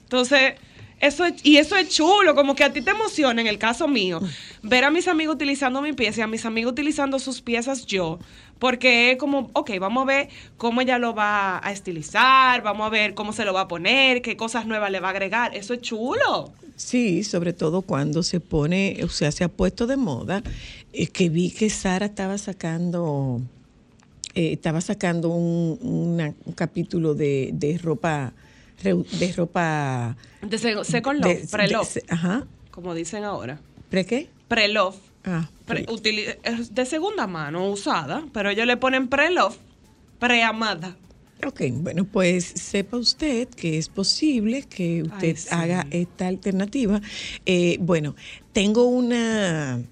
Entonces, 0.02 0.54
eso 1.00 1.24
es, 1.24 1.34
y 1.44 1.56
eso 1.56 1.76
es 1.76 1.88
chulo, 1.88 2.34
como 2.34 2.54
que 2.54 2.64
a 2.64 2.72
ti 2.72 2.80
te 2.80 2.90
emociona, 2.90 3.40
en 3.40 3.46
el 3.46 3.58
caso 3.58 3.88
mío, 3.88 4.20
ver 4.62 4.84
a 4.84 4.90
mis 4.90 5.08
amigos 5.08 5.34
utilizando 5.34 5.82
mi 5.82 5.92
pieza 5.92 6.20
y 6.20 6.22
a 6.22 6.26
mis 6.26 6.44
amigos 6.44 6.72
utilizando 6.72 7.18
sus 7.18 7.40
piezas 7.40 7.86
yo. 7.86 8.18
Porque 8.58 9.10
es 9.10 9.18
como, 9.18 9.50
ok, 9.52 9.72
vamos 9.80 10.04
a 10.04 10.06
ver 10.06 10.28
cómo 10.56 10.80
ella 10.80 10.98
lo 10.98 11.14
va 11.14 11.60
a 11.66 11.72
estilizar, 11.72 12.62
vamos 12.62 12.86
a 12.86 12.90
ver 12.90 13.14
cómo 13.14 13.32
se 13.32 13.44
lo 13.44 13.52
va 13.52 13.62
a 13.62 13.68
poner, 13.68 14.22
qué 14.22 14.36
cosas 14.36 14.66
nuevas 14.66 14.90
le 14.90 15.00
va 15.00 15.08
a 15.08 15.10
agregar. 15.10 15.54
Eso 15.56 15.74
es 15.74 15.80
chulo. 15.80 16.52
Sí, 16.76 17.24
sobre 17.24 17.52
todo 17.52 17.82
cuando 17.82 18.22
se 18.22 18.40
pone, 18.40 19.00
o 19.04 19.08
sea, 19.08 19.30
se 19.32 19.44
ha 19.44 19.48
puesto 19.48 19.86
de 19.86 19.96
moda, 19.96 20.42
eh, 20.94 21.06
que 21.08 21.28
vi 21.28 21.50
que 21.50 21.68
Sara 21.70 22.06
estaba 22.06 22.38
sacando, 22.38 23.40
eh, 24.34 24.52
estaba 24.52 24.80
sacando 24.80 25.28
un, 25.28 25.78
una- 25.82 26.34
un 26.46 26.52
capítulo 26.54 27.14
de, 27.14 27.50
de 27.52 27.78
ropa, 27.78 28.32
de 28.82 29.32
ropa... 29.36 30.16
De 30.42 30.58
se- 30.58 30.84
second 30.84 31.22
de- 31.22 31.34
love, 31.40 31.50
pre-love, 31.50 31.94
de- 31.94 32.04
ajá. 32.08 32.46
como 32.70 32.94
dicen 32.94 33.24
ahora. 33.24 33.60
¿Pre 33.90 34.04
qué? 34.06 34.28
Pre-love. 34.48 34.96
Ah, 35.24 35.48
Pre- 35.64 35.86
es 36.44 36.74
de 36.74 36.84
segunda 36.84 37.26
mano 37.26 37.70
usada, 37.70 38.24
pero 38.34 38.50
ellos 38.50 38.66
le 38.66 38.76
ponen 38.76 39.08
pre-love, 39.08 39.56
pre-amada. 40.18 40.96
Ok, 41.46 41.62
bueno, 41.72 42.04
pues 42.04 42.44
sepa 42.44 42.96
usted 42.96 43.48
que 43.48 43.76
es 43.78 43.88
posible 43.88 44.62
que 44.62 45.02
usted 45.02 45.36
sí. 45.36 45.48
haga 45.50 45.86
esta 45.90 46.26
alternativa. 46.28 47.00
Eh, 47.44 47.76
bueno, 47.80 48.14
tengo 48.52 48.84
una, 48.86 49.82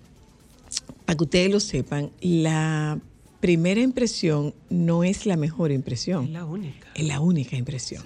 para 1.13 1.19
que 1.19 1.25
ustedes 1.25 1.51
lo 1.51 1.61
sepan, 1.61 2.11
la 2.23 2.99
primera 3.39 3.83
impresión 3.83 4.55
no 4.71 5.05
es 5.05 5.27
la 5.27 5.37
mejor 5.37 5.71
impresión. 5.71 6.25
Es 6.25 6.31
la 6.31 6.47
única. 6.47 6.89
Es 6.95 7.05
la 7.05 7.21
única 7.21 7.55
impresión. 7.55 8.03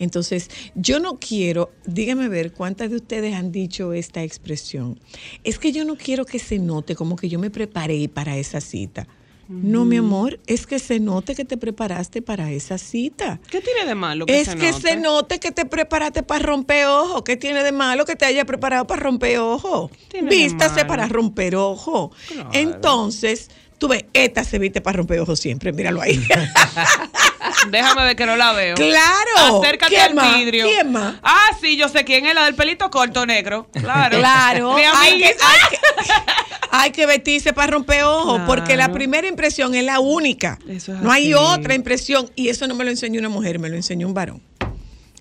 Entonces, 0.00 0.50
yo 0.74 0.98
no 0.98 1.20
quiero, 1.20 1.70
dígame 1.86 2.24
a 2.24 2.28
ver 2.28 2.52
cuántas 2.52 2.90
de 2.90 2.96
ustedes 2.96 3.34
han 3.34 3.52
dicho 3.52 3.92
esta 3.92 4.24
expresión. 4.24 4.98
Es 5.44 5.60
que 5.60 5.70
yo 5.70 5.84
no 5.84 5.94
quiero 5.94 6.26
que 6.26 6.40
se 6.40 6.58
note 6.58 6.96
como 6.96 7.14
que 7.14 7.28
yo 7.28 7.38
me 7.38 7.50
preparé 7.50 8.08
para 8.08 8.36
esa 8.36 8.60
cita. 8.60 9.06
No, 9.48 9.84
mi 9.84 9.96
amor, 9.96 10.40
es 10.46 10.66
que 10.66 10.78
se 10.78 11.00
note 11.00 11.34
que 11.34 11.44
te 11.44 11.56
preparaste 11.56 12.22
para 12.22 12.50
esa 12.50 12.78
cita. 12.78 13.40
¿Qué 13.50 13.60
tiene 13.60 13.84
de 13.84 13.94
malo 13.94 14.26
que 14.26 14.40
es 14.40 14.48
se 14.48 14.56
que 14.56 14.70
note? 14.70 14.80
se 14.82 14.96
note 14.96 15.40
que 15.40 15.52
te 15.52 15.66
preparaste 15.66 16.22
para 16.22 16.44
romper 16.44 16.86
ojo. 16.86 17.24
¿Qué 17.24 17.36
tiene 17.36 17.62
de 17.62 17.72
malo 17.72 18.04
que 18.04 18.16
te 18.16 18.24
haya 18.24 18.44
preparado 18.44 18.86
para 18.86 19.02
romper 19.02 19.38
ojo? 19.38 19.90
Vístase 20.22 20.84
para 20.84 21.08
romper 21.08 21.56
ojo. 21.56 22.12
Claro. 22.28 22.50
Entonces, 22.52 23.50
tú 23.82 23.88
ves, 23.88 24.04
esta 24.12 24.44
se 24.44 24.60
viste 24.60 24.80
para 24.80 24.98
romper 24.98 25.18
ojo 25.18 25.34
siempre. 25.34 25.72
Míralo 25.72 26.00
ahí. 26.00 26.24
Déjame 27.70 28.04
ver 28.04 28.16
que 28.16 28.26
no 28.26 28.36
la 28.36 28.52
veo. 28.52 28.76
Claro. 28.76 29.60
Acércate 29.60 29.94
¿Quién 29.94 30.02
al 30.10 30.14
más? 30.14 30.36
vidrio. 30.36 30.66
¿Quién 30.66 30.92
más? 30.92 31.16
Ah, 31.22 31.48
sí, 31.60 31.76
yo 31.76 31.88
sé 31.88 32.04
quién 32.04 32.26
es 32.26 32.34
la 32.36 32.44
del 32.44 32.54
pelito 32.54 32.90
corto 32.90 33.26
negro. 33.26 33.68
Claro. 33.72 34.18
Claro, 34.18 34.74
Mi 34.74 34.82
hay 34.82 35.18
que, 35.18 35.24
hay 35.26 35.32
que- 35.70 36.12
hay 36.70 36.90
que 36.92 37.06
vestirse 37.06 37.52
para 37.52 37.72
romper 37.72 38.04
ojos, 38.04 38.34
Claro. 38.36 38.46
porque 38.46 38.76
la 38.76 38.92
primera 38.92 39.26
impresión 39.26 39.74
es 39.74 39.84
la 39.84 39.98
única. 39.98 40.58
Eso 40.68 40.94
es 40.94 41.00
no 41.00 41.10
hay 41.10 41.34
otra 41.34 41.74
impresión, 41.74 42.30
y 42.36 42.48
eso 42.50 42.66
no 42.68 42.74
me 42.76 42.84
lo 42.84 42.90
enseñó 42.90 43.18
una 43.18 43.28
mujer, 43.28 43.58
me 43.58 43.68
lo 43.68 43.74
enseñó 43.76 44.06
un 44.06 44.14
varón. 44.14 44.40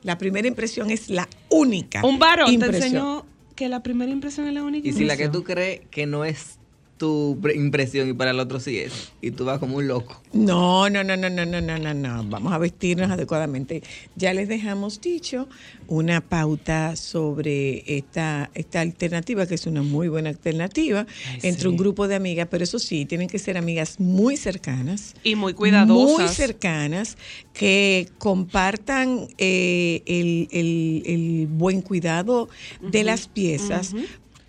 La 0.04 0.18
primera 0.20 0.48
impresión 0.48 0.92
es 0.92 1.10
la 1.10 1.28
única. 1.50 2.02
Un 2.06 2.20
varón 2.20 2.48
te 2.48 2.54
impresión. 2.54 2.84
enseñó 2.86 3.26
que 3.56 3.70
la 3.70 3.82
primera 3.84 4.12
impresión 4.12 4.48
es 4.48 4.54
la 4.54 4.64
única 4.64 4.88
Y 4.88 4.94
si 4.94 5.04
la 5.04 5.18
que 5.18 5.24
impresión. 5.26 5.32
tú 5.34 5.44
crees 5.44 5.82
que 5.92 6.06
no 6.06 6.26
es 6.26 6.58
tu 7.02 7.40
pre- 7.42 7.56
impresión 7.56 8.08
y 8.10 8.14
para 8.14 8.30
el 8.30 8.40
otro 8.40 8.60
sí 8.60 8.78
es, 8.78 9.12
y 9.22 9.32
tú 9.32 9.44
vas 9.46 9.58
como 9.58 9.78
un 9.78 9.88
loco. 9.88 10.22
No, 10.34 10.88
no, 10.88 11.04
no, 11.04 11.18
no, 11.18 11.30
no, 11.32 11.46
no, 11.48 11.60
no, 11.60 11.78
no, 11.80 11.94
no. 11.96 12.24
Vamos 12.30 12.54
a 12.54 12.60
vestirnos 12.60 13.10
adecuadamente. 13.10 13.82
Ya 14.16 14.36
les 14.36 14.48
dejamos 14.48 15.02
dicho 15.02 15.50
una 15.88 16.22
pauta 16.22 16.96
sobre 16.96 17.84
esta, 17.98 18.52
esta 18.54 18.82
alternativa, 18.82 19.48
que 19.48 19.56
es 19.56 19.66
una 19.66 19.82
muy 19.82 20.10
buena 20.10 20.30
alternativa, 20.30 21.08
entre 21.42 21.70
un 21.70 21.76
grupo 21.78 22.08
de 22.08 22.14
amigas, 22.16 22.48
pero 22.52 22.64
eso 22.64 22.78
sí, 22.78 23.06
tienen 23.06 23.28
que 23.28 23.40
ser 23.40 23.58
amigas 23.58 24.00
muy 24.00 24.38
cercanas. 24.38 25.16
Y 25.24 25.34
muy 25.34 25.56
cuidadosas. 25.56 26.20
Muy 26.28 26.28
cercanas, 26.36 27.18
que 27.52 28.10
compartan 28.20 29.28
eh, 29.40 30.04
el, 30.06 30.48
el- 30.52 31.04
el 31.08 31.48
buen 31.48 31.82
cuidado 31.82 32.48
de 32.80 33.04
las 33.04 33.28
piezas. 33.28 33.96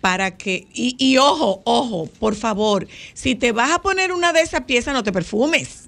Para 0.03 0.35
que, 0.35 0.67
y, 0.73 0.97
y 0.99 1.15
ojo, 1.17 1.61
ojo, 1.63 2.09
por 2.19 2.35
favor, 2.35 2.89
si 3.13 3.35
te 3.35 3.53
vas 3.53 3.71
a 3.71 3.81
poner 3.81 4.11
una 4.11 4.33
de 4.33 4.41
esas 4.41 4.63
piezas, 4.63 4.93
no 4.93 5.01
te 5.01 5.13
perfumes. 5.13 5.87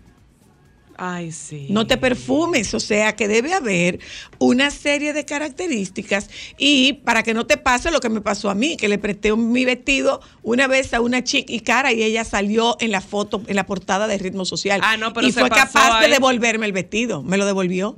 Ay, 0.95 1.33
sí. 1.33 1.65
No 1.69 1.85
te 1.85 1.97
perfumes, 1.97 2.73
o 2.73 2.79
sea 2.79 3.17
que 3.17 3.27
debe 3.27 3.53
haber 3.53 3.99
una 4.39 4.71
serie 4.71 5.11
de 5.11 5.25
características 5.25 6.29
y 6.57 6.93
para 7.03 7.23
que 7.23 7.33
no 7.33 7.45
te 7.45 7.57
pase 7.57 7.91
lo 7.91 7.99
que 7.99 8.07
me 8.07 8.21
pasó 8.21 8.49
a 8.49 8.55
mí, 8.55 8.77
que 8.77 8.87
le 8.87 8.97
presté 8.99 9.33
un- 9.33 9.51
mi 9.51 9.65
vestido 9.65 10.21
una 10.43 10.67
vez 10.67 10.93
a 10.93 11.01
una 11.01 11.21
chica 11.21 11.51
y 11.51 11.59
cara 11.59 11.91
y 11.91 12.01
ella 12.01 12.23
salió 12.23 12.77
en 12.79 12.91
la 12.91 13.01
foto, 13.01 13.41
en 13.47 13.57
la 13.57 13.65
portada 13.65 14.07
de 14.07 14.17
Ritmo 14.17 14.45
Social. 14.45 14.79
Ah, 14.81 14.95
no, 14.95 15.11
pero 15.11 15.27
y 15.27 15.33
se 15.33 15.41
fue 15.41 15.49
pasó 15.49 15.73
capaz 15.73 15.99
de 15.99 16.07
devolverme 16.07 16.65
el 16.67 16.71
vestido, 16.71 17.21
me 17.21 17.35
lo 17.35 17.45
devolvió. 17.45 17.97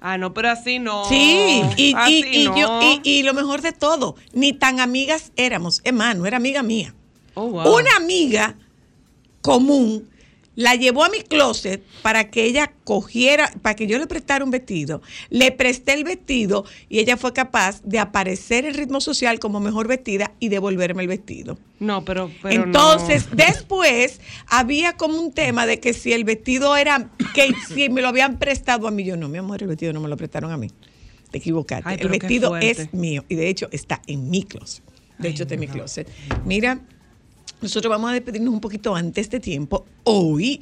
Ah, 0.00 0.16
no, 0.18 0.32
pero 0.32 0.50
así 0.50 0.78
no. 0.78 1.04
Sí, 1.06 1.60
y, 1.76 1.92
Así 1.96 2.24
y- 2.32 2.42
y 2.42 2.44
no. 2.44 2.56
yo, 2.56 3.00
y, 3.02 3.10
y 3.18 3.22
lo 3.24 3.34
mejor 3.34 3.62
de 3.62 3.72
todo, 3.72 4.14
ni 4.32 4.52
tan 4.52 4.78
amigas 4.80 5.32
éramos. 5.36 5.80
Es 5.84 5.92
más, 5.92 6.16
no 6.16 6.24
era 6.26 6.36
amiga 6.36 6.62
mía. 6.62 6.94
Oh, 7.34 7.46
wow. 7.48 7.74
Una 7.76 7.96
amiga 7.96 8.56
común 9.42 10.08
la 10.58 10.74
llevó 10.74 11.04
a 11.04 11.08
mi 11.08 11.20
closet 11.20 11.84
para 12.02 12.30
que 12.30 12.42
ella 12.42 12.72
cogiera, 12.82 13.48
para 13.62 13.76
que 13.76 13.86
yo 13.86 13.96
le 13.96 14.08
prestara 14.08 14.44
un 14.44 14.50
vestido. 14.50 15.02
Le 15.30 15.52
presté 15.52 15.94
el 15.94 16.02
vestido 16.02 16.64
y 16.88 16.98
ella 16.98 17.16
fue 17.16 17.32
capaz 17.32 17.80
de 17.84 18.00
aparecer 18.00 18.64
en 18.64 18.74
ritmo 18.74 19.00
social 19.00 19.38
como 19.38 19.60
mejor 19.60 19.86
vestida 19.86 20.32
y 20.40 20.48
devolverme 20.48 21.02
el 21.02 21.08
vestido. 21.08 21.60
No, 21.78 22.04
pero. 22.04 22.32
pero 22.42 22.64
Entonces, 22.64 23.28
no. 23.30 23.36
después 23.36 24.20
había 24.48 24.94
como 24.96 25.20
un 25.20 25.30
tema 25.30 25.64
de 25.64 25.78
que 25.78 25.92
si 25.92 26.12
el 26.12 26.24
vestido 26.24 26.76
era, 26.76 27.08
que 27.36 27.52
si 27.72 27.88
me 27.88 28.02
lo 28.02 28.08
habían 28.08 28.40
prestado 28.40 28.88
a 28.88 28.90
mí, 28.90 29.04
yo 29.04 29.16
no, 29.16 29.28
mi 29.28 29.38
amor, 29.38 29.62
el 29.62 29.68
vestido 29.68 29.92
no 29.92 30.00
me 30.00 30.08
lo 30.08 30.16
prestaron 30.16 30.50
a 30.50 30.56
mí. 30.56 30.72
Te 31.30 31.38
equivocaste. 31.38 31.88
Ay, 31.88 31.98
el 32.00 32.08
vestido 32.08 32.56
es 32.56 32.92
mío 32.92 33.24
y 33.28 33.36
de 33.36 33.48
hecho 33.48 33.68
está 33.70 34.02
en 34.08 34.28
mi 34.28 34.42
closet. 34.42 34.82
De 35.18 35.28
hecho, 35.28 35.44
está 35.44 35.54
en 35.54 35.60
mi 35.60 35.68
closet. 35.68 36.08
Mira, 36.44 36.80
nosotros 37.60 37.90
vamos 37.90 38.10
a 38.10 38.14
despedirnos 38.14 38.52
un 38.54 38.60
poquito 38.60 38.94
antes 38.94 39.28
de 39.30 39.40
tiempo. 39.40 39.84
Hoy. 40.04 40.60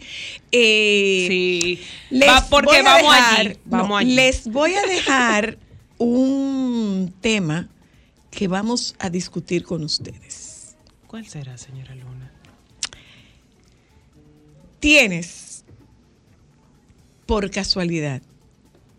eh, 0.52 1.26
Sí. 1.28 1.80
les 2.10 2.28
Va, 2.28 2.46
porque 2.48 2.66
voy 2.68 2.76
a 2.76 2.82
vamos 2.82 3.14
dejar- 3.14 3.40
allí, 3.46 3.58
vamos 3.64 3.88
no, 3.88 3.96
allí. 3.98 4.14
Les 4.14 4.46
voy 4.48 4.74
a 4.74 4.82
dejar 4.82 5.58
un 5.98 7.12
tema 7.20 7.68
que 8.30 8.48
vamos 8.48 8.94
a 8.98 9.08
discutir 9.10 9.62
con 9.64 9.82
ustedes. 9.84 10.76
¿Cuál 11.06 11.26
será, 11.26 11.56
señora 11.56 11.94
Luna? 11.94 12.30
Tienes, 14.80 15.64
por 17.26 17.50
casualidad, 17.50 18.22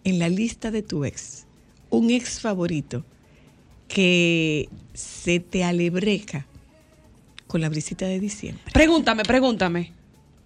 en 0.04 0.20
la 0.20 0.30
lista 0.30 0.72
de 0.72 0.82
tu 0.82 1.06
ex, 1.06 1.46
un 1.90 2.10
ex 2.10 2.40
favorito 2.40 3.06
que 3.88 4.70
se 4.94 5.40
te 5.40 5.64
alebreca 5.64 6.46
con 7.48 7.62
la 7.62 7.70
brisita 7.70 8.06
de 8.06 8.20
diciembre. 8.20 8.64
Pregúntame, 8.74 9.24
pregúntame. 9.24 9.94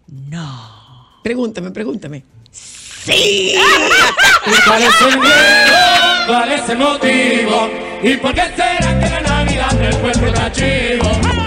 No. 0.07 1.19
Pregúntame, 1.23 1.71
pregúntame. 1.71 2.23
Sí. 2.51 3.55
¿Y 4.45 4.61
cuál 4.67 4.83
es 4.83 5.01
el 5.01 5.19
miedo? 5.19 6.27
¿Cuál 6.27 6.51
es 6.51 6.69
el 6.69 6.77
motivo? 6.77 7.69
¿Y 8.03 8.17
por 8.17 8.33
qué 8.33 8.43
será 8.55 8.99
que 8.99 9.09
la 9.09 9.21
Navidad 9.21 9.81
el 9.81 9.95
pueblo 9.97 10.27
está 10.27 10.51
chivo? 10.51 11.40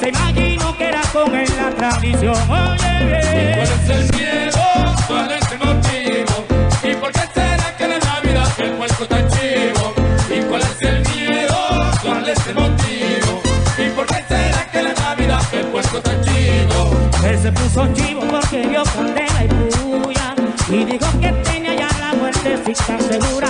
Se 0.00 0.08
imaginó 0.08 0.76
que 0.76 0.88
era 0.88 1.02
con 1.12 1.34
él 1.34 1.48
la 1.56 1.70
tradición. 1.70 2.36
Oye, 2.50 3.54
¿Cuál 3.56 3.68
es 3.68 3.90
el 3.90 4.16
miedo? 4.16 4.60
¿Cuál 5.06 5.30
es 5.32 5.52
el 5.52 5.58
motivo? 5.58 6.44
¿Y 6.82 6.94
por 6.94 7.12
qué 7.12 7.20
será 7.34 7.76
que 7.76 7.84
en 7.84 7.90
la 7.90 7.98
Navidad 7.98 8.48
el 8.58 8.70
puerco 8.72 9.02
está 9.02 9.28
chivo? 9.28 9.94
¿Y 10.30 10.40
cuál 10.42 10.62
es 10.62 10.82
el 10.82 11.00
miedo? 11.10 11.56
¿Cuál 12.02 12.28
es 12.28 12.46
el 12.46 12.54
motivo? 12.54 13.42
¿Y 13.78 13.90
por 13.90 14.06
qué 14.06 14.24
será 14.28 14.70
que 14.70 14.78
en 14.78 14.84
la 14.84 14.94
Navidad 14.94 15.42
el 15.52 15.66
puerco 15.66 15.96
está 15.98 16.20
chivo? 16.20 16.90
Él 17.24 17.38
se 17.38 17.52
puso 17.52 17.92
chivo 17.94 18.20
porque 18.30 18.66
vio 18.66 18.82
candela 18.84 19.44
y 19.44 19.48
puya 19.48 20.34
Y 20.70 20.84
dijo 20.84 21.20
que 21.20 21.32
tenía 21.50 21.74
ya 21.74 21.88
la 21.98 22.14
muertecita 22.14 22.98
segura 23.00 23.48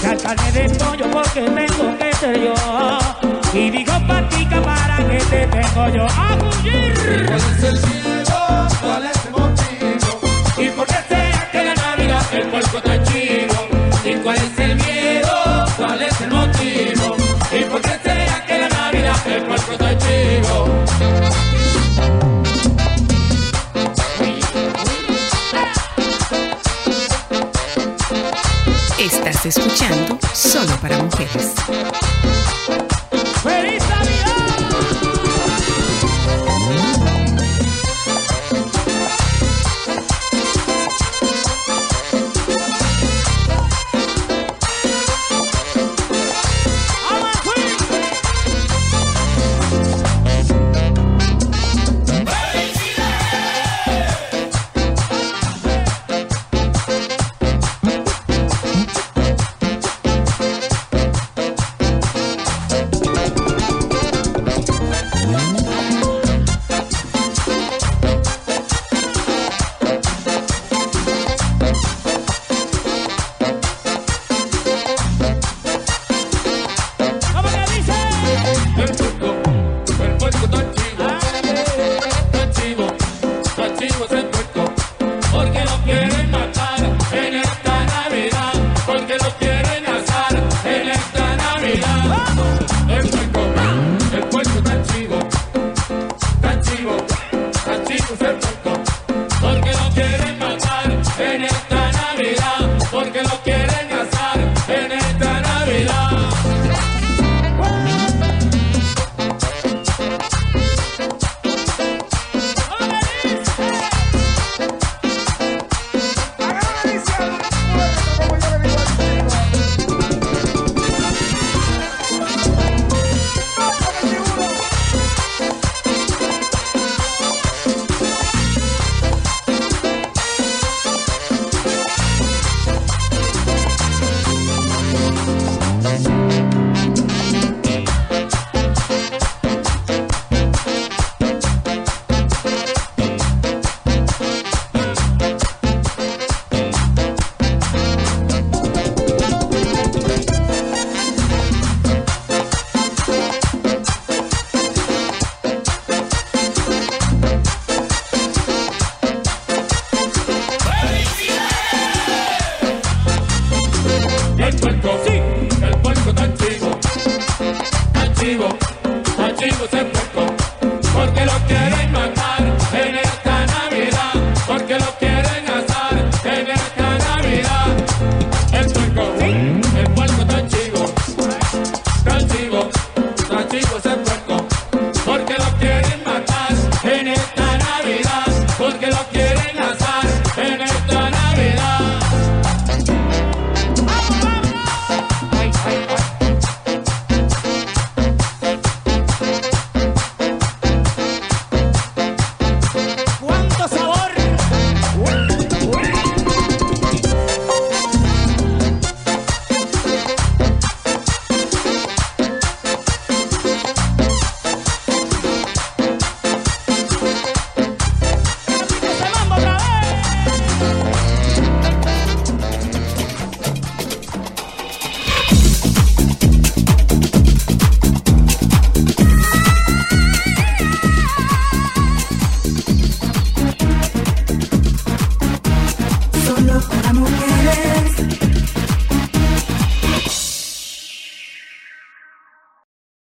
Que 0.00 0.06
al 0.06 0.18
carne 0.18 0.52
de 0.52 0.68
pollo 0.70 1.10
porque 1.10 1.40
tengo 1.42 1.98
que 1.98 2.12
ser 2.14 2.40
yo 2.40 3.21
Y 3.54 3.70
dijo 3.70 3.92
patica 4.06 4.62
para 4.62 4.96
que 5.06 5.18
te 5.18 5.46
tengo 5.46 5.88
yo 5.90 6.06
a 6.06 6.36
fugir 6.38 6.94
¿Cuál 7.26 7.40
es 7.40 7.64
el 7.64 7.80
miedo? 7.86 8.68
¿Cuál 8.80 9.04
es 9.04 9.24
el 9.26 9.30
motivo? 9.30 10.20
¿Y 10.56 10.68
por 10.70 10.86
qué 10.86 10.96
será 11.06 11.50
que 11.52 11.64
la 11.64 11.74
Navidad 11.74 12.22
el 12.32 12.48
puerco 12.48 12.78
está 12.78 13.02
chivo? 13.02 13.68
¿Y 14.04 14.14
cuál 14.22 14.36
es 14.36 14.58
el 14.58 14.76
miedo? 14.76 15.66
¿Cuál 15.76 16.02
es 16.02 16.20
el 16.22 16.30
motivo? 16.30 17.16
¿Y 17.52 17.64
por 17.64 17.82
qué 17.82 17.98
será 18.02 18.44
que 18.46 18.58
la 18.58 18.68
Navidad 18.70 19.26
el 19.26 19.42
puerco 19.42 19.72
está 19.72 19.98
chivo? 19.98 20.68
Estás 28.98 29.44
escuchando 29.44 30.18
Solo 30.32 30.74
para 30.76 30.96
Mujeres. 31.02 31.52